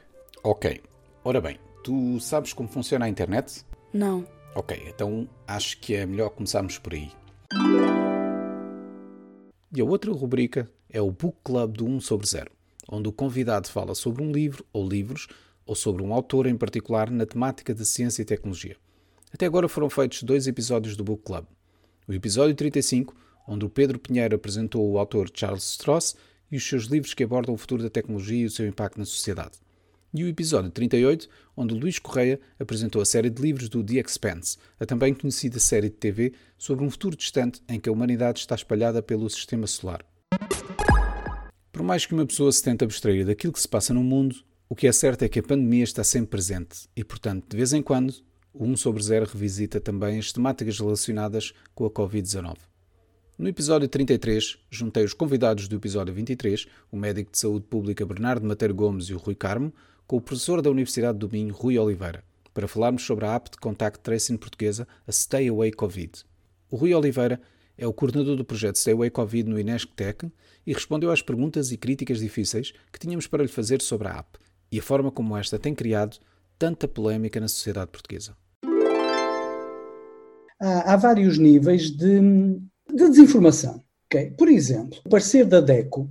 Ok. 0.43 0.81
Ora 1.23 1.39
bem, 1.39 1.59
Tu 1.83 2.19
sabes 2.19 2.53
como 2.53 2.69
funciona 2.69 3.05
a 3.05 3.09
internet? 3.09 3.65
Não. 3.91 4.25
Ok, 4.53 4.79
então 4.87 5.27
acho 5.47 5.79
que 5.79 5.95
é 5.95 6.05
melhor 6.05 6.29
começarmos 6.29 6.77
por 6.77 6.93
aí. 6.93 7.11
E 9.75 9.81
a 9.81 9.85
outra 9.85 10.11
rubrica 10.11 10.69
é 10.89 11.01
o 11.01 11.09
Book 11.11 11.37
Club 11.43 11.77
do 11.77 11.85
1 11.85 12.01
sobre 12.01 12.27
0, 12.27 12.51
onde 12.89 13.09
o 13.09 13.11
convidado 13.11 13.69
fala 13.69 13.95
sobre 13.95 14.23
um 14.23 14.31
livro 14.31 14.65
ou 14.71 14.87
livros, 14.87 15.27
ou 15.65 15.75
sobre 15.75 16.03
um 16.03 16.13
autor 16.13 16.47
em 16.47 16.55
particular 16.55 17.09
na 17.09 17.25
temática 17.25 17.73
de 17.73 17.85
ciência 17.85 18.21
e 18.21 18.25
tecnologia. 18.25 18.75
Até 19.33 19.45
agora 19.45 19.69
foram 19.69 19.89
feitos 19.89 20.23
dois 20.23 20.47
episódios 20.47 20.95
do 20.95 21.03
Book 21.03 21.23
Club. 21.23 21.45
O 22.07 22.13
episódio 22.13 22.55
35, 22.55 23.15
onde 23.47 23.65
o 23.65 23.69
Pedro 23.69 23.99
Pinheiro 23.99 24.35
apresentou 24.35 24.89
o 24.89 24.97
autor 24.97 25.29
Charles 25.33 25.63
Stross 25.63 26.15
e 26.51 26.57
os 26.57 26.67
seus 26.67 26.85
livros 26.85 27.13
que 27.13 27.23
abordam 27.23 27.53
o 27.53 27.57
futuro 27.57 27.83
da 27.83 27.89
tecnologia 27.89 28.43
e 28.43 28.45
o 28.45 28.51
seu 28.51 28.67
impacto 28.67 28.97
na 28.97 29.05
sociedade 29.05 29.59
e 30.13 30.23
o 30.23 30.27
episódio 30.27 30.69
38, 30.69 31.29
onde 31.55 31.73
Luís 31.73 31.97
Correia 31.97 32.39
apresentou 32.59 33.01
a 33.01 33.05
série 33.05 33.29
de 33.29 33.41
livros 33.41 33.69
do 33.69 33.83
The 33.83 33.95
Expanse, 33.95 34.57
a 34.79 34.85
também 34.85 35.13
conhecida 35.13 35.59
série 35.59 35.89
de 35.89 35.95
TV 35.95 36.33
sobre 36.57 36.83
um 36.83 36.89
futuro 36.89 37.15
distante 37.15 37.61
em 37.67 37.79
que 37.79 37.89
a 37.89 37.91
humanidade 37.91 38.39
está 38.39 38.55
espalhada 38.55 39.01
pelo 39.01 39.29
sistema 39.29 39.67
solar. 39.67 40.05
Por 41.81 41.87
mais 41.87 42.05
que 42.05 42.13
uma 42.13 42.27
pessoa 42.27 42.51
se 42.51 42.61
tente 42.61 42.83
abstrair 42.83 43.25
daquilo 43.25 43.51
que 43.51 43.59
se 43.59 43.67
passa 43.67 43.91
no 43.91 44.03
mundo, 44.03 44.35
o 44.69 44.75
que 44.75 44.85
é 44.85 44.91
certo 44.91 45.23
é 45.23 45.27
que 45.27 45.39
a 45.39 45.43
pandemia 45.43 45.83
está 45.83 46.03
sempre 46.03 46.29
presente 46.29 46.87
e, 46.95 47.03
portanto, 47.03 47.49
de 47.49 47.57
vez 47.57 47.73
em 47.73 47.81
quando, 47.81 48.13
o 48.53 48.65
1 48.65 48.77
sobre 48.77 49.01
0 49.01 49.25
revisita 49.25 49.81
também 49.81 50.19
as 50.19 50.31
temáticas 50.31 50.77
relacionadas 50.77 51.53
com 51.73 51.83
a 51.83 51.89
Covid-19. 51.89 52.55
No 53.35 53.49
episódio 53.49 53.87
33, 53.87 54.59
juntei 54.69 55.03
os 55.03 55.15
convidados 55.15 55.67
do 55.67 55.75
episódio 55.75 56.13
23, 56.13 56.67
o 56.91 56.95
médico 56.95 57.31
de 57.31 57.39
saúde 57.39 57.65
pública 57.65 58.05
Bernardo 58.05 58.45
Mateiro 58.45 58.75
Gomes 58.75 59.05
e 59.05 59.15
o 59.15 59.17
Rui 59.17 59.33
Carmo, 59.33 59.73
com 60.05 60.17
o 60.17 60.21
professor 60.21 60.61
da 60.61 60.69
Universidade 60.69 61.17
do 61.17 61.31
Minho, 61.31 61.51
Rui 61.51 61.79
Oliveira. 61.79 62.23
para 62.53 62.67
falarmos 62.67 63.01
sobre 63.01 63.25
a 63.25 63.33
app 63.33 63.49
de 63.49 63.57
contact 63.57 64.01
tracing 64.01 64.37
portuguesa, 64.37 64.87
a 65.07 65.11
Stay 65.11 65.47
Away 65.49 65.71
Covid. 65.71 66.11
O 66.69 66.75
Rui 66.75 66.93
Oliveira 66.93 67.41
é 67.77 67.87
o 67.87 67.93
coordenador 67.93 68.35
do 68.35 68.45
projeto 68.45 68.77
Stay 68.77 68.93
Away 68.93 69.09
Covid 69.09 69.49
no 69.49 69.59
Inesc 69.59 69.89
Tech 69.95 70.31
e 70.65 70.73
respondeu 70.73 71.11
às 71.11 71.21
perguntas 71.21 71.71
e 71.71 71.77
críticas 71.77 72.19
difíceis 72.19 72.73
que 72.91 72.99
tínhamos 72.99 73.27
para 73.27 73.43
lhe 73.43 73.49
fazer 73.49 73.81
sobre 73.81 74.07
a 74.07 74.19
app 74.19 74.39
e 74.71 74.79
a 74.79 74.83
forma 74.83 75.11
como 75.11 75.35
esta 75.35 75.59
tem 75.59 75.73
criado 75.73 76.17
tanta 76.57 76.87
polémica 76.87 77.39
na 77.39 77.47
sociedade 77.47 77.91
portuguesa. 77.91 78.35
Há, 80.61 80.93
há 80.93 80.95
vários 80.95 81.37
níveis 81.37 81.89
de, 81.89 82.19
de 82.19 83.09
desinformação. 83.09 83.83
Okay? 84.05 84.31
Por 84.31 84.47
exemplo, 84.47 84.99
o 85.03 85.09
parecer 85.09 85.45
da 85.45 85.59
DECO, 85.59 86.09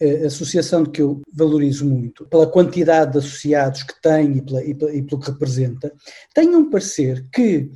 a 0.00 0.26
associação 0.26 0.84
que 0.84 1.00
eu 1.00 1.22
valorizo 1.32 1.86
muito, 1.86 2.26
pela 2.26 2.46
quantidade 2.46 3.12
de 3.12 3.18
associados 3.18 3.82
que 3.82 4.00
tem 4.00 4.36
e, 4.36 4.42
pela, 4.42 4.62
e, 4.62 4.70
e 4.70 5.02
pelo 5.02 5.20
que 5.20 5.30
representa, 5.30 5.92
tem 6.34 6.54
um 6.54 6.70
parecer 6.70 7.26
que 7.32 7.70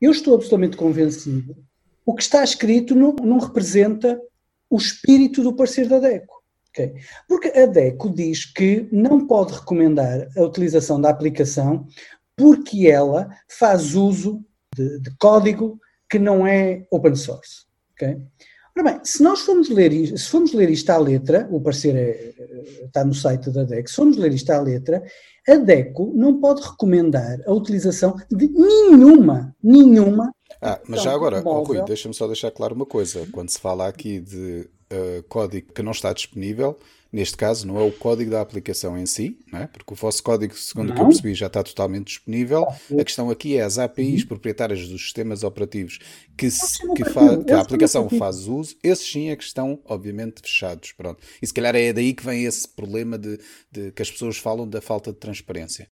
eu 0.00 0.10
estou 0.10 0.34
absolutamente 0.34 0.76
convencido 0.76 1.56
o 2.04 2.14
que 2.14 2.22
está 2.22 2.42
escrito 2.42 2.94
não, 2.94 3.14
não 3.22 3.38
representa 3.38 4.20
o 4.68 4.76
espírito 4.76 5.42
do 5.42 5.54
parecer 5.54 5.88
da 5.88 5.98
DECO. 5.98 6.42
Okay? 6.70 6.94
Porque 7.28 7.48
a 7.48 7.66
DECO 7.66 8.10
diz 8.10 8.46
que 8.46 8.88
não 8.90 9.26
pode 9.26 9.52
recomendar 9.52 10.28
a 10.36 10.42
utilização 10.42 11.00
da 11.00 11.10
aplicação 11.10 11.86
porque 12.36 12.88
ela 12.88 13.28
faz 13.46 13.94
uso 13.94 14.42
de, 14.74 15.00
de 15.00 15.10
código 15.18 15.78
que 16.08 16.18
não 16.18 16.46
é 16.46 16.86
open 16.90 17.14
source. 17.14 17.66
Okay? 17.92 18.18
Ora 18.74 18.90
bem, 18.90 19.00
se 19.04 19.22
nós 19.22 19.42
formos 19.42 19.68
ler, 19.68 19.92
se 20.16 20.28
formos 20.30 20.54
ler 20.54 20.70
isto 20.70 20.88
à 20.88 20.96
letra, 20.96 21.46
o 21.50 21.60
parecer 21.60 21.94
é, 21.94 22.86
está 22.86 23.04
no 23.04 23.12
site 23.12 23.50
da 23.50 23.64
DECO, 23.64 23.90
se 23.90 23.96
formos 23.96 24.16
ler 24.16 24.32
isto 24.32 24.50
à 24.50 24.58
letra, 24.60 25.02
a 25.46 25.56
DECO 25.56 26.12
não 26.14 26.40
pode 26.40 26.62
recomendar 26.62 27.38
a 27.46 27.52
utilização 27.52 28.16
de 28.30 28.48
nenhuma, 28.48 29.54
nenhuma. 29.62 30.32
Ah, 30.60 30.80
mas 30.86 31.02
já 31.02 31.12
agora, 31.12 31.42
oh, 31.44 31.62
Rui, 31.62 31.82
deixa-me 31.84 32.14
só 32.14 32.26
deixar 32.26 32.50
claro 32.50 32.74
uma 32.74 32.86
coisa. 32.86 33.26
Quando 33.32 33.50
se 33.50 33.58
fala 33.58 33.88
aqui 33.88 34.20
de 34.20 34.68
uh, 34.92 35.22
código 35.28 35.72
que 35.72 35.82
não 35.82 35.92
está 35.92 36.12
disponível, 36.12 36.78
Neste 37.12 37.36
caso, 37.36 37.66
não 37.66 37.78
é 37.78 37.84
o 37.84 37.92
código 37.92 38.30
da 38.30 38.40
aplicação 38.40 38.98
em 38.98 39.04
si, 39.04 39.38
não 39.52 39.60
é? 39.60 39.66
porque 39.66 39.92
o 39.92 39.96
vosso 39.96 40.22
código, 40.22 40.56
segundo 40.56 40.90
o 40.90 40.94
que 40.94 41.00
eu 41.02 41.04
percebi, 41.04 41.34
já 41.34 41.46
está 41.46 41.62
totalmente 41.62 42.06
disponível. 42.06 42.66
A 42.98 43.04
questão 43.04 43.28
aqui 43.28 43.58
é 43.58 43.62
as 43.62 43.78
APIs 43.78 44.24
proprietárias 44.24 44.88
dos 44.88 45.02
sistemas 45.02 45.44
operativos 45.44 45.98
que, 46.38 46.50
se, 46.50 46.78
que, 46.94 47.04
que 47.04 47.52
a 47.52 47.60
aplicação 47.60 48.08
faz 48.08 48.46
uso, 48.46 48.74
esses 48.82 49.06
sim 49.06 49.28
é 49.28 49.36
que 49.36 49.44
estão, 49.44 49.78
obviamente, 49.84 50.40
fechados. 50.40 50.92
Pronto. 50.92 51.22
E 51.42 51.46
se 51.46 51.52
calhar 51.52 51.76
é 51.76 51.92
daí 51.92 52.14
que 52.14 52.24
vem 52.24 52.46
esse 52.46 52.66
problema 52.66 53.18
de, 53.18 53.38
de 53.70 53.92
que 53.92 54.00
as 54.00 54.10
pessoas 54.10 54.38
falam 54.38 54.66
da 54.66 54.80
falta 54.80 55.12
de 55.12 55.18
transparência. 55.18 55.88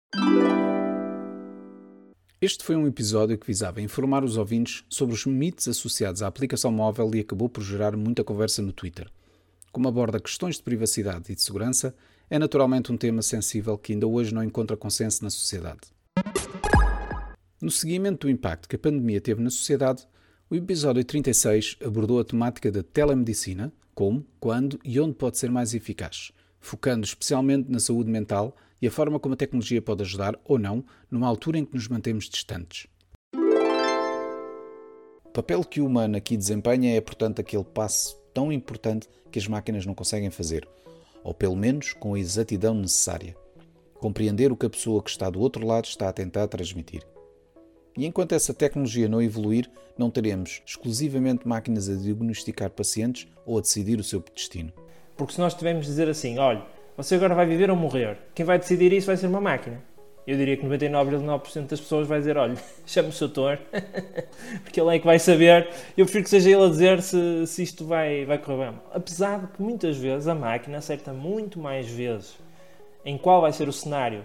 Este 2.41 2.63
foi 2.63 2.75
um 2.75 2.87
episódio 2.87 3.37
que 3.37 3.47
visava 3.47 3.81
informar 3.81 4.23
os 4.23 4.37
ouvintes 4.37 4.83
sobre 4.89 5.15
os 5.15 5.25
mitos 5.25 5.67
associados 5.67 6.21
à 6.21 6.27
aplicação 6.27 6.71
móvel 6.71 7.09
e 7.13 7.19
acabou 7.19 7.49
por 7.49 7.63
gerar 7.63 7.95
muita 7.95 8.23
conversa 8.23 8.61
no 8.61 8.73
Twitter 8.73 9.09
como 9.75 9.89
aborda 9.89 10.21
questões 10.21 10.55
de 10.55 10.63
privacidade 10.63 11.33
e 11.33 11.35
de 11.35 11.41
segurança, 11.41 11.93
é 12.29 12.39
naturalmente 12.39 12.93
um 12.93 12.97
tema 12.97 13.21
sensível 13.21 13.77
que 13.77 13.91
ainda 13.91 14.07
hoje 14.07 14.33
não 14.33 14.41
encontra 14.41 14.77
consenso 14.77 15.21
na 15.21 15.29
sociedade. 15.29 15.81
No 17.61 17.69
seguimento 17.69 18.25
do 18.25 18.31
impacto 18.31 18.69
que 18.69 18.77
a 18.77 18.79
pandemia 18.79 19.19
teve 19.19 19.43
na 19.43 19.49
sociedade, 19.49 20.07
o 20.49 20.55
episódio 20.55 21.03
36 21.03 21.75
abordou 21.83 22.21
a 22.21 22.23
temática 22.23 22.71
da 22.71 22.83
telemedicina, 22.83 23.69
como, 23.93 24.25
quando 24.39 24.79
e 24.81 24.97
onde 24.97 25.15
pode 25.15 25.37
ser 25.37 25.51
mais 25.51 25.73
eficaz, 25.73 26.31
focando 26.61 27.03
especialmente 27.03 27.69
na 27.69 27.79
saúde 27.79 28.09
mental 28.09 28.55
e 28.81 28.87
a 28.87 28.91
forma 28.91 29.19
como 29.19 29.33
a 29.33 29.37
tecnologia 29.37 29.81
pode 29.81 30.03
ajudar 30.03 30.39
ou 30.43 30.59
não 30.59 30.83
numa 31.09 31.27
altura 31.27 31.57
em 31.57 31.65
que 31.65 31.73
nos 31.73 31.87
mantemos 31.87 32.29
distantes. 32.29 32.87
O 35.23 35.29
papel 35.33 35.63
que 35.63 35.81
o 35.81 35.85
humano 35.85 36.17
aqui 36.17 36.37
desempenha 36.37 36.95
é, 36.95 37.01
portanto, 37.01 37.39
aquele 37.39 37.63
passo 37.63 38.15
tão 38.33 38.51
importante 38.51 39.09
que 39.31 39.39
as 39.39 39.47
máquinas 39.47 39.85
não 39.85 39.93
conseguem 39.93 40.29
fazer, 40.29 40.67
ou 41.23 41.33
pelo 41.33 41.55
menos 41.55 41.93
com 41.93 42.13
a 42.13 42.19
exatidão 42.19 42.73
necessária. 42.73 43.35
Compreender 43.95 44.51
o 44.51 44.57
que 44.57 44.65
a 44.65 44.69
pessoa 44.69 45.01
que 45.01 45.09
está 45.09 45.29
do 45.29 45.39
outro 45.39 45.65
lado 45.65 45.85
está 45.85 46.07
a 46.07 46.13
tentar 46.13 46.47
transmitir. 46.47 47.05
E 47.97 48.05
enquanto 48.05 48.33
essa 48.33 48.53
tecnologia 48.53 49.07
não 49.07 49.21
evoluir, 49.21 49.69
não 49.97 50.11
teremos 50.11 50.61
exclusivamente 50.65 51.47
máquinas 51.47 51.89
a 51.89 51.95
diagnosticar 51.95 52.69
pacientes 52.69 53.25
ou 53.45 53.57
a 53.57 53.61
decidir 53.61 53.99
o 53.99 54.03
seu 54.03 54.21
destino. 54.33 54.71
Porque 55.15 55.33
se 55.33 55.39
nós 55.39 55.53
tivermos 55.53 55.85
de 55.85 55.91
dizer 55.91 56.09
assim, 56.09 56.37
olha, 56.37 56.65
você 56.95 57.15
agora 57.15 57.35
vai 57.35 57.45
viver 57.45 57.69
ou 57.69 57.75
morrer, 57.75 58.17
quem 58.33 58.45
vai 58.45 58.57
decidir 58.57 58.91
isso 58.93 59.07
vai 59.07 59.17
ser 59.17 59.27
uma 59.27 59.41
máquina 59.41 59.81
eu 60.27 60.37
diria 60.37 60.57
que 60.57 60.65
99,9% 60.65 61.67
das 61.67 61.79
pessoas 61.79 62.07
vai 62.07 62.19
dizer: 62.19 62.37
olha, 62.37 62.55
chame 62.85 63.09
o 63.09 63.11
seu 63.11 63.27
doutor, 63.27 63.59
porque 64.63 64.81
ele 64.81 64.95
é 64.95 64.99
que 64.99 65.05
vai 65.05 65.19
saber. 65.19 65.69
Eu 65.95 66.05
prefiro 66.05 66.23
que 66.23 66.29
seja 66.29 66.49
ele 66.49 66.63
a 66.63 66.69
dizer 66.69 67.01
se, 67.01 67.45
se 67.45 67.63
isto 67.63 67.85
vai, 67.85 68.25
vai 68.25 68.37
correr 68.39 68.71
bem. 68.71 68.79
Apesar 68.91 69.39
de 69.39 69.47
que 69.47 69.61
muitas 69.61 69.97
vezes 69.97 70.27
a 70.27 70.33
máquina 70.33 70.79
acerta 70.79 71.13
muito 71.13 71.59
mais 71.59 71.87
vezes 71.87 72.37
em 73.05 73.17
qual 73.17 73.41
vai 73.41 73.53
ser 73.53 73.67
o 73.67 73.73
cenário, 73.73 74.23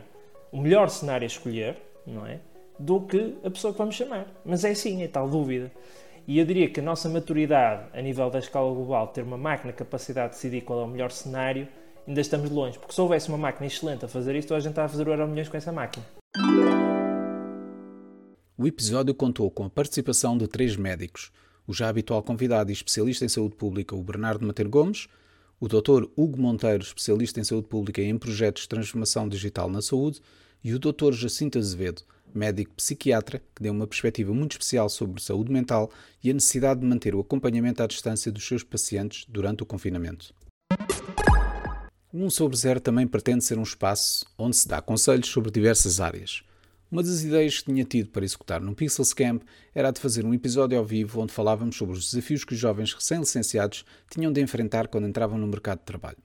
o 0.50 0.56
melhor 0.56 0.88
cenário 0.88 1.24
a 1.24 1.26
escolher, 1.26 1.76
não 2.06 2.26
é? 2.26 2.40
Do 2.78 3.02
que 3.02 3.36
a 3.44 3.50
pessoa 3.50 3.74
que 3.74 3.78
vamos 3.78 3.94
chamar. 3.94 4.26
Mas 4.42 4.64
é 4.64 4.72
sim, 4.72 5.02
é 5.02 5.08
tal 5.08 5.28
dúvida. 5.28 5.70
E 6.26 6.38
eu 6.38 6.46
diria 6.46 6.70
que 6.70 6.80
a 6.80 6.82
nossa 6.82 7.10
maturidade 7.10 7.88
a 7.92 8.00
nível 8.00 8.30
da 8.30 8.38
escala 8.38 8.72
global, 8.72 9.08
ter 9.08 9.22
uma 9.22 9.36
máquina 9.36 9.70
capacidade 9.70 10.30
de 10.30 10.36
decidir 10.36 10.62
qual 10.62 10.80
é 10.80 10.84
o 10.84 10.88
melhor 10.88 11.10
cenário, 11.10 11.68
ainda 12.11 12.20
estamos 12.20 12.50
longe. 12.50 12.78
Porque 12.78 12.92
se 12.92 13.00
houvesse 13.00 13.28
uma 13.28 13.38
máquina 13.38 13.66
excelente 13.66 14.04
a 14.04 14.08
fazer 14.08 14.34
isto, 14.34 14.54
a 14.54 14.61
gente 14.61 14.70
está 14.70 14.84
a 14.84 14.88
fazer 14.88 15.06
o 15.08 15.12
Euro 15.12 15.28
Milhões 15.28 15.48
com 15.48 15.56
essa 15.56 15.72
máquina. 15.72 16.04
O 18.58 18.66
episódio 18.66 19.14
contou 19.14 19.50
com 19.50 19.64
a 19.64 19.70
participação 19.70 20.36
de 20.36 20.46
três 20.46 20.76
médicos: 20.76 21.30
o 21.66 21.72
já 21.72 21.88
habitual 21.88 22.22
convidado 22.22 22.70
e 22.70 22.74
especialista 22.74 23.24
em 23.24 23.28
saúde 23.28 23.56
pública, 23.56 23.94
o 23.94 24.02
Bernardo 24.02 24.46
Mater 24.46 24.68
Gomes, 24.68 25.06
o 25.58 25.68
Dr. 25.68 26.06
Hugo 26.16 26.40
Monteiro, 26.40 26.82
especialista 26.82 27.40
em 27.40 27.44
saúde 27.44 27.68
pública 27.68 28.02
e 28.02 28.08
em 28.08 28.18
projetos 28.18 28.64
de 28.64 28.68
transformação 28.68 29.28
digital 29.28 29.70
na 29.70 29.80
saúde, 29.80 30.20
e 30.62 30.74
o 30.74 30.78
Dr. 30.78 31.12
Jacinto 31.12 31.58
Azevedo, 31.58 32.02
médico 32.34 32.74
psiquiatra, 32.74 33.40
que 33.54 33.62
deu 33.62 33.72
uma 33.72 33.86
perspectiva 33.86 34.34
muito 34.34 34.52
especial 34.52 34.88
sobre 34.88 35.22
saúde 35.22 35.50
mental 35.50 35.90
e 36.22 36.30
a 36.30 36.34
necessidade 36.34 36.80
de 36.80 36.86
manter 36.86 37.14
o 37.14 37.20
acompanhamento 37.20 37.82
à 37.82 37.86
distância 37.86 38.30
dos 38.30 38.46
seus 38.46 38.62
pacientes 38.62 39.24
durante 39.28 39.62
o 39.62 39.66
confinamento. 39.66 40.34
O 42.12 42.24
1 42.24 42.30
sobre 42.30 42.56
0 42.56 42.80
também 42.80 43.06
pretende 43.06 43.44
ser 43.44 43.56
um 43.56 43.62
espaço 43.62 44.26
onde 44.36 44.56
se 44.56 44.66
dá 44.66 44.82
conselhos 44.82 45.28
sobre 45.28 45.48
diversas 45.48 46.00
áreas. 46.00 46.42
Uma 46.90 47.04
das 47.04 47.22
ideias 47.22 47.61
que 47.61 47.66
tinha 47.66 47.84
tido 47.84 48.11
para 48.11 48.24
executar 48.24 48.61
no 48.61 48.74
Pixels 48.74 49.14
Camp 49.14 49.44
era 49.72 49.90
a 49.90 49.92
de 49.92 50.00
fazer 50.00 50.26
um 50.26 50.34
episódio 50.34 50.76
ao 50.76 50.84
vivo 50.84 51.20
onde 51.20 51.32
falávamos 51.32 51.76
sobre 51.76 51.96
os 51.96 52.11
desafios 52.11 52.44
que 52.44 52.52
os 52.52 52.58
jovens 52.58 52.92
recém-licenciados 52.92 53.84
tinham 54.11 54.32
de 54.32 54.40
enfrentar 54.40 54.88
quando 54.88 55.06
entravam 55.06 55.38
no 55.38 55.46
mercado 55.46 55.78
de 55.78 55.84
trabalho. 55.84 56.18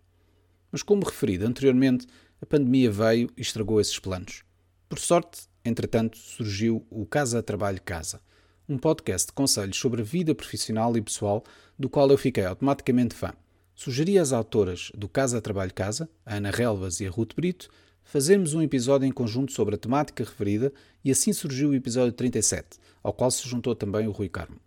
Mas, 0.72 0.82
como 0.82 1.06
referido 1.06 1.46
anteriormente, 1.46 2.08
a 2.42 2.48
pandemia 2.48 2.90
veio 2.90 3.30
e 3.38 3.42
estragou 3.42 3.80
esses 3.80 4.00
planos. 4.00 4.42
Por 4.90 4.98
sorte, 4.98 5.42
entretanto, 5.64 6.18
surgiu 6.18 6.84
o 6.90 7.06
Casa 7.06 7.44
Trabalho 7.44 7.80
Casa, 7.84 8.20
um 8.68 8.80
podcast 8.80 9.28
de 9.28 9.34
conselhos 9.34 9.78
sobre 9.78 10.02
a 10.02 10.06
vida 10.06 10.34
profissional 10.34 10.98
e 10.98 11.02
pessoal 11.04 11.44
do 11.78 11.88
qual 11.88 12.10
eu 12.10 12.18
fiquei 12.18 12.44
automaticamente 12.44 13.14
fã. 13.14 13.36
Sugeri 13.76 14.18
às 14.18 14.32
autoras 14.32 14.90
do 14.96 15.10
Casa 15.10 15.42
Trabalho 15.42 15.74
Casa, 15.74 16.10
a 16.26 16.38
Ana 16.38 16.50
Relvas 16.50 17.02
e 17.02 17.06
a 17.06 17.10
Ruth 17.10 17.36
Brito, 17.36 17.70
fazermos 18.06 18.54
um 18.54 18.62
episódio 18.62 19.06
em 19.06 19.12
conjunto 19.12 19.52
sobre 19.52 19.76
a 19.76 19.78
temática 19.78 20.24
referida 20.24 20.72
e 21.04 21.12
assim 21.12 21.34
surgiu 21.34 21.70
o 21.70 21.76
episódio 21.76 22.14
37, 22.14 22.80
ao 23.04 23.12
qual 23.12 23.30
se 23.30 23.48
juntou 23.48 23.76
também 23.76 24.08
o 24.08 24.12
Rui 24.12 24.30
Carmo. 24.30 24.65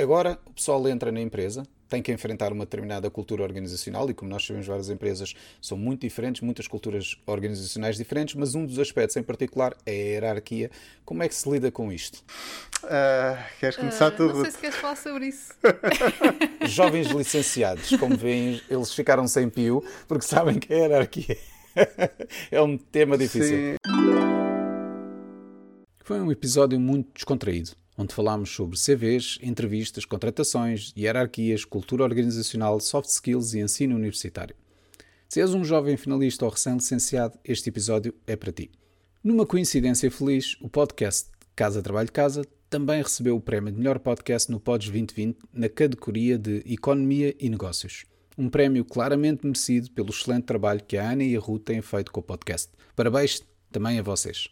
Agora 0.00 0.38
o 0.46 0.52
pessoal 0.52 0.88
entra 0.88 1.10
na 1.10 1.20
empresa, 1.20 1.64
tem 1.88 2.00
que 2.00 2.12
enfrentar 2.12 2.52
uma 2.52 2.64
determinada 2.64 3.10
cultura 3.10 3.42
organizacional 3.42 4.08
e, 4.08 4.14
como 4.14 4.30
nós 4.30 4.46
sabemos, 4.46 4.68
várias 4.68 4.88
empresas 4.90 5.34
são 5.60 5.76
muito 5.76 6.02
diferentes, 6.02 6.40
muitas 6.40 6.68
culturas 6.68 7.16
organizacionais 7.26 7.96
diferentes, 7.96 8.36
mas 8.36 8.54
um 8.54 8.64
dos 8.64 8.78
aspectos 8.78 9.16
em 9.16 9.24
particular 9.24 9.74
é 9.84 9.90
a 9.90 9.94
hierarquia. 9.94 10.70
Como 11.04 11.20
é 11.24 11.28
que 11.28 11.34
se 11.34 11.50
lida 11.50 11.72
com 11.72 11.90
isto? 11.90 12.22
Uh, 12.84 13.42
queres 13.58 13.76
começar 13.76 14.12
uh, 14.12 14.16
tu? 14.16 14.26
Não 14.28 14.42
sei 14.42 14.52
se 14.52 14.58
queres 14.58 14.76
falar 14.76 14.96
sobre 14.96 15.26
isso. 15.26 15.52
Jovens 16.64 17.08
licenciados, 17.08 17.90
como 17.96 18.16
veem, 18.16 18.62
eles 18.70 18.94
ficaram 18.94 19.26
sem 19.26 19.50
pio 19.50 19.82
porque 20.06 20.24
sabem 20.24 20.60
que 20.60 20.72
a 20.72 20.76
hierarquia 20.76 21.36
é 22.52 22.62
um 22.62 22.78
tema 22.78 23.18
difícil. 23.18 23.56
Sim. 23.56 23.76
Foi 26.04 26.20
um 26.20 26.30
episódio 26.30 26.78
muito 26.78 27.14
descontraído 27.14 27.72
onde 27.98 28.14
falámos 28.14 28.50
sobre 28.50 28.78
CVs, 28.78 29.40
entrevistas, 29.42 30.04
contratações, 30.04 30.94
hierarquias, 30.96 31.64
cultura 31.64 32.04
organizacional, 32.04 32.78
soft 32.78 33.10
skills 33.10 33.54
e 33.54 33.58
ensino 33.58 33.96
universitário. 33.96 34.54
Se 35.28 35.40
és 35.40 35.52
um 35.52 35.64
jovem 35.64 35.96
finalista 35.96 36.44
ou 36.44 36.50
recém-licenciado, 36.50 37.38
este 37.44 37.68
episódio 37.68 38.14
é 38.26 38.36
para 38.36 38.52
ti. 38.52 38.70
Numa 39.22 39.44
coincidência 39.44 40.10
feliz, 40.10 40.56
o 40.60 40.68
podcast 40.68 41.28
Casa 41.56 41.82
Trabalho 41.82 42.12
Casa 42.12 42.46
também 42.70 43.02
recebeu 43.02 43.36
o 43.36 43.40
prémio 43.40 43.72
de 43.72 43.78
melhor 43.78 43.98
podcast 43.98 44.50
no 44.50 44.60
Pods 44.60 44.88
2020 44.90 45.38
na 45.52 45.68
categoria 45.68 46.38
de 46.38 46.62
Economia 46.64 47.34
e 47.38 47.48
Negócios. 47.48 48.04
Um 48.38 48.48
prémio 48.48 48.84
claramente 48.84 49.44
merecido 49.44 49.90
pelo 49.90 50.10
excelente 50.10 50.44
trabalho 50.44 50.84
que 50.86 50.96
a 50.96 51.10
Ana 51.10 51.24
e 51.24 51.36
a 51.36 51.40
Ruth 51.40 51.64
têm 51.64 51.82
feito 51.82 52.12
com 52.12 52.20
o 52.20 52.22
podcast. 52.22 52.70
Parabéns 52.94 53.42
também 53.72 53.98
a 53.98 54.02
vocês. 54.02 54.48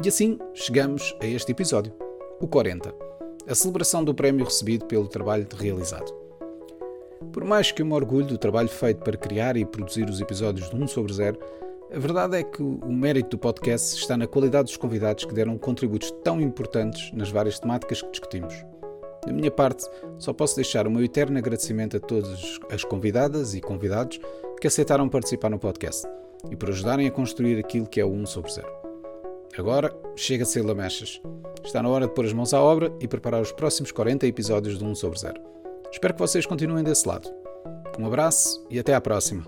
E 0.00 0.08
assim 0.08 0.38
chegamos 0.54 1.12
a 1.20 1.26
este 1.26 1.50
episódio, 1.50 1.92
o 2.40 2.46
40, 2.46 2.94
a 3.48 3.54
celebração 3.54 4.04
do 4.04 4.14
prémio 4.14 4.44
recebido 4.44 4.84
pelo 4.84 5.08
trabalho 5.08 5.44
realizado. 5.56 6.14
Por 7.32 7.42
mais 7.42 7.72
que 7.72 7.82
eu 7.82 7.86
me 7.86 7.94
orgulho 7.94 8.26
do 8.26 8.38
trabalho 8.38 8.68
feito 8.68 9.02
para 9.02 9.16
criar 9.16 9.56
e 9.56 9.64
produzir 9.64 10.08
os 10.08 10.20
episódios 10.20 10.70
de 10.70 10.76
1 10.76 10.86
sobre 10.86 11.12
0, 11.12 11.38
a 11.92 11.98
verdade 11.98 12.36
é 12.36 12.44
que 12.44 12.62
o 12.62 12.92
mérito 12.92 13.30
do 13.30 13.38
podcast 13.38 13.98
está 13.98 14.16
na 14.16 14.28
qualidade 14.28 14.66
dos 14.66 14.76
convidados 14.76 15.24
que 15.24 15.34
deram 15.34 15.58
contributos 15.58 16.12
tão 16.22 16.40
importantes 16.40 17.10
nas 17.12 17.30
várias 17.30 17.58
temáticas 17.58 18.00
que 18.00 18.10
discutimos. 18.10 18.54
Da 19.26 19.32
minha 19.32 19.50
parte, 19.50 19.84
só 20.16 20.32
posso 20.32 20.54
deixar 20.54 20.86
o 20.86 20.90
meu 20.92 21.02
eterno 21.02 21.38
agradecimento 21.38 21.96
a 21.96 22.00
todas 22.00 22.60
as 22.70 22.84
convidadas 22.84 23.52
e 23.52 23.60
convidados 23.60 24.20
que 24.60 24.68
aceitaram 24.68 25.08
participar 25.08 25.50
no 25.50 25.58
podcast 25.58 26.06
e 26.48 26.54
por 26.54 26.68
ajudarem 26.68 27.08
a 27.08 27.10
construir 27.10 27.58
aquilo 27.58 27.88
que 27.88 28.00
é 28.00 28.04
o 28.04 28.12
1 28.12 28.26
sobre 28.26 28.52
0. 28.52 28.87
Agora, 29.58 29.92
chega 30.14 30.44
a 30.44 30.46
ser 30.46 30.62
lamechas. 30.62 31.20
Está 31.64 31.82
na 31.82 31.88
hora 31.88 32.06
de 32.06 32.14
pôr 32.14 32.24
as 32.24 32.32
mãos 32.32 32.54
à 32.54 32.62
obra 32.62 32.92
e 33.00 33.08
preparar 33.08 33.42
os 33.42 33.50
próximos 33.50 33.90
40 33.90 34.24
episódios 34.24 34.78
do 34.78 34.84
1 34.84 34.94
sobre 34.94 35.18
0. 35.18 35.34
Espero 35.90 36.14
que 36.14 36.20
vocês 36.20 36.46
continuem 36.46 36.84
desse 36.84 37.08
lado. 37.08 37.28
Um 37.98 38.06
abraço 38.06 38.64
e 38.70 38.78
até 38.78 38.94
à 38.94 39.00
próxima. 39.00 39.44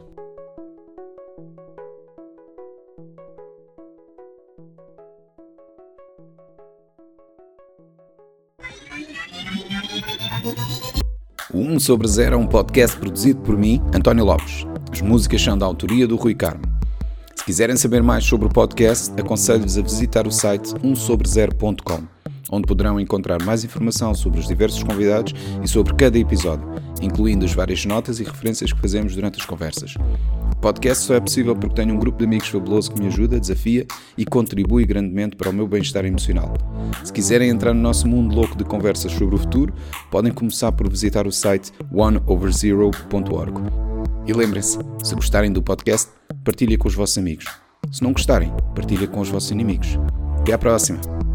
O 11.54 11.58
1 11.58 11.78
sobre 11.78 12.08
0 12.08 12.34
é 12.34 12.36
um 12.36 12.48
podcast 12.48 12.96
produzido 12.96 13.40
por 13.42 13.56
mim, 13.56 13.80
António 13.94 14.24
Lopes. 14.24 14.66
As 14.90 15.00
músicas 15.00 15.40
são 15.40 15.56
da 15.56 15.66
autoria 15.66 16.08
do 16.08 16.16
Rui 16.16 16.34
Carmo. 16.34 16.79
Se 17.40 17.44
quiserem 17.46 17.74
saber 17.74 18.02
mais 18.02 18.22
sobre 18.22 18.46
o 18.46 18.50
podcast, 18.50 19.18
aconselho-vos 19.18 19.78
a 19.78 19.80
visitar 19.80 20.26
o 20.26 20.30
site 20.30 20.74
1sobre0.com, 20.74 22.02
onde 22.52 22.66
poderão 22.66 23.00
encontrar 23.00 23.42
mais 23.42 23.64
informação 23.64 24.14
sobre 24.14 24.40
os 24.40 24.46
diversos 24.46 24.82
convidados 24.82 25.32
e 25.64 25.66
sobre 25.66 25.94
cada 25.94 26.18
episódio, 26.18 26.68
incluindo 27.00 27.46
as 27.46 27.54
várias 27.54 27.86
notas 27.86 28.20
e 28.20 28.24
referências 28.24 28.74
que 28.74 28.78
fazemos 28.78 29.14
durante 29.14 29.40
as 29.40 29.46
conversas 29.46 29.94
podcast 30.60 31.04
só 31.04 31.14
é 31.14 31.20
possível 31.20 31.56
porque 31.56 31.74
tenho 31.74 31.94
um 31.94 31.98
grupo 31.98 32.18
de 32.18 32.26
amigos 32.26 32.48
fabuloso 32.48 32.92
que 32.92 33.00
me 33.00 33.06
ajuda, 33.06 33.40
desafia 33.40 33.86
e 34.16 34.26
contribui 34.26 34.84
grandemente 34.84 35.34
para 35.34 35.48
o 35.48 35.52
meu 35.52 35.66
bem-estar 35.66 36.04
emocional. 36.04 36.52
Se 37.02 37.12
quiserem 37.12 37.48
entrar 37.48 37.72
no 37.72 37.80
nosso 37.80 38.06
mundo 38.06 38.34
louco 38.34 38.56
de 38.56 38.64
conversas 38.64 39.12
sobre 39.12 39.34
o 39.34 39.38
futuro, 39.38 39.72
podem 40.10 40.32
começar 40.32 40.70
por 40.72 40.88
visitar 40.88 41.26
o 41.26 41.32
site 41.32 41.72
oneoverzero.org. 41.90 43.89
E 44.26 44.32
lembrem-se, 44.32 44.78
se 45.02 45.14
gostarem 45.14 45.52
do 45.52 45.62
podcast, 45.62 46.10
partilhem 46.44 46.78
com 46.78 46.88
os 46.88 46.94
vossos 46.94 47.18
amigos. 47.18 47.46
Se 47.90 48.02
não 48.02 48.12
gostarem, 48.12 48.52
partilhem 48.74 49.08
com 49.08 49.20
os 49.20 49.28
vossos 49.28 49.50
inimigos. 49.50 49.98
Até 50.40 50.52
à 50.52 50.58
próxima! 50.58 51.29